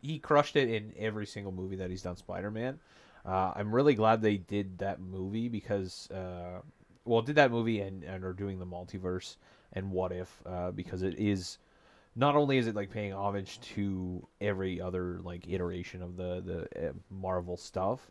[0.03, 2.79] he crushed it in every single movie that he's done Spider-Man.
[3.25, 6.61] Uh, I'm really glad they did that movie because, uh,
[7.05, 9.37] well, did that movie and and are doing the multiverse
[9.73, 11.59] and what if uh, because it is
[12.15, 16.89] not only is it like paying homage to every other like iteration of the the
[16.89, 18.11] uh, Marvel stuff,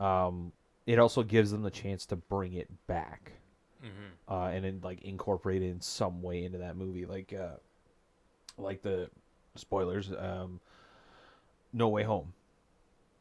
[0.00, 0.52] um,
[0.86, 3.32] it also gives them the chance to bring it back
[3.80, 7.56] hmm uh, and then like incorporate it in some way into that movie, like uh,
[8.58, 9.08] like the
[9.54, 10.60] spoilers, um,
[11.72, 12.32] No Way Home.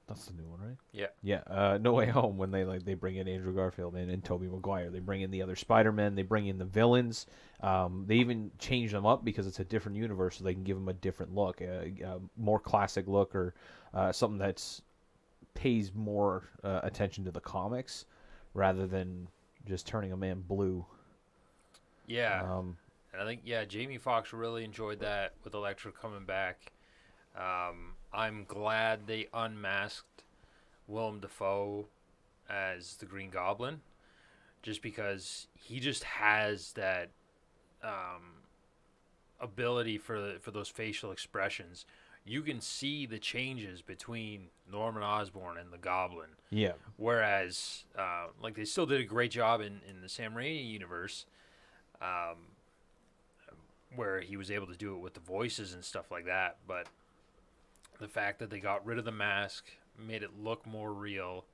[0.07, 0.77] That's the new one, right?
[0.93, 1.07] Yeah.
[1.21, 4.23] Yeah, uh, No Way Home when they like they bring in Andrew Garfield and, and
[4.23, 7.25] Tobey Maguire, they bring in the other Spider Men, they bring in the villains.
[7.61, 10.77] Um, they even change them up because it's a different universe, so they can give
[10.77, 13.53] them a different look, a, a more classic look, or
[13.93, 14.81] uh, something that's
[15.55, 18.05] pays more uh, attention to the comics
[18.53, 19.27] rather than
[19.65, 20.85] just turning a man blue.
[22.05, 22.43] yeah.
[22.43, 22.77] Um,
[23.13, 26.71] And I think yeah, Jamie Foxx really enjoyed that with Electro coming back.
[27.35, 30.23] Um, I'm glad they unmasked
[30.87, 31.85] Willem Dafoe
[32.49, 33.81] as the Green Goblin,
[34.63, 37.09] just because he just has that
[37.83, 38.43] um,
[39.39, 41.85] ability for for those facial expressions.
[42.25, 46.27] You can see the changes between Norman Osborn and the Goblin.
[46.49, 50.69] yeah, Whereas, uh, like they still did a great job in, in the Sam Raimi
[50.69, 51.25] universe,
[52.01, 52.35] um,
[53.95, 56.57] where he was able to do it with the voices and stuff like that.
[56.67, 56.87] But
[57.99, 59.65] the fact that they got rid of the mask
[59.97, 61.45] made it look more real.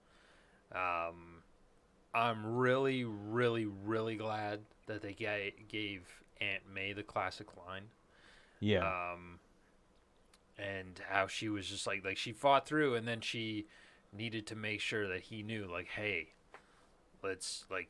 [0.71, 1.43] Um,
[2.13, 6.01] I'm really, really, really glad that they ga- gave
[6.41, 7.85] Aunt May the classic line
[8.59, 9.39] yeah, um,
[10.57, 13.65] and how she was just like like she fought through, and then she
[14.15, 16.29] needed to make sure that he knew like, hey,
[17.21, 17.89] let's like,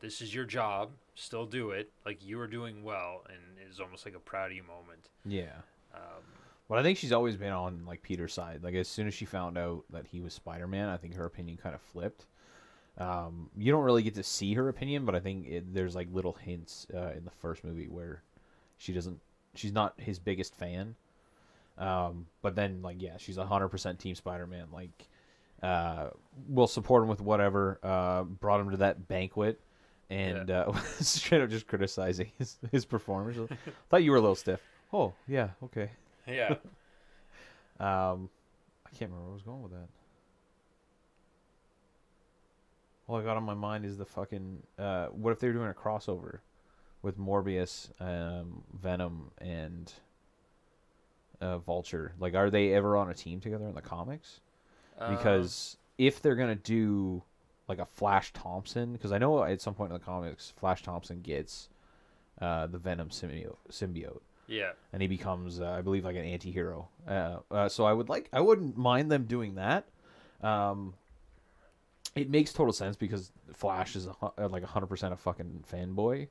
[0.00, 1.90] this is your job, still do it.
[2.06, 5.10] Like you are doing well, and it's almost like a proud of you moment.
[5.26, 5.60] yeah.
[5.94, 6.24] Um,
[6.68, 8.62] But I think she's always been on like Peter's side.
[8.62, 11.24] Like as soon as she found out that he was Spider Man, I think her
[11.24, 12.26] opinion kind of flipped.
[12.98, 16.08] Um, you don't really get to see her opinion, but I think it, there's like
[16.12, 18.22] little hints uh, in the first movie where
[18.78, 19.20] she doesn't.
[19.54, 20.94] She's not his biggest fan.
[21.78, 24.66] Um, but then like yeah, she's hundred percent Team Spider Man.
[24.72, 25.08] Like,
[25.62, 26.10] uh,
[26.48, 27.78] we'll support him with whatever.
[27.82, 29.60] Uh, brought him to that banquet.
[30.10, 33.50] And uh, straight up just criticizing his, his performance.
[33.88, 34.60] Thought you were a little stiff.
[34.92, 35.90] Oh yeah, okay.
[36.26, 36.54] Yeah,
[37.80, 38.28] Um,
[38.86, 39.88] I can't remember where I was going with that.
[43.08, 44.62] All I got on my mind is the fucking.
[44.78, 46.38] Uh, what if they were doing a crossover
[47.02, 49.92] with Morbius, um, Venom, and
[51.40, 52.12] uh, Vulture?
[52.20, 54.40] Like, are they ever on a team together in the comics?
[54.98, 57.22] Um, Because if they're gonna do
[57.68, 61.20] like a Flash Thompson, because I know at some point in the comics, Flash Thompson
[61.20, 61.68] gets
[62.40, 66.88] uh, the Venom symbiote, symbiote yeah, and he becomes, uh, I believe, like an anti-hero.
[67.06, 69.86] Uh, uh, so I would like, I wouldn't mind them doing that.
[70.42, 70.94] Um,
[72.14, 76.28] it makes total sense because Flash is a, uh, like hundred percent a fucking fanboy.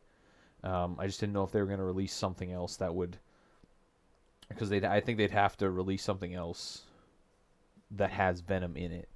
[0.64, 3.18] Um, I just didn't know if they were gonna release something else that would,
[4.50, 6.84] because they, I think they'd have to release something else
[7.92, 9.10] that has Venom in it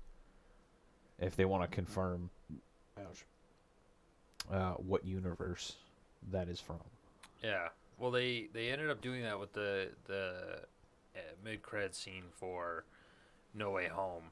[1.19, 2.29] if they want to confirm,
[2.99, 3.23] ouch,
[4.51, 5.75] uh, what universe
[6.31, 6.79] that is from.
[7.43, 7.69] yeah.
[7.97, 10.59] Well, they they ended up doing that with the the
[11.15, 12.83] uh, mid cred scene for
[13.53, 14.25] No Way Home,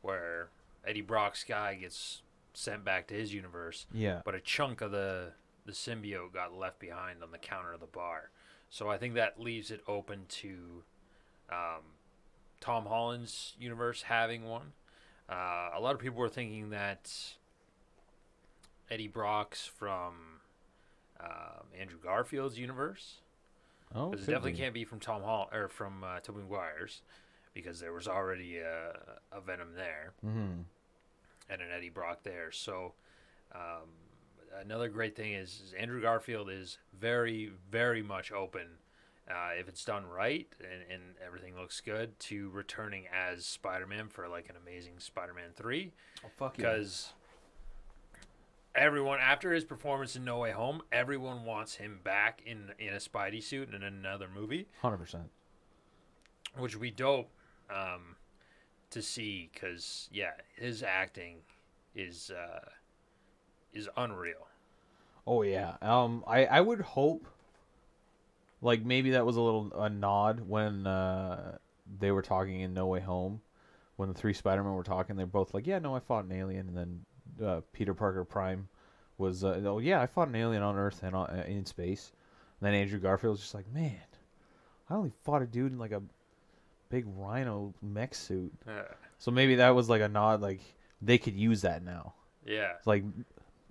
[0.00, 0.48] where
[0.86, 2.22] Eddie Brock's guy gets
[2.54, 4.20] sent back to his universe, Yeah.
[4.24, 5.32] but a chunk of the
[5.64, 8.30] the symbiote got left behind on the counter of the bar.
[8.70, 10.82] So I think that leaves it open to
[11.50, 11.82] um,
[12.60, 14.72] Tom Holland's universe having one.
[15.28, 17.12] Uh, a lot of people were thinking that
[18.90, 20.31] Eddie Brock's from
[21.22, 23.16] um, Andrew Garfield's universe
[23.94, 24.58] Oh, because it definitely be.
[24.58, 27.02] can't be from Tom Hall or from uh, Tobey Maguire's
[27.54, 28.92] because there was already a,
[29.30, 30.64] a Venom there Mhm.
[31.50, 32.50] and an Eddie Brock there.
[32.50, 32.94] So
[33.54, 33.88] um,
[34.58, 38.66] another great thing is, is Andrew Garfield is very, very much open
[39.30, 44.26] uh, if it's done right and, and everything looks good to returning as Spider-Man for
[44.28, 45.92] like an amazing Spider-Man three
[46.24, 47.12] Oh, fuck because
[48.74, 52.98] everyone after his performance in No Way Home, everyone wants him back in in a
[52.98, 54.66] Spidey suit in another movie.
[54.80, 55.30] Hundred percent.
[56.56, 57.30] which would be dope
[57.74, 58.16] um,
[58.90, 61.38] to see because yeah, his acting
[61.94, 62.68] is uh,
[63.72, 64.46] is unreal.
[65.26, 65.76] Oh yeah.
[65.82, 67.26] Um, I I would hope.
[68.60, 71.58] Like maybe that was a little a nod when uh,
[71.98, 73.40] they were talking in No Way Home,
[73.96, 75.16] when the three Spider Men were talking.
[75.16, 77.04] They're both like, "Yeah, no, I fought an alien," and then
[77.44, 78.68] uh, Peter Parker Prime
[79.18, 82.12] was, uh, "Oh yeah, I fought an alien on Earth and uh, in space."
[82.60, 83.96] And then Andrew Garfield was just like, "Man,
[84.90, 86.02] I only fought a dude in like a
[86.88, 88.52] big rhino mech suit."
[89.18, 90.60] So maybe that was like a nod, like
[91.00, 92.14] they could use that now.
[92.44, 93.04] yeah, It's like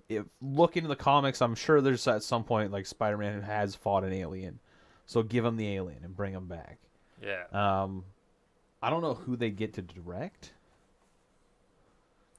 [0.08, 4.04] if look into the comics i'm sure there's at some point like spider-man has fought
[4.04, 4.58] an alien
[5.06, 6.78] so give him the alien and bring him back
[7.22, 7.44] yeah.
[7.52, 8.04] um
[8.82, 10.52] i don't know who they get to direct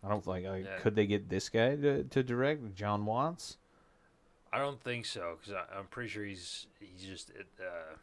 [0.03, 0.77] i don't like, like Yeah.
[0.79, 3.57] could they get this guy to, to direct Jon Watts
[4.51, 7.95] I don't think so because I'm pretty sure he's he's just at uh,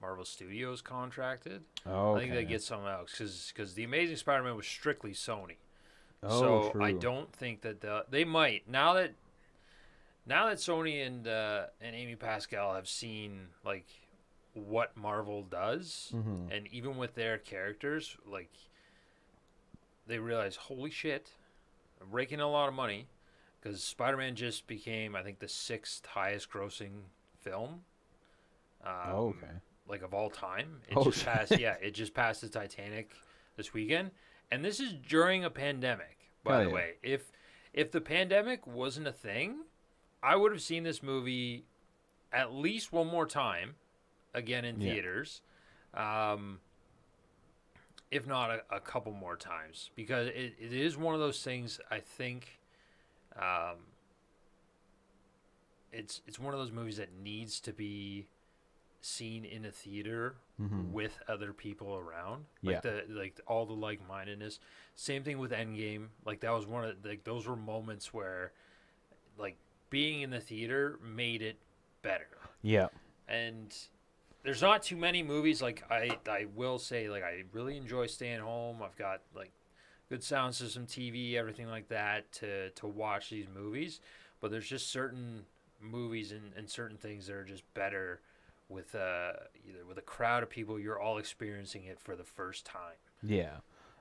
[0.00, 1.62] Marvel Studios contracted.
[1.86, 5.56] oh I think they get someone else because because the Amazing Spider-Man was strictly Sony.
[6.22, 6.84] oh, so true.
[6.84, 9.12] I don't think that the, they might now that
[10.26, 13.86] now that Sony and uh, and Amy Pascal have seen like
[14.52, 16.54] what Marvel does, Mhm.
[16.54, 18.52] and even with their characters, like
[20.06, 21.30] they realize, holy shit,
[22.00, 23.06] I'm raking in a lot of money
[23.60, 27.02] because Spider-Man just became, I think, the sixth highest-grossing
[27.40, 27.82] film.
[28.84, 29.54] Um, Oh, okay
[29.86, 30.80] like of all time.
[30.88, 31.26] It Oh, just shit.
[31.26, 31.58] passed.
[31.58, 33.10] Yeah, it just passed the Titanic
[33.56, 34.10] this weekend,
[34.50, 36.30] and this is during a pandemic.
[36.42, 36.74] By the yeah.
[36.74, 37.30] way, if
[37.72, 39.64] if the pandemic wasn't a thing,
[40.22, 41.64] I would have seen this movie
[42.32, 43.74] at least one more time,
[44.32, 44.92] again in Yeah.
[44.92, 45.42] theaters,
[45.92, 46.60] um,
[48.10, 51.80] if not a, a couple more times, because it, it is one of those things.
[51.90, 52.58] I think.
[53.36, 53.78] Um,
[55.92, 58.26] it's it's one of those movies that needs to be
[59.00, 60.90] seen in a theater Mhm.
[60.92, 62.46] with other people around.
[62.62, 62.72] Yeah.
[62.74, 64.60] Like the like all the like mindedness.
[64.94, 66.08] Same thing with Endgame.
[66.24, 68.52] Like that was one of like those were moments where
[69.38, 69.56] like
[69.90, 71.58] being in the theater made it
[72.02, 72.28] better.
[72.62, 72.88] yeah
[73.28, 73.74] And
[74.44, 78.40] there's not too many movies like I I will say like I really enjoy staying
[78.40, 78.82] home.
[78.82, 79.52] I've got like
[80.08, 84.00] good sound system, TV, everything like that to to watch these movies.
[84.40, 85.46] But there's just certain
[85.80, 88.20] movies and, and certain things that are just better
[88.68, 89.32] with uh
[89.68, 92.98] either with a crowd of people you're all experiencing it for the first time.
[93.22, 93.56] Yeah.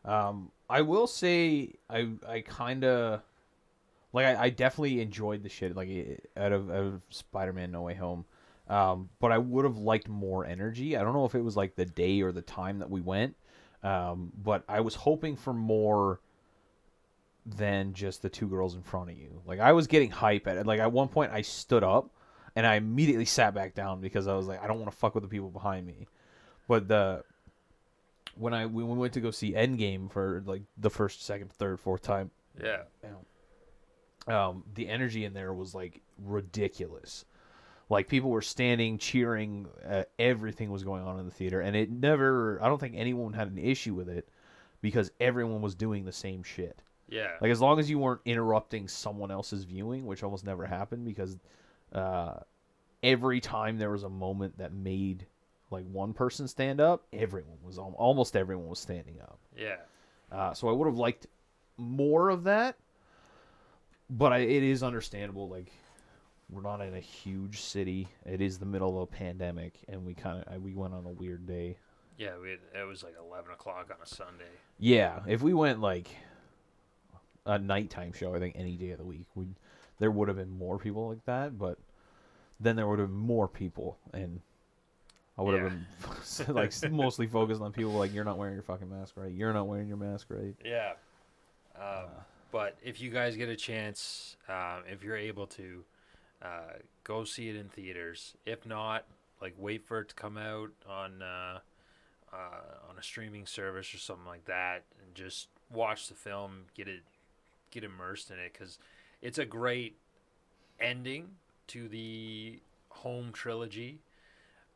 [0.06, 3.22] Um, I will say I I kind of
[4.12, 7.94] like I, I definitely enjoyed the shit like out of out of Spider-Man No Way
[7.96, 8.26] Home.
[8.70, 10.96] Um, but I would have liked more energy.
[10.96, 13.36] I don't know if it was like the day or the time that we went.
[13.84, 16.22] Um, but I was hoping for more
[17.46, 19.42] than just the two girls in front of you.
[19.46, 20.66] Like I was getting hype at it.
[20.66, 22.10] Like at one point I stood up
[22.56, 25.14] and I immediately sat back down because I was like I don't want to fuck
[25.14, 26.08] with the people behind me.
[26.70, 27.26] But the
[28.36, 31.82] when I when we went to go see Endgame for like the first, second, third,
[31.82, 32.32] fourth time,
[32.64, 32.84] Yeah.
[34.28, 37.26] um, the energy in there was like ridiculous.
[37.94, 39.68] Like people were standing, cheering.
[39.88, 42.60] Uh, everything was going on in the theater, and it never.
[42.62, 44.28] I don't think anyone had an issue with it
[44.82, 46.82] because everyone was doing the same shit.
[47.08, 47.32] Yeah.
[47.40, 51.38] Like as long as you weren't interrupting someone else's viewing, which almost never happened because
[51.94, 52.40] uh,
[53.04, 55.28] every time there was a moment that made
[55.70, 59.40] like one person stand up, everyone was almost everyone was standing up.
[59.56, 59.78] yeah.
[60.32, 61.28] Uh, so I would have liked
[61.78, 62.76] more of that,
[64.10, 65.48] but I, it is understandable.
[65.48, 65.72] Like
[66.54, 70.14] we're not in a huge city; it is the middle of a pandemic, and we
[70.14, 71.78] kind of we went on a weird day.
[72.18, 74.44] Yeah, we had, it was like 11 o'clock on a Sunday.
[74.78, 76.08] Yeah, if we went like
[77.46, 79.48] a nighttime show, I think any day of the week, we
[80.00, 81.78] there would have been more people like that, but
[82.60, 84.42] then there would have been more people, and
[85.38, 88.90] I would have been like mostly focused on people like you're not wearing your fucking
[88.90, 90.56] mask right, you're not wearing your mask right.
[90.64, 90.94] Yeah.
[91.76, 92.10] Um,
[92.52, 95.84] but if you guys get a chance, um, if you're able to,
[96.44, 98.36] uh, go see it in theaters.
[98.46, 99.06] If not,
[99.42, 101.60] like wait for it to come out on uh,
[102.32, 106.88] uh, on a streaming service or something like that, and just watch the film, get
[106.88, 107.02] it,
[107.72, 108.78] get immersed in it, because
[109.22, 109.96] it's a great
[110.80, 111.30] ending
[111.68, 114.00] to the home trilogy,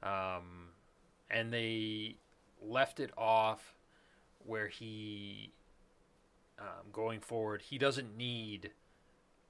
[0.04, 0.70] um,
[1.30, 2.16] and they
[2.62, 3.76] left it off
[4.46, 5.52] where he
[6.60, 8.72] um, going forward, he doesn't need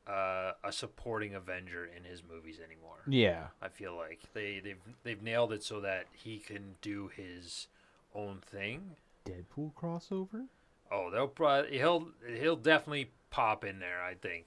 [0.07, 2.99] uh, a supporting Avenger in his movies anymore.
[3.07, 7.67] Yeah, I feel like they they've they've nailed it so that he can do his
[8.15, 8.95] own thing.
[9.25, 10.45] Deadpool crossover.
[10.91, 14.01] Oh, they'll probably he'll he'll definitely pop in there.
[14.01, 14.45] I think,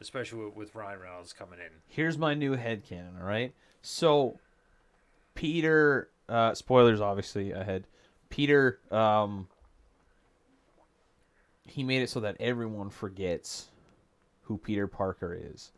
[0.00, 1.72] especially with, with Ryan Reynolds coming in.
[1.88, 3.52] Here's my new headcanon, all right?
[3.82, 4.38] So,
[5.34, 7.86] Peter, uh, spoilers obviously ahead.
[8.28, 9.48] Peter, um,
[11.66, 13.69] he made it so that everyone forgets
[14.50, 15.70] who Peter Parker is.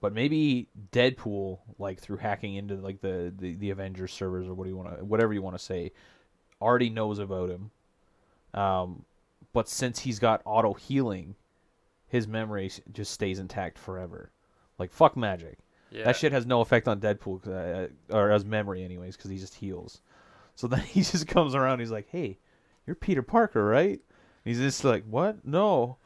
[0.00, 4.62] But maybe Deadpool, like through hacking into like the the, the Avengers servers or what
[4.64, 5.90] do you want to whatever you want to say,
[6.60, 7.72] already knows about him.
[8.54, 9.04] Um,
[9.52, 11.34] but since he's got auto healing,
[12.06, 14.30] his memory just stays intact forever.
[14.78, 15.58] Like fuck magic.
[15.90, 16.04] Yeah.
[16.04, 19.54] That shit has no effect on Deadpool, uh, or as memory, anyways, because he just
[19.54, 20.00] heals.
[20.54, 21.80] So then he just comes around.
[21.80, 22.38] He's like, "Hey,
[22.86, 24.00] you're Peter Parker, right?"
[24.44, 25.44] He's just like, "What?
[25.44, 25.96] No,"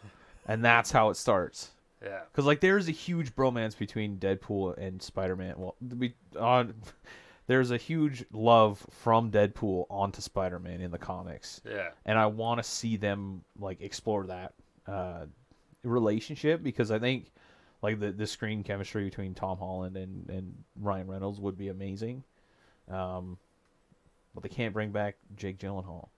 [0.47, 1.73] and that's how it starts.
[2.07, 2.21] Yeah.
[2.31, 5.55] Because like there's a huge bromance between Deadpool and Spider-Man.
[5.59, 6.75] Well, we on
[7.49, 11.91] there's a huge love from Deadpool onto Spider-Man in the comics, Yeah.
[12.05, 14.55] and I want to see them like explore that
[14.87, 15.27] uh,
[15.83, 17.31] relationship because I think
[17.83, 22.23] like the the screen chemistry between Tom Holland and and Ryan Reynolds would be amazing.
[22.89, 23.37] Um,
[24.35, 26.09] but they can't bring back Jake Gyllenhaal.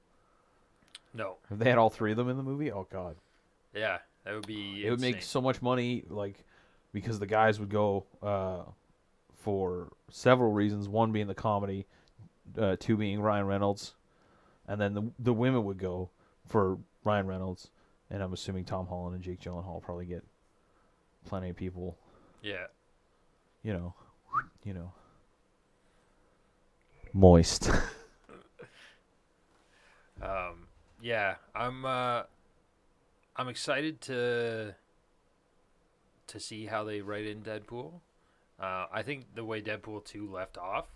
[1.14, 1.36] No.
[1.50, 3.16] If they had all three of them in the movie, oh god,
[3.74, 3.98] Yeah.
[4.28, 4.84] That would be.
[4.84, 6.04] it would make so much money.
[6.06, 6.44] Like
[6.92, 8.64] because the guys would go uh,
[9.38, 10.86] for several reasons.
[10.86, 11.86] One being the comedy,
[12.58, 13.94] uh, two being Ryan Reynolds,
[14.66, 16.10] and then the the women would go
[16.46, 17.70] for Ryan Reynolds,
[18.10, 20.22] and I'm assuming Tom Holland and Jake Gyllenhaal probably get
[21.24, 21.96] plenty of people.
[22.42, 22.66] Yeah.
[23.62, 23.94] You know,
[24.62, 24.92] you know,
[27.14, 27.70] moist.
[30.20, 30.66] Um,
[31.00, 32.22] yeah, I'm uh,
[33.38, 34.74] I'm excited to
[36.26, 37.92] to see how they write in Deadpool.
[38.60, 40.88] Uh, I think the way Deadpool two left off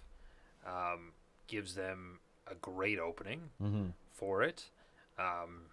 [0.67, 1.13] um,
[1.47, 2.19] gives them
[2.51, 3.91] a great opening mm-hmm.
[4.13, 4.65] for it,
[5.19, 5.67] um,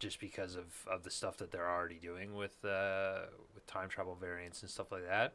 [0.00, 3.20] just because of, of the stuff that they're already doing with uh,
[3.54, 5.32] with time travel variants and stuff like that.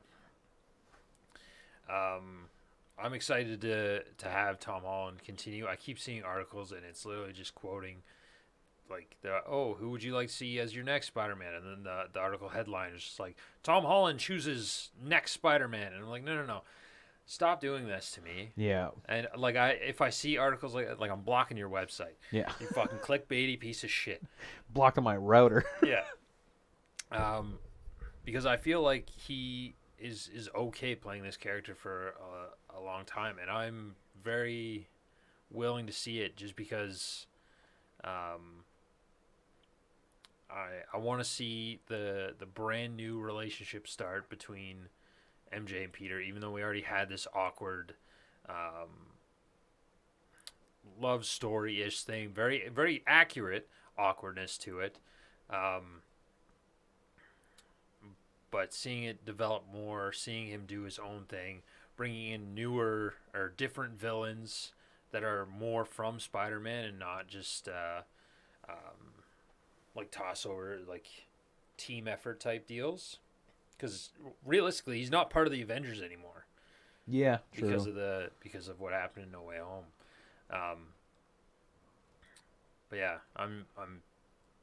[1.89, 2.49] Um,
[2.99, 5.65] I'm excited to to have Tom Holland continue.
[5.65, 8.03] I keep seeing articles and it's literally just quoting
[8.93, 9.15] like
[9.47, 11.53] oh who would you like to see as your next Spider-Man?
[11.55, 15.93] And then the the article headline is just like Tom Holland chooses next Spider-Man.
[15.93, 16.61] And I'm like no no no.
[17.25, 18.51] Stop doing this to me.
[18.57, 22.15] Yeah, and like I if I see articles like like I'm blocking your website.
[22.31, 22.51] Yeah.
[22.59, 24.21] you fucking clickbaity piece of shit.
[24.69, 25.63] Blocking my router.
[25.83, 26.03] yeah.
[27.11, 27.59] Um
[28.25, 32.15] because I feel like he is is okay playing this character for
[32.73, 33.37] a, a long time.
[33.41, 34.89] And I'm very
[35.49, 37.25] willing to see it just because
[38.03, 38.62] um
[40.53, 44.89] I I want to see the the brand new relationship start between
[45.51, 47.95] MJ and Peter even though we already had this awkward
[48.47, 49.11] um
[50.99, 52.29] love story ish thing.
[52.29, 54.99] Very very accurate awkwardness to it.
[55.49, 56.01] Um
[58.51, 61.63] but seeing it develop more, seeing him do his own thing,
[61.97, 64.73] bringing in newer or different villains
[65.09, 68.01] that are more from Spider-Man and not just uh,
[68.69, 69.12] um,
[69.95, 71.07] like toss over like
[71.77, 73.17] team effort type deals.
[73.77, 74.11] Because
[74.45, 76.45] realistically, he's not part of the Avengers anymore
[77.07, 77.67] Yeah, true.
[77.67, 79.85] because of the because of what happened in No Way Home.
[80.49, 80.77] Um,
[82.89, 84.01] but yeah, I'm I'm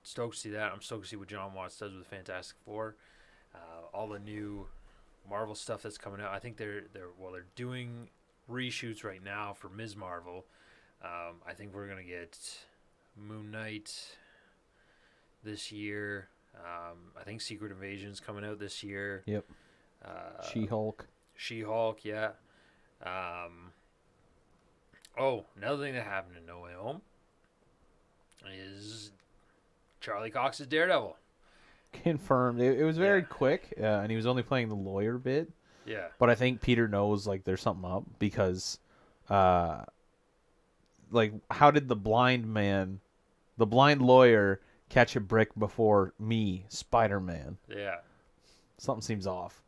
[0.02, 0.72] stoked to see that.
[0.72, 2.96] I'm stoked to see what Jon Watts does with Fantastic Four.
[3.54, 3.58] Uh,
[3.92, 4.66] all the new
[5.28, 6.32] Marvel stuff that's coming out.
[6.32, 8.08] I think they're they're well they're doing
[8.50, 9.96] reshoots right now for Ms.
[9.96, 10.46] Marvel.
[11.02, 12.38] Um, I think we're gonna get
[13.16, 14.16] Moon Knight
[15.44, 16.28] this year.
[16.56, 19.22] Um, I think Secret Invasion's coming out this year.
[19.26, 19.44] Yep.
[20.04, 21.06] Uh, She Hulk.
[21.36, 22.30] she Hulk, yeah.
[23.04, 23.72] Um,
[25.18, 27.00] oh, another thing that happened in No Way Home
[28.52, 29.12] is
[30.00, 31.16] Charlie Cox's Daredevil.
[31.92, 32.60] Confirmed.
[32.60, 33.26] It, it was very Yeah.
[33.26, 35.50] quick, uh, and he was only playing the lawyer bit.
[35.86, 38.78] Yeah, But I think Peter knows like there's something up because,
[39.30, 39.84] uh,
[41.10, 43.00] like how did the blind man,
[43.56, 44.60] the blind lawyer,
[44.90, 47.56] catch a brick before me, Spider Man?
[47.68, 47.96] yeah,
[48.76, 49.62] Something seems off.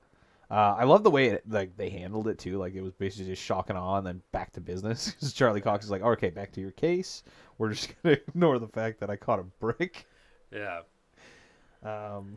[0.51, 2.59] Uh, I love the way it, like they handled it too.
[2.59, 5.15] Like it was basically just shock and awe, and then back to business.
[5.35, 7.23] Charlie Cox is like, "Okay, back to your case.
[7.57, 10.07] We're just gonna ignore the fact that I caught a brick."
[10.53, 10.81] yeah,
[11.83, 12.37] Um,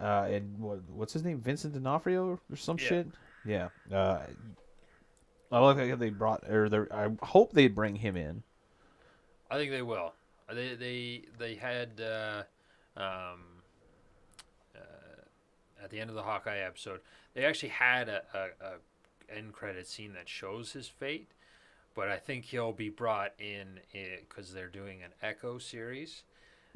[0.00, 1.40] uh, and what, what's his name?
[1.40, 2.88] Vincent D'Onofrio or some Yeah.
[2.88, 3.06] shit.
[3.44, 3.68] Yeah.
[3.92, 4.18] Uh,
[5.52, 8.42] I love how they brought, or they I hope they bring him in.
[9.48, 10.12] I think they will.
[10.52, 12.42] They they they had uh,
[12.96, 13.62] um,
[14.74, 17.00] uh, at the end of the Hawkeye episode,
[17.34, 21.30] they actually had a, a, a end credit scene that shows his fate,
[21.94, 26.22] but I think he'll be brought in because they're doing an Echo series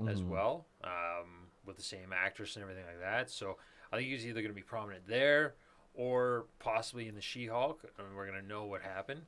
[0.07, 0.29] as Mhm.
[0.29, 3.31] well um, with the same actress and everything like that.
[3.31, 3.59] So
[3.93, 5.55] I think he's either going to be prominent there
[5.95, 9.23] or possibly in the She-Hulk, and we're going to know what happened.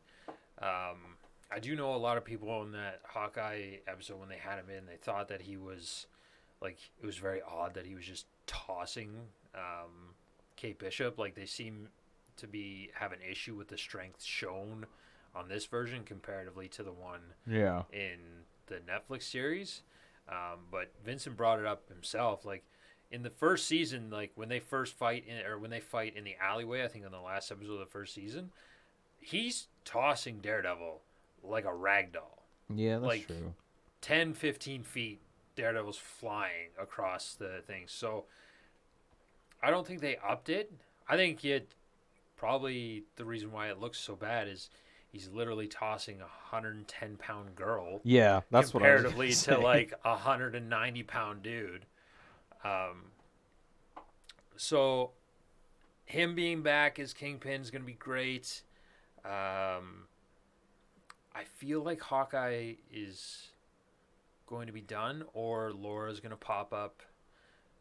[1.52, 4.70] I do know a lot of people in that Hawkeye episode when they had him
[4.70, 6.06] in, they thought that he was
[6.62, 9.10] like it was very odd that he was just tossing
[9.54, 10.14] um,
[10.56, 11.18] Kate Bishop.
[11.18, 11.88] Like they seem
[12.36, 14.86] to be have an issue with the strength shown
[15.34, 17.82] on this version comparatively to the one Yeah.
[17.92, 18.18] in
[18.66, 19.82] the Netflix series.
[20.28, 22.44] Um, but Vincent brought it up himself.
[22.44, 22.64] Like
[23.10, 26.22] in the first season, like when they first fight in, or when they fight in
[26.24, 28.50] the alleyway, I think on the last episode of the first season,
[29.18, 31.00] he's tossing Daredevil
[31.42, 32.42] like a rag doll.
[32.68, 33.54] Yeah, that's Like- true.
[34.00, 35.20] 10, 15 feet,
[35.56, 37.86] Daredevil's flying across the thing.
[37.86, 38.24] So
[39.62, 40.72] I don't think they upped it.
[41.08, 41.74] I think it
[42.36, 44.70] probably the reason why it looks so bad is
[45.12, 49.92] he's literally tossing a 110 pound girl Yeah, that's what I was comparatively gonna like
[50.04, 51.84] a 190 pound dude.
[52.64, 53.10] Um,
[54.56, 55.10] so
[56.04, 58.62] him being back as Kingpin is going to be great.
[59.24, 60.06] Um,
[61.34, 63.48] I feel like Hawkeye is
[64.46, 67.02] going to be done, or Laura's going to pop up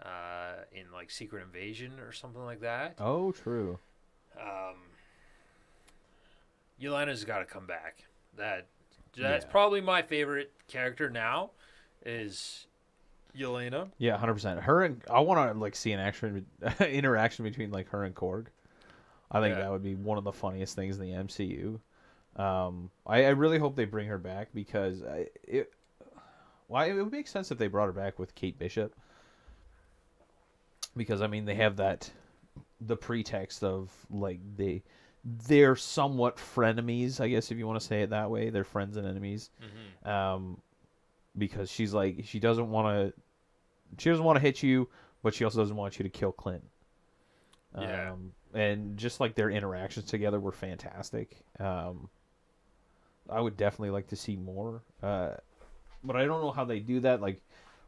[0.03, 2.95] uh, in like Secret Invasion or something like that.
[2.99, 3.79] Oh, true.
[4.39, 4.75] Um,
[6.81, 8.03] Yelena's got to come back.
[8.37, 8.67] That
[9.17, 9.51] that's Yeah.
[9.51, 11.51] probably my favorite character now.
[12.05, 12.67] Is
[13.35, 13.89] Yelena?
[13.97, 14.61] Yeah, hundred percent.
[14.61, 16.45] Her and I want to like see an action
[16.79, 18.47] interaction between like her and Korg.
[19.31, 19.63] I think Yeah.
[19.63, 21.79] that would be one of the funniest things in the MCU.
[22.39, 25.73] Um, I, I really hope they bring her back because I, it.
[26.67, 28.95] Why it would make sense if they brought her back with Kate Bishop.
[30.95, 32.09] Because I mean they have that,
[32.81, 34.83] the pretext of like they,
[35.47, 37.19] they're somewhat frenemies.
[37.19, 40.09] I guess if you want to say it that way, they're friends and enemies Mm-hmm.
[40.09, 40.61] um,
[41.37, 43.21] because she's like she doesn't want to
[44.01, 44.87] she doesn't want to hit you,
[45.23, 46.63] but she also doesn't want you to kill Clint.
[47.79, 48.11] Yeah.
[48.11, 51.37] Um, and just like their interactions together were fantastic.
[51.59, 52.09] Um,
[53.31, 54.81] I would definitely like to see more.
[55.01, 55.31] Uh,
[56.03, 57.21] but I don't know how they do that.
[57.21, 57.41] Like,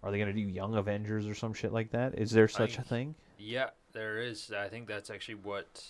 [0.03, 2.17] are they gonna do Young Avengers or some shit like that?
[2.17, 3.15] Is there such a I- thing?
[3.37, 4.51] Yeah, there is.
[4.51, 5.83] I think that's actually what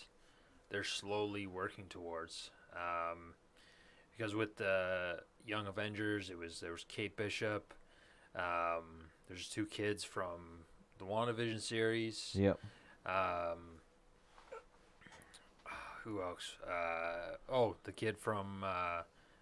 [0.70, 2.50] they're slowly working towards.
[2.74, 3.34] Um,
[4.16, 7.74] because with the Young Avengers, it was there was Kate Bishop.
[8.36, 10.66] Um, there's two kids from
[10.98, 12.32] the WandaVision series.
[12.34, 12.60] Yep.
[13.06, 13.80] Um,
[16.04, 16.56] who else?
[16.66, 19.02] Uh, oh, the kid from uh,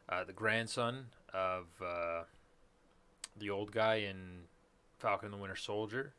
[0.10, 2.24] uh, the grandson of uh,
[3.38, 4.42] the old guy in
[4.98, 6.14] Falcon and the Winter Soldier.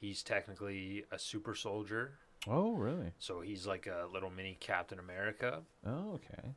[0.00, 2.12] He's technically a super soldier,
[2.46, 3.12] Oh, really?
[3.18, 5.60] so he's like a little mini Captain America.
[5.84, 6.50] Oh, okay.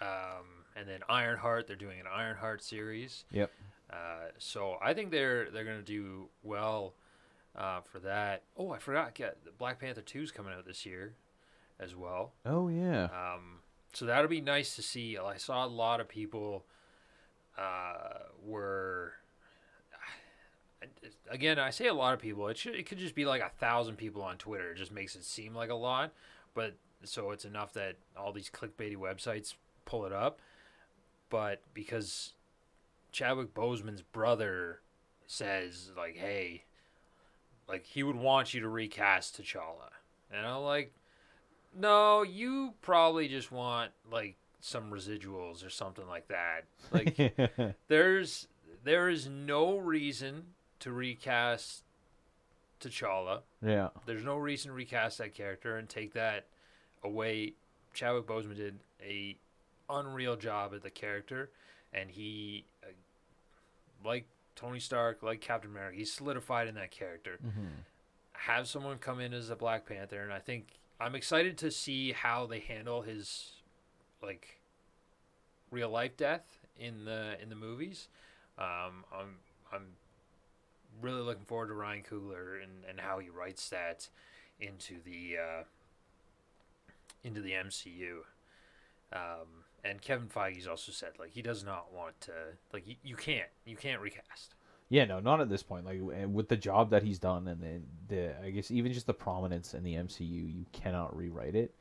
[0.00, 3.24] Um, and then Ironheart, they're doing an Ironheart series.
[3.30, 3.50] Yep.
[3.92, 3.96] Uh,
[4.38, 6.94] so I think they're they're gonna do well
[7.56, 8.42] uh, for that.
[8.56, 9.16] Oh, I forgot.
[9.18, 11.14] Yeah, Black Panther two is coming out this year,
[11.78, 12.32] as well.
[12.44, 13.04] Oh, yeah.
[13.04, 13.59] Um,
[13.92, 15.18] so that'll be nice to see.
[15.18, 16.64] I saw a lot of people
[17.58, 19.14] uh, were.
[21.30, 22.48] Again, I say a lot of people.
[22.48, 24.72] It should it could just be like a thousand people on Twitter.
[24.72, 26.12] It just makes it seem like a lot,
[26.54, 30.38] but so it's enough that all these clickbaity websites pull it up.
[31.28, 32.32] But because
[33.12, 34.80] Chadwick Boseman's brother
[35.26, 36.64] says like, "Hey,
[37.68, 39.90] like he would want you to recast T'Challa,"
[40.30, 40.92] and I'm like,
[41.78, 46.64] no, you probably just want like some residuals or something like that.
[46.92, 47.34] Like
[47.88, 48.48] there's
[48.84, 50.44] there is no reason
[50.80, 51.82] to recast
[52.80, 53.40] T'Challa.
[53.64, 53.88] yeah.
[54.06, 56.46] There's no reason to recast that character and take that
[57.04, 57.54] away.
[57.92, 59.36] Chadwick Boseman did a
[59.90, 61.50] unreal job at the character,
[61.92, 62.86] and he, uh,
[64.04, 67.66] like Tony Stark, like Captain America, he's solidified in that character Mm-hmm.
[68.32, 72.12] have someone come in as a Black Panther, and I think I'm excited to see
[72.12, 73.52] how they handle his
[74.22, 74.58] like
[75.70, 78.08] real life death in the in the movies.
[78.58, 79.38] Um, I'm
[79.72, 79.86] I'm
[81.00, 84.08] really looking forward to Ryan Coogler and, and how he writes that
[84.60, 85.62] into the uh,
[87.24, 88.18] into the MCU.
[89.12, 92.32] Um, and Kevin Feige's also said like he does not want to
[92.74, 94.54] like you, you can't you can't recast.
[94.90, 95.86] Yeah, no, not at this point.
[95.86, 99.14] Like with the job that he's done, and the, the I guess even just the
[99.14, 101.72] prominence in the MCU, you cannot rewrite it.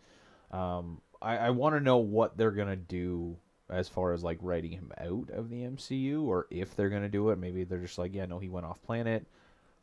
[0.51, 3.35] Um, I, I want to know what they're gonna do
[3.67, 7.31] as far as like writing him out of the MCU, or if they're gonna do
[7.31, 7.39] it.
[7.39, 9.25] Maybe they're just like, yeah, no, he went off planet.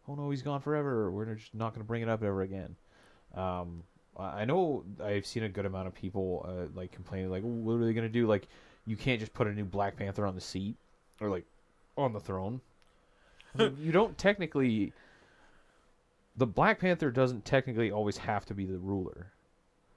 [0.08, 1.10] Oh no, he's gone forever.
[1.10, 2.76] We're just not gonna bring it up ever again.
[3.34, 3.82] Um,
[4.16, 7.84] I know I've seen a good amount of people uh, like complaining, like, what are
[7.84, 8.28] they gonna do?
[8.28, 8.46] Like,
[8.86, 10.76] you can't just put a new Black Panther on the seat
[11.20, 11.44] or like
[11.96, 12.60] on the throne.
[13.58, 14.92] You don't technically.
[16.36, 19.32] The Black Panther doesn't technically always have to be the ruler.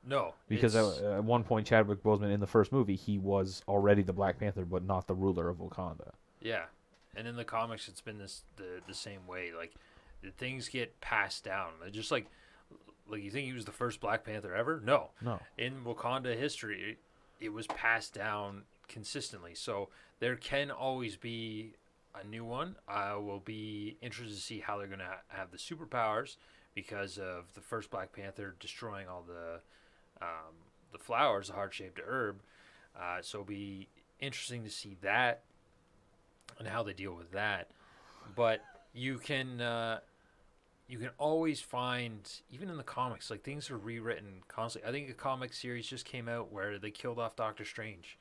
[0.05, 3.61] No, Because at, it's- at one point, Chadwick Boseman in the first movie, he was
[3.67, 6.11] already the Black Panther, but not the ruler of Wakanda.
[6.41, 6.63] Yeah,
[7.17, 9.51] and in the comics, it's been this the the same way.
[9.55, 9.73] Like,
[10.23, 11.71] the things get passed down.
[11.81, 12.27] They're just like,
[13.09, 14.81] like you think he was the first Black Panther ever?
[14.83, 15.39] No, No.
[15.57, 16.91] in Wakanda history,
[17.41, 19.53] it, it was passed down consistently.
[19.53, 19.89] So
[20.19, 21.73] there can always be
[22.15, 22.75] a new one.
[22.87, 26.37] I will be interested to see how they're gonna have the superpowers
[26.75, 29.61] because of the first Black Panther destroying all the
[30.21, 30.55] um,
[30.91, 32.41] the flowers, the heart shaped herb.
[32.99, 33.87] Uh, so it'll be
[34.19, 35.43] interesting to see that
[36.57, 37.69] and how they deal with that.
[38.35, 38.61] But
[38.93, 39.99] you can uh,
[40.87, 44.89] you can always find even in the comics like things are rewritten constantly.
[44.89, 48.17] I think a comic series just came out where they killed off Doctor Strange,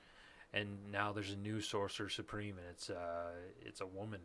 [0.52, 4.20] and now there's a new Sorcerer Supreme, and it's uh it's a woman,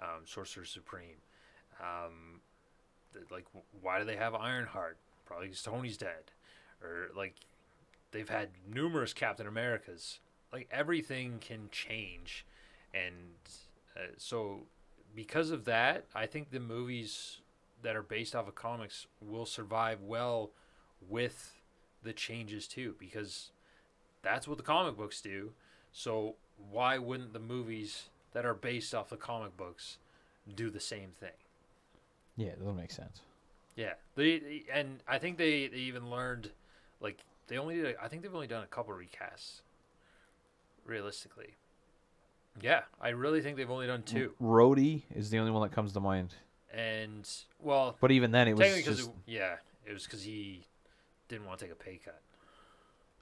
[0.00, 1.20] um, Sorcerer Supreme.
[1.80, 2.40] Um,
[3.30, 3.46] like
[3.80, 4.96] why do they have Ironheart?
[5.24, 6.32] Probably because Tony's dead,
[6.82, 7.34] or like
[8.10, 10.20] they've had numerous Captain Americas.
[10.52, 12.46] Like everything can change,
[12.94, 13.14] and
[13.96, 14.60] uh, so
[15.14, 17.38] because of that, I think the movies
[17.82, 20.50] that are based off of comics will survive well
[21.08, 21.54] with
[22.02, 23.50] the changes too, because
[24.22, 25.52] that's what the comic books do.
[25.92, 26.36] So
[26.70, 29.98] why wouldn't the movies that are based off the comic books
[30.54, 31.30] do the same thing?
[32.36, 33.20] Yeah, it doesn't make sense.
[33.76, 36.50] Yeah, they and I think they, they even learned,
[37.00, 39.60] like they only did, I think they've only done a couple recasts.
[40.84, 41.54] Realistically,
[42.62, 44.32] yeah, I really think they've only done two.
[44.42, 46.34] Rhodey is the only one that comes to mind.
[46.72, 47.28] And
[47.60, 48.84] well, But even then, it was just.
[48.84, 49.56] because yeah,
[49.86, 50.64] it was because he
[51.28, 52.20] didn't want to take a pay cut.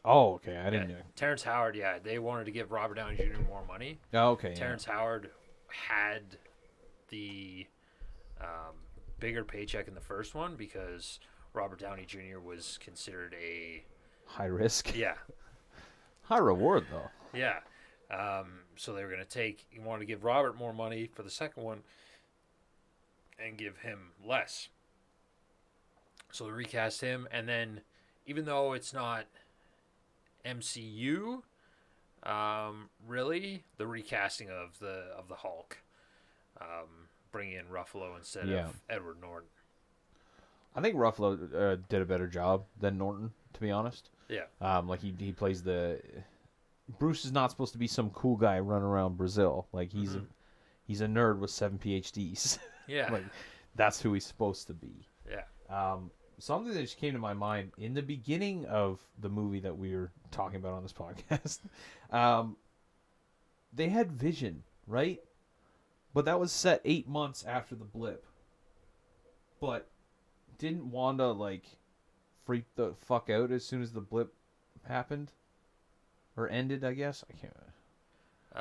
[0.08, 0.56] Oh, okay.
[0.56, 0.94] I didn't know.
[1.16, 3.42] Terrence Howard, yeah, they wanted to give Robert Downey Jr.
[3.48, 3.98] more money.
[4.14, 4.50] Oh, okay.
[4.50, 4.54] yeah.
[4.54, 5.30] Terrence Howard
[5.68, 6.22] had
[7.08, 7.66] the
[8.40, 8.76] um,
[9.18, 11.18] bigger paycheck in the first one because
[11.54, 12.38] Robert Downey Jr.
[12.42, 13.82] was considered a
[14.26, 14.96] High risk.
[14.96, 15.14] yeah
[16.22, 17.10] High reward, though.
[17.36, 17.58] Yeah.
[18.10, 21.24] Um, so they were going to take, you wanted to give Robert more money for
[21.24, 21.78] the second one
[23.44, 24.68] and give him less.
[26.30, 27.26] So they recast him.
[27.32, 27.80] And then,
[28.26, 29.26] even though it's not
[30.46, 31.42] MCU,
[32.22, 35.78] um, really, the recasting of the of the Hulk,
[36.60, 38.66] um, bringing in Ruffalo instead Yeah.
[38.66, 39.48] of Edward Norton.
[40.74, 44.10] I think Ruffalo uh, did a better job than Norton, to be honest.
[44.28, 44.44] Yeah.
[44.60, 46.00] Um, like he he plays the.
[46.98, 49.66] Bruce is not supposed to be some cool guy running around Brazil.
[49.72, 50.22] Like he's a,
[50.86, 52.58] he's a nerd with seven PhDs.
[52.88, 53.10] Yeah.
[53.10, 53.24] like
[53.74, 55.08] that's who he's supposed to be.
[55.28, 55.42] yeah.
[55.68, 59.76] Um, something that just came to my mind in the beginning of the movie that
[59.78, 61.58] we were talking about on this podcast.
[62.10, 62.56] um,
[63.72, 65.20] they had Vision, right?
[66.14, 68.24] But that was set eight months after the blip.
[69.60, 69.88] But
[70.58, 71.64] didn't Wanda like
[72.44, 74.32] freak the fuck out as soon as the blip
[74.86, 75.32] happened
[76.36, 76.84] or ended?
[76.84, 77.52] I guess I can't.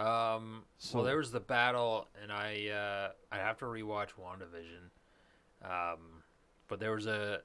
[0.07, 4.89] Um, So- well, there was the battle, and I uh, I have to rewatch WandaVision.
[5.63, 5.99] Um,
[6.67, 7.41] but there was a,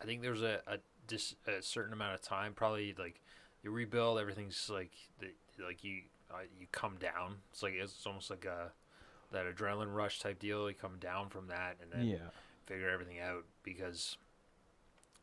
[0.00, 3.20] I think there's a a, dis, a certain amount of time, probably like
[3.62, 5.28] you rebuild, everything's like the,
[5.64, 7.36] like you uh, you come down.
[7.50, 8.72] It's like it's almost like a
[9.32, 10.68] that adrenaline rush type deal.
[10.68, 12.30] You come down from that, and then Yeah.
[12.66, 14.16] figure everything out because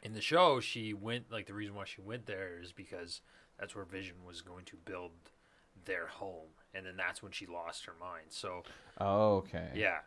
[0.04, 3.22] in the show she went like the reason why she went there is because
[3.60, 5.12] that's where Vision was going to build
[5.86, 8.28] their home and then that's when she lost her mind.
[8.30, 8.64] So
[9.00, 9.70] Oh, okay.
[9.74, 10.00] yeah.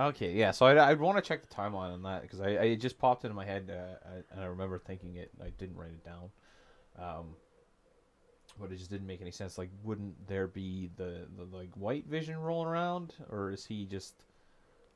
[0.00, 0.50] Okay, yeah.
[0.50, 3.24] So I I want to check the timeline on that because I, I just popped
[3.24, 5.30] into my head uh, I, and I remember thinking it.
[5.42, 6.30] I didn't write it down,
[6.98, 7.26] um,
[8.58, 9.58] but it just didn't make any sense.
[9.58, 14.14] Like, wouldn't there be the, the like white vision rolling around, or is he just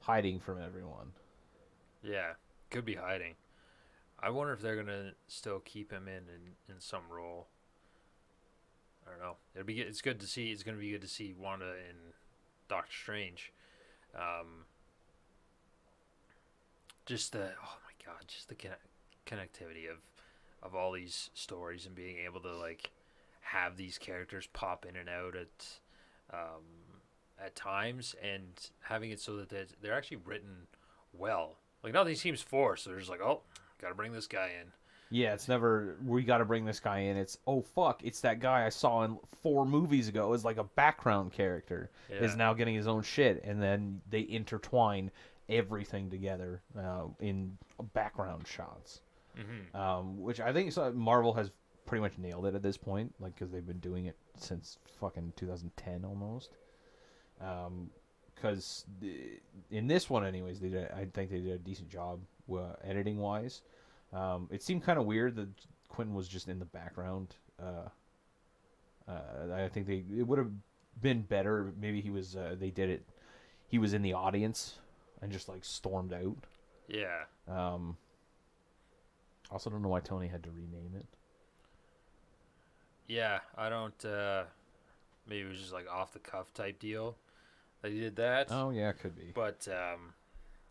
[0.01, 1.13] hiding from everyone?
[2.03, 2.33] Yeah.
[2.71, 3.35] Could be hiding.
[4.21, 7.49] I wonder if they're gonna still keep him in in, in some role.
[9.07, 9.37] I don't know.
[9.55, 10.51] It'll be it's good to see.
[10.51, 12.15] It's gonna be good to see Wanda in
[12.69, 13.53] Doctor Strange.
[14.15, 14.65] Um,
[17.07, 18.73] just the oh my god, just the conne-
[19.27, 19.99] connectivity of
[20.63, 22.91] of all these stories and being able to like
[23.41, 25.67] have these characters pop in and out at
[26.33, 26.65] um,
[27.43, 30.67] at times and having it so that they're, they're actually written
[31.13, 31.59] well.
[31.83, 32.87] Like nothing seems forced.
[32.87, 33.43] They're just like, oh,
[33.81, 34.73] gotta bring this guy in.
[35.11, 37.17] Yeah, it's never we got to bring this guy in.
[37.17, 40.65] It's oh fuck, it's that guy I saw in four movies ago as like a
[40.65, 45.11] background character is now getting his own shit, and then they intertwine
[45.49, 47.57] everything together uh, in
[47.93, 49.01] background shots.
[49.37, 49.77] Mm-hmm.
[49.77, 51.51] um, which I think so, Marvel has
[51.87, 55.33] pretty much nailed it at this point, like because they've been doing it since fucking
[55.35, 56.51] 2010 almost.
[58.35, 58.85] Because
[59.73, 62.21] in this one, anyways, they did, I think they did a decent job
[62.53, 63.63] uh, editing wise.
[64.13, 65.49] Um, it seemed kind of weird that
[65.89, 67.35] Quentin was just in the background.
[67.61, 67.89] Uh,
[69.09, 70.51] uh, I think they it would have
[71.03, 73.05] been better maybe he was uh, they did it
[73.67, 74.79] he was in the audience
[75.25, 76.37] and just like stormed out.
[76.87, 77.25] Yeah.
[77.49, 77.97] Um,
[79.51, 81.07] also don't know why Tony had to rename it.
[83.09, 84.05] Yeah, I don't.
[84.05, 84.45] Uh,
[85.27, 87.17] maybe it was just like off the cuff type deal
[87.81, 88.49] that he did that.
[88.51, 89.33] Oh yeah, it could be.
[89.35, 90.13] But um,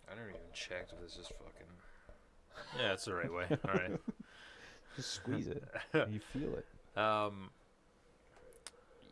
[0.09, 1.49] I never even checked if this is fucking.
[2.79, 3.45] Yeah, it's the right way.
[3.67, 3.99] All right.
[4.95, 5.63] Just squeeze it.
[6.11, 6.65] you feel it.
[6.97, 7.49] Um.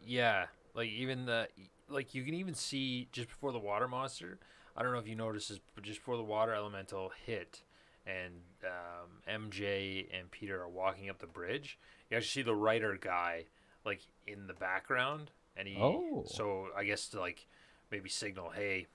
[0.05, 0.45] Yeah,
[0.75, 1.47] like even the
[1.89, 4.37] like you can even see just before the water monster.
[4.75, 7.61] I don't know if you noticed this, but just before the water elemental hit,
[8.05, 11.77] and um, MJ and Peter are walking up the bridge,
[12.09, 13.45] you actually see the writer guy
[13.85, 15.77] like in the background, and he.
[15.79, 16.23] Oh.
[16.27, 17.47] So I guess to like
[17.91, 18.87] maybe signal, hey,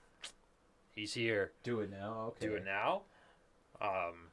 [0.95, 1.51] he's here.
[1.63, 2.33] Do it now.
[2.35, 2.47] Okay.
[2.47, 3.03] Do it now.
[3.81, 4.31] Um,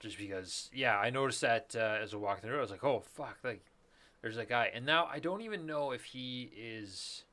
[0.00, 2.58] just because, yeah, I noticed that uh, as I walked through, it.
[2.58, 3.64] I was like, oh fuck, like
[4.22, 7.24] there's that guy, and now I don't even know if he is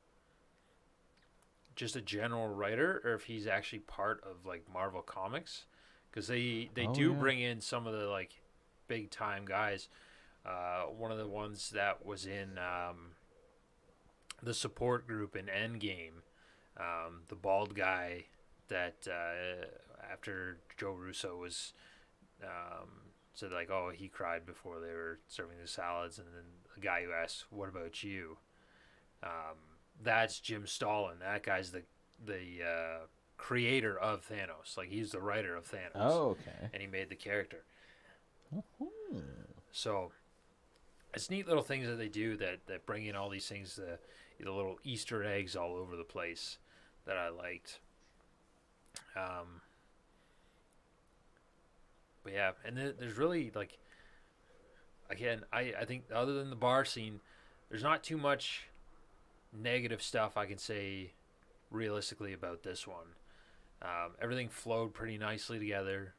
[1.81, 5.65] just a general writer or if he's actually part of like Marvel Comics,
[6.11, 7.19] because they they Oh, do yeah.
[7.19, 8.41] bring in some of the like
[8.87, 9.89] big time guys.
[10.45, 13.11] Uh, one of the ones that was in um,
[14.41, 16.23] the support group in Endgame,
[16.77, 18.25] um, the bald guy
[18.69, 19.65] that uh,
[20.11, 21.73] after Joe Russo was
[22.43, 22.89] um,
[23.33, 26.43] said like, oh, he cried before they were serving the salads, and then
[26.75, 28.37] the guy who asked, "What about you?"
[29.23, 29.70] Um,
[30.03, 31.19] that's Jim Starlin.
[31.19, 31.81] That guy's the
[32.25, 32.99] the uh,
[33.37, 34.77] creator of Thanos.
[34.77, 36.69] Like he's the writer of Thanos, Oh, okay.
[36.73, 37.63] and he made the character.
[38.53, 39.19] Hmm.
[39.71, 40.11] So
[41.13, 43.97] it's neat little things that they do that that bring in all these things, the
[44.39, 46.57] the little Easter eggs all over the place
[47.05, 47.79] that I liked.
[49.15, 49.61] Um,
[52.23, 53.77] but yeah, and then there's really like,
[55.09, 57.19] again, I I think other than the bar scene,
[57.69, 58.67] there's not too much
[59.53, 61.11] negative stuff I can say
[61.69, 63.15] realistically about this one.
[63.81, 66.13] Um, everything flowed pretty nicely together.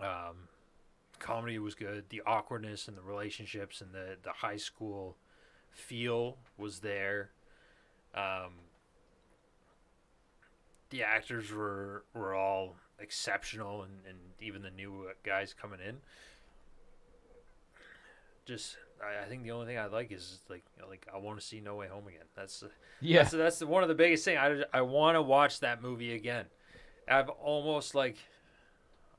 [0.00, 0.48] Um,
[1.18, 2.04] comedy was good.
[2.08, 5.16] The awkwardness and the relationships and the the high school
[5.70, 7.30] feel was there.
[8.14, 8.52] Um,
[10.90, 15.98] the actors were were all exceptional, and, and even the new guys coming in.
[18.46, 21.44] Just, I, I think the only thing I like is like like I want to
[21.46, 22.24] see No Way Home again.
[22.34, 22.62] That's
[23.00, 23.22] Yeah.
[23.22, 24.38] that's that's one of the biggest thing.
[24.38, 26.46] I I want to watch that movie again.
[27.08, 28.16] I've almost like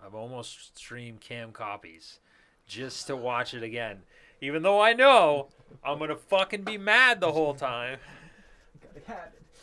[0.04, 2.20] I've almost streamed cam copies
[2.68, 4.02] just to watch it again.
[4.42, 5.48] Even though I know
[5.84, 7.98] I'm gonna fucking be mad the whole time.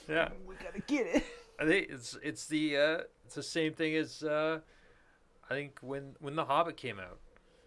[0.09, 1.25] Yeah, We gotta get it.
[1.59, 4.59] I think it's it's the uh, it's the same thing as uh,
[5.49, 7.19] I think when when the Hobbit came out.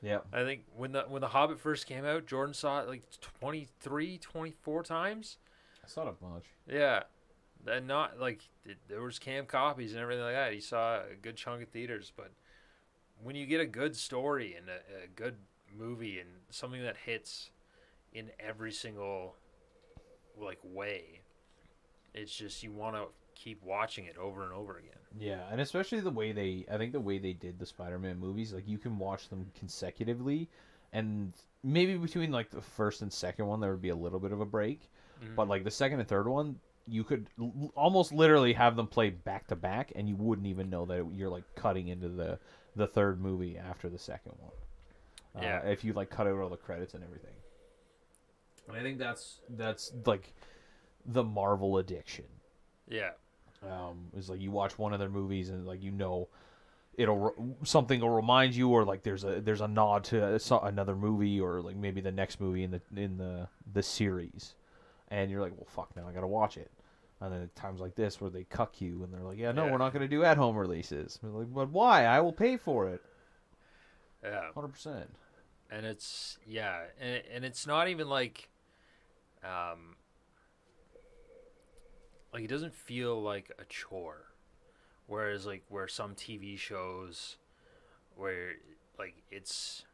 [0.07, 0.19] Yeah.
[0.31, 3.03] I think when the when the Hobbit first came out, Jordan saw it like
[3.39, 5.38] 23, 24 times.
[5.84, 6.45] I saw it a bunch.
[6.65, 7.03] Yeah,
[7.69, 10.53] and not like it, there was cam copies and everything like that.
[10.53, 12.31] He saw a good chunk of theaters, but
[13.21, 15.35] when you get a good story and a, a good
[15.77, 17.51] movie and something that hits
[18.13, 19.35] in every single
[20.39, 21.19] like way,
[22.13, 23.07] it's just you want to
[23.38, 24.91] keep watching it over and over again.
[25.18, 28.53] Yeah, and especially the way they, I think the way they did the Spider-Man movies,
[28.53, 30.49] like you can watch them consecutively,
[30.93, 31.34] and
[31.64, 34.41] maybe between like the first and second one there would be a little bit of
[34.41, 34.89] a break,
[35.35, 39.09] but like the second and third one, you could l- almost literally have them play
[39.09, 42.39] back to back, and you wouldn't even know that you're like cutting into the
[42.76, 44.51] the third movie after the second one.
[45.35, 45.59] Uh, Yeah.
[45.68, 47.34] if you like cut out all the credits and everything.
[48.68, 50.34] And I think that's that's like
[51.05, 52.26] the Marvel addiction
[52.88, 53.11] Yeah,
[53.63, 56.27] um, is like you watch one of their movies and like you know
[56.95, 60.95] it'll something will remind you or like there's a there's a nod to a- another
[60.95, 64.55] movie or like maybe the next movie in the in the the series.
[65.09, 66.71] And you're like well fuck now I gotta watch it.
[67.19, 69.65] And then at times like this where they cuck you and they're like yeah no
[69.65, 69.71] Yeah.
[69.71, 72.05] we're not gonna do at home releases We're like but why?
[72.05, 73.01] I will pay for it.
[74.23, 74.51] Yeah.
[74.53, 75.09] hundred percent.
[75.69, 78.49] And it's yeah and, and it's not even like
[79.43, 79.97] um
[82.38, 84.27] like it doesn't feel like a chore.
[85.07, 87.38] Whereas like where some tv shows
[88.15, 88.51] where
[88.99, 89.85] like it's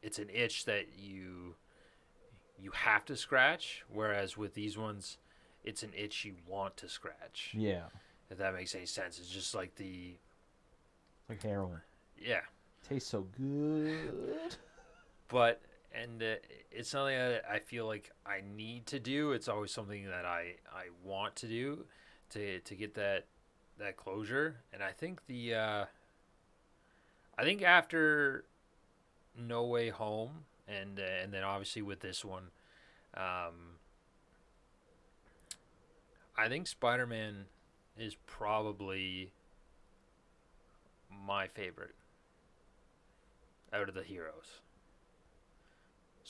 [0.00, 1.56] it's an itch that you
[2.56, 5.18] you have to scratch whereas with these ones
[5.64, 7.50] it's an itch you want to scratch.
[7.52, 7.86] Yeah.
[8.30, 9.18] If that makes any sense.
[9.18, 10.14] It's just like the
[11.28, 11.80] like heroin.
[12.16, 12.42] Yeah.
[12.88, 14.54] Tastes so good.
[15.26, 15.60] But
[15.92, 16.36] and uh,
[16.70, 19.32] it's something that I feel like I need to do.
[19.32, 21.84] It's always something that I I want to do
[22.30, 23.26] to to get that
[23.78, 24.56] that closure.
[24.72, 25.84] And I think the uh,
[27.36, 28.44] I think after
[29.36, 32.50] No Way Home and uh, and then obviously with this one,
[33.16, 33.78] um,
[36.36, 37.46] I think Spider Man
[37.98, 39.32] is probably
[41.10, 41.94] my favorite
[43.72, 44.60] out of the heroes.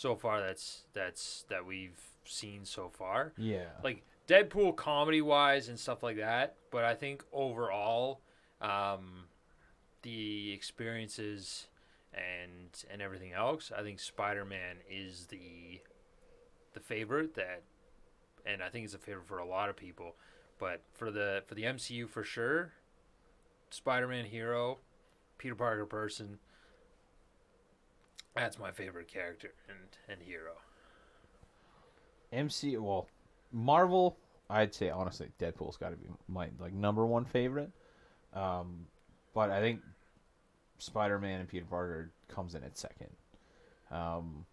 [0.00, 3.34] So far, that's that's that we've seen so far.
[3.36, 3.66] Yeah.
[3.84, 8.22] Like Deadpool comedy wise and stuff like that, but I think overall,
[8.62, 9.24] um,
[10.00, 11.66] the experiences
[12.14, 15.82] and and everything else, I think Spider Man is the
[16.72, 17.64] the favorite that,
[18.46, 20.16] and I think it's a favorite for a lot of people.
[20.58, 22.72] But for the for the MCU for sure,
[23.68, 24.78] Spider Man hero,
[25.36, 26.38] Peter Parker person.
[28.40, 30.52] That's my favorite character and, and hero.
[32.32, 33.06] MC well,
[33.52, 34.16] Marvel,
[34.48, 37.70] I'd say honestly, Deadpool's got to be my like number one favorite.
[38.32, 38.86] Um,
[39.34, 39.82] but I think
[40.78, 43.10] Spider-Man and Peter Parker comes in at second.
[43.90, 44.46] Um,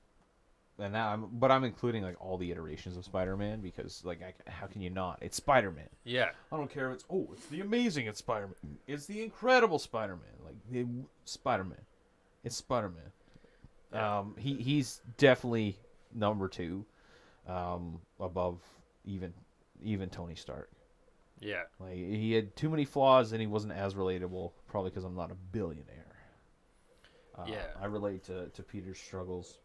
[0.79, 4.33] and now I'm, but I'm including like all the iterations of Spider-Man because like I,
[4.51, 5.19] how can you not?
[5.21, 5.87] It's Spider-Man.
[6.03, 8.79] Yeah, I don't care if it's oh, it's the amazing it's Spider-Man.
[8.85, 10.43] It's the incredible Spider-Man.
[10.43, 10.85] Like the
[11.23, 11.85] Spider-Man.
[12.43, 13.13] It's Spider-Man.
[13.93, 14.19] Yeah.
[14.19, 15.77] Um, he he's definitely
[16.13, 16.85] number two,
[17.47, 18.59] um, above
[19.05, 19.33] even
[19.81, 20.69] even Tony Stark.
[21.39, 24.51] yeah, Like he had too many flaws and he wasn't as relatable.
[24.67, 26.05] Probably because I'm not a billionaire.
[27.37, 27.67] Uh, Yeah.
[27.79, 29.59] I relate to to Peter's struggles,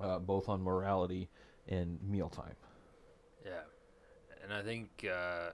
[0.00, 1.28] uh, both on morality
[1.68, 2.56] and mealtime.
[3.44, 3.62] yeah.
[4.42, 5.50] And I think uh,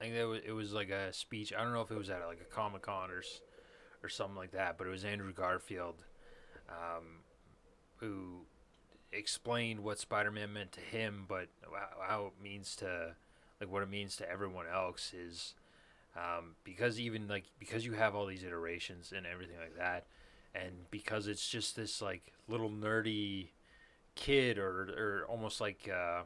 [0.00, 1.52] I think that was, it was like a speech.
[1.56, 3.22] I don't know if it was at like a Comic Con or
[4.02, 6.02] or something like that, but it was Andrew Garfield,
[6.68, 7.20] um,
[7.96, 8.40] who
[9.12, 11.48] explained what Spider-Man meant to him, but
[12.06, 13.14] how- it means to
[13.60, 15.54] like what it means to everyone else is
[16.16, 20.06] um, because even like because you have all these iterations and everything like that,
[20.54, 23.48] and because it's just this like little nerdy
[24.14, 26.22] kid or or almost like uh,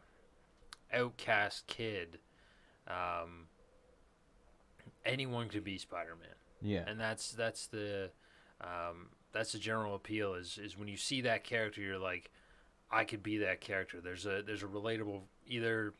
[0.92, 2.18] outcast kid,
[2.88, 3.46] um,
[5.04, 6.28] anyone could be Spider-Man
[6.62, 6.84] Yeah.
[6.86, 8.10] and that's that's the
[8.60, 12.30] um, that's the general appeal is is when you see that character you're like
[12.92, 14.00] I could be that character.
[14.00, 15.94] There's a there's a relatable either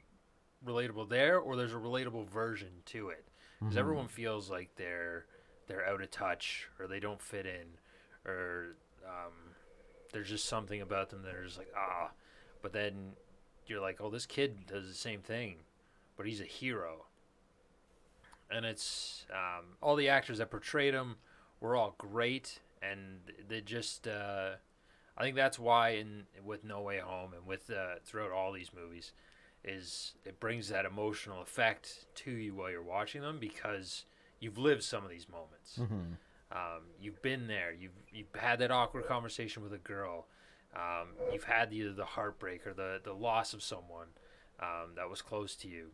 [0.67, 3.27] relatable there or there's a relatable version to it.
[3.61, 3.79] Because Mhm.
[3.79, 5.27] everyone feels like they're
[5.69, 7.79] they're out of touch or they don't fit in
[8.27, 8.75] or
[9.07, 9.55] um,
[10.13, 12.11] there's just something about them that are just like ah.
[12.61, 13.13] But then
[13.67, 15.59] you're like oh this kid does the same thing
[16.17, 17.07] but he's a hero.
[18.51, 21.17] And it's um, all the actors that portrayed him
[21.61, 24.51] were all great, and they just uh,
[25.17, 28.71] I think that's why in with No Way Home and with uh, throughout all these
[28.75, 29.13] movies
[29.63, 34.05] is it brings that emotional effect to you while you're watching them because
[34.39, 35.79] you've lived some of these moments.
[35.79, 36.17] Mhm.
[36.53, 37.71] Um, you've been there.
[37.73, 40.27] You've you've had that awkward conversation with a girl.
[40.75, 44.09] Um, you've had either the heartbreak or the the loss of someone
[44.61, 45.91] um, that was close to you,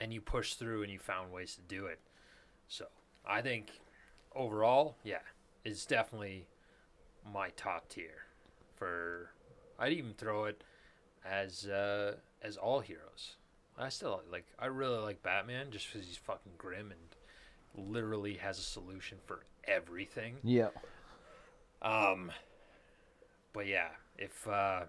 [0.00, 2.00] and you pushed through and you found ways to do it.
[2.68, 2.86] So
[3.26, 3.80] I think
[4.34, 5.18] overall, yeah,
[5.64, 6.46] it's definitely
[7.32, 8.26] my top tier.
[8.76, 9.30] For
[9.78, 10.62] I'd even throw it
[11.24, 13.36] as uh, as all heroes.
[13.78, 14.46] I still like.
[14.58, 19.40] I really like Batman just because he's fucking grim and literally has a solution for
[19.64, 20.36] everything.
[20.42, 20.68] Yeah.
[21.82, 22.32] Um,
[23.52, 24.84] but yeah, if uh,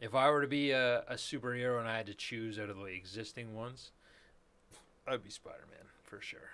[0.00, 2.76] if I were to be a, a superhero and I had to choose out of
[2.76, 3.92] the existing ones,
[5.06, 6.50] I'd be Spider Man for sure.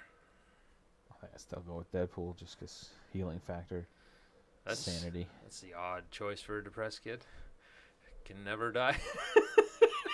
[1.35, 3.87] I still go with Deadpool just because healing factor,
[4.67, 5.27] That's sanity.
[5.43, 7.25] that's the odd choice for a depressed kid.
[8.25, 8.97] Can never die.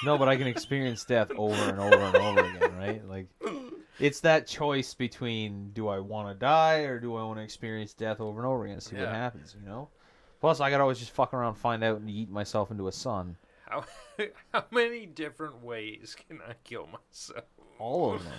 [0.03, 3.07] No, but I can experience death over and over and over again, right?
[3.07, 3.27] Like,
[3.99, 7.93] it's that choice between do I want to die or do I want to experience
[7.93, 9.91] death over and over again, and see what happens, you know?
[10.41, 13.37] Plus, I could always just fuck around, find out, and eat myself into a sun.
[13.69, 13.85] How
[14.55, 17.45] how many different ways can I kill myself?
[17.79, 18.33] All of them.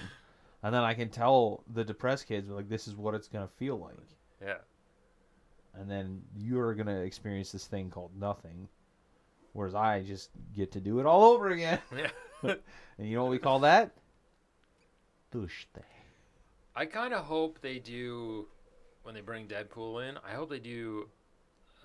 [0.63, 3.53] And then I can tell the depressed kids, like, this is what it's going to
[3.55, 3.97] feel like.
[4.41, 4.57] Yeah.
[5.73, 8.67] And then you're going to experience this thing called nothing.
[9.53, 11.79] Whereas I just get to do it all over again.
[11.97, 12.09] Yeah.
[12.97, 13.91] And you know what we call that?
[16.75, 18.47] I kind of hope they do
[19.03, 20.17] when they bring Deadpool in.
[20.27, 21.09] I hope they do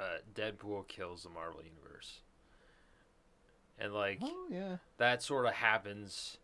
[0.00, 2.20] uh, Deadpool kills the Marvel universe,
[3.78, 4.76] and like Oh, yeah.
[4.98, 6.38] that sort of happens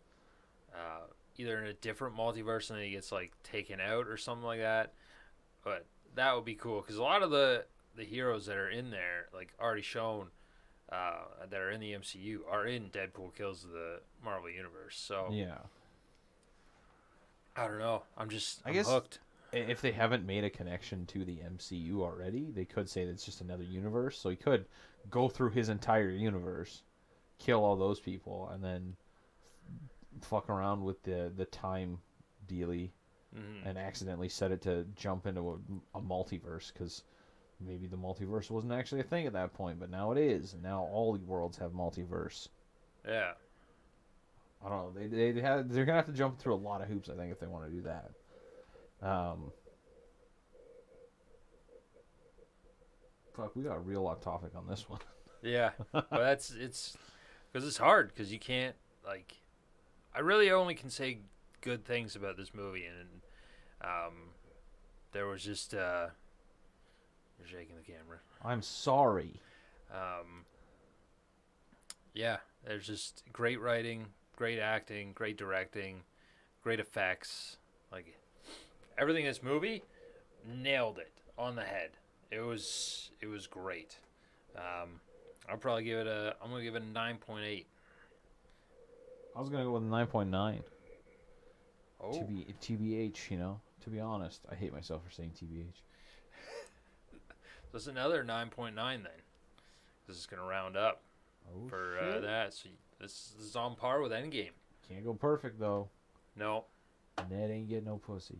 [0.74, 1.06] uh,
[1.38, 4.60] either in a different multiverse and then he gets like taken out or something like
[4.60, 4.92] that.
[5.64, 7.64] But that would be cool because a lot of the
[7.96, 10.28] the heroes that are in there, like already shown,
[10.90, 14.98] uh, that are in the MCU, are in Deadpool kills the Marvel universe.
[14.98, 15.58] So Yeah.
[17.56, 18.02] I don't know.
[18.16, 19.18] I'm just I I'm guess- hooked.
[19.52, 23.24] if they haven't made a connection to the MCU already, they could say that it's
[23.26, 24.18] just another universe.
[24.18, 24.64] So he could
[25.10, 26.82] go through his entire universe,
[27.38, 28.96] kill all those people, and then
[30.20, 31.98] fuck around with the the time
[32.46, 32.92] dealy
[33.34, 33.66] Mhm.
[33.66, 35.50] and accidentally set it to jump into
[35.94, 37.02] a, a multiverse because
[37.60, 40.62] maybe the multiverse wasn't actually a thing at that point, but now it is, and
[40.62, 42.48] now all the worlds have multiverse.
[43.08, 43.32] Yeah.
[44.64, 45.08] I don't know.
[45.08, 47.32] They they have they're gonna have to jump through a lot of hoops, I think,
[47.32, 48.10] if they want to do that.
[49.00, 49.50] Um.
[53.34, 55.00] Fuck, we got a real off topic on this one.
[55.42, 56.96] Yeah, but that's it's
[57.50, 59.41] because it's hard because you can't like.
[60.14, 61.18] I really only can say
[61.60, 63.08] good things about this movie, and
[63.80, 64.14] um,
[65.12, 66.06] there was just uh,
[67.38, 68.18] you're shaking the camera.
[68.44, 69.40] I'm sorry.
[69.90, 70.44] Um,
[72.14, 74.06] yeah, there's just great writing,
[74.36, 76.02] great acting, great directing,
[76.62, 77.56] great effects.
[77.90, 78.18] Like
[78.98, 79.82] everything in this movie
[80.46, 81.90] nailed it on the head.
[82.30, 83.96] It was it was great.
[84.56, 85.00] Um,
[85.48, 87.66] I'll probably give it a I'm gonna give it a nine point eight.
[89.34, 90.62] I was gonna go with nine point nine.
[92.00, 93.60] Oh, TB, TBH, you know.
[93.82, 95.80] To be honest, I hate myself for saying TBH.
[97.72, 99.12] that's another nine point nine then.
[100.06, 101.02] This is gonna round up
[101.48, 102.54] Oh for uh, that.
[102.54, 102.68] So
[103.00, 104.50] this, this is on par with Endgame.
[104.88, 105.88] Can't go perfect though.
[106.36, 106.64] No,
[107.30, 108.38] Ned ain't getting no pussy.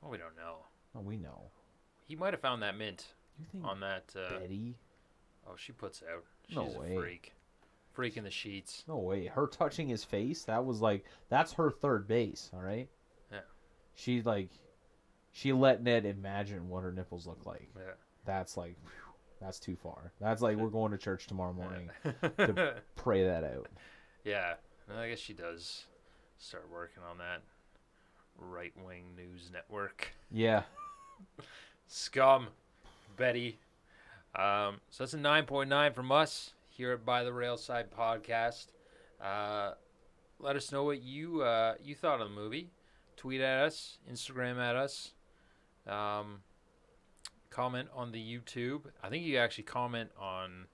[0.00, 0.56] well, we don't know.
[0.96, 1.50] Oh, we know.
[2.06, 3.06] He might have found that mint
[3.38, 4.04] You think on that.
[4.16, 4.74] Uh, Betty?
[5.46, 6.24] Oh, she puts out.
[6.48, 6.96] She's No way.
[6.96, 6.96] freak.
[6.96, 7.32] Freak
[8.06, 8.84] in the sheets.
[8.86, 9.26] No way.
[9.26, 12.88] Her touching his face, that was like that's her third base, all right?
[13.32, 13.40] Yeah.
[13.94, 14.50] She like
[15.32, 17.68] she let Ned imagine what her nipples look like.
[17.76, 17.92] Yeah.
[18.24, 18.76] That's like
[19.40, 20.12] that's too far.
[20.20, 21.90] That's like we're going to church tomorrow morning.
[22.38, 23.68] To pray that out.
[24.24, 24.54] yeah.
[24.96, 25.84] I guess she does
[26.38, 27.42] start working on that
[28.38, 30.12] right wing news network.
[30.30, 30.62] Yeah.
[31.88, 32.48] Scum.
[33.16, 33.58] Betty.
[34.34, 38.68] Um, so that's a 9.9 from us here at By the Railside Podcast.
[39.20, 39.72] Uh,
[40.38, 42.70] let us know what you uh, you thought of the movie.
[43.16, 45.10] Tweet at us, Instagram at us.
[45.88, 46.38] Um,
[47.50, 48.82] comment on the YouTube.
[49.02, 50.66] I think you actually comment on,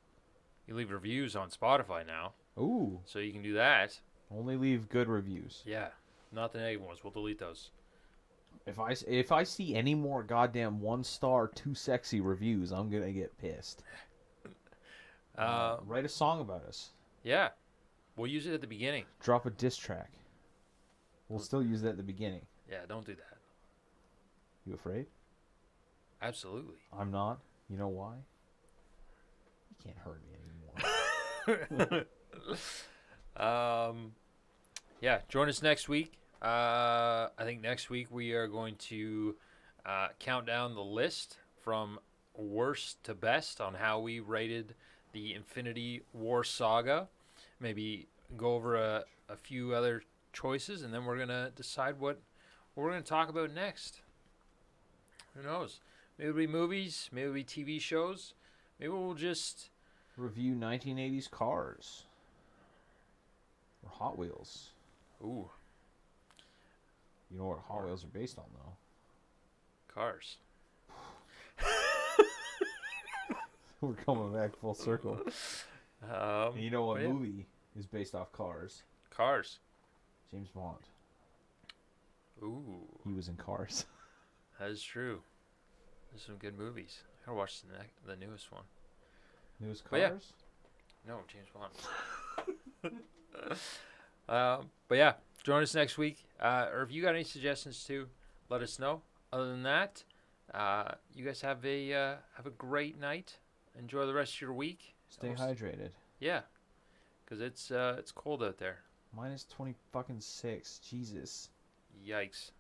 [0.67, 3.01] you leave reviews on Spotify now, Ooh.
[3.07, 3.99] so you can do that.
[4.31, 5.63] Only leave good reviews.
[5.65, 5.89] Yeah,
[6.33, 7.03] not the negative ones.
[7.03, 7.71] We'll delete those.
[8.67, 12.91] If I s- if I see any more goddamn one star too sexy reviews, I'm
[12.91, 13.83] gonna get pissed.
[15.37, 16.91] Uh, write a song about us.
[17.23, 17.49] yeah,
[18.17, 19.05] we'll use it at the beginning.
[19.21, 20.11] Drop a diss track.
[21.29, 22.43] We'll still use that at the beginning.
[22.71, 23.39] Yeah, don't do that.
[24.67, 25.07] You afraid?
[26.23, 26.77] Absolutely.
[26.97, 27.41] I'm not.
[27.69, 28.15] You know why?
[29.71, 30.33] You can't hurt me
[31.87, 32.05] anymore.
[33.37, 34.13] Um,
[35.01, 36.13] yeah, join us next week.
[36.41, 39.35] Uh, I think next week we are going to
[39.85, 41.99] uh, count down the list from
[42.37, 44.75] worst to best on how we rated
[45.15, 47.09] the Infinity War saga.
[47.59, 50.03] Maybe go over a, a few other
[50.35, 52.21] choices, and then we're gonna decide what,
[52.75, 54.03] what we're gonna talk about next.
[55.35, 55.81] Who knows?
[56.19, 57.09] Maybe it'll be movies.
[57.11, 58.35] Maybe it'll be TV shows.
[58.79, 59.71] Maybe we'll just
[60.17, 62.05] Review 1980s cars.
[63.83, 64.71] Or Hot Wheels.
[65.23, 65.49] ooh
[67.31, 68.73] You know what Hot Wheels are based on, though?
[69.93, 70.39] cars.
[73.89, 75.21] We're coming back full circle.
[76.11, 77.09] Um, you know what yeah.
[77.09, 77.47] movie
[77.79, 78.83] is based off Cars?
[79.11, 79.59] Cars.
[80.31, 80.77] James Bond.
[82.43, 83.87] Ooh, He was in Cars.
[84.59, 85.21] that is true.
[86.11, 87.03] There's some good movies.
[87.23, 88.63] I gotta watch the ne- the newest one.
[89.61, 90.09] Newest But yeah.
[90.11, 90.33] Cars?
[91.07, 92.93] No, James Bond.
[94.29, 95.13] um, but yeah,
[95.43, 96.25] join us next week.
[96.41, 98.09] Uh, or if you got any suggestions too,
[98.49, 99.03] let us know.
[99.33, 100.05] Other than that,
[100.53, 103.39] uh, you guys have a uh, have a great night.
[103.79, 104.95] Enjoy the rest of your week.
[105.09, 105.91] Stay Almost- hydrated.
[106.21, 106.43] Yeah,
[107.25, 108.79] because it's uh, it's cold out there.
[109.17, 110.79] Minus 20 fucking 6.
[110.79, 111.51] Jesus.
[112.07, 112.51] Yikes!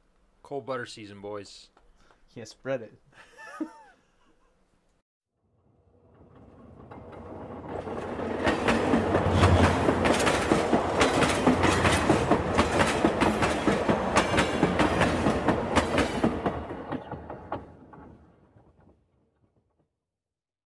[0.42, 1.68] Cold butter season, boys.
[2.34, 2.92] Can't spread it.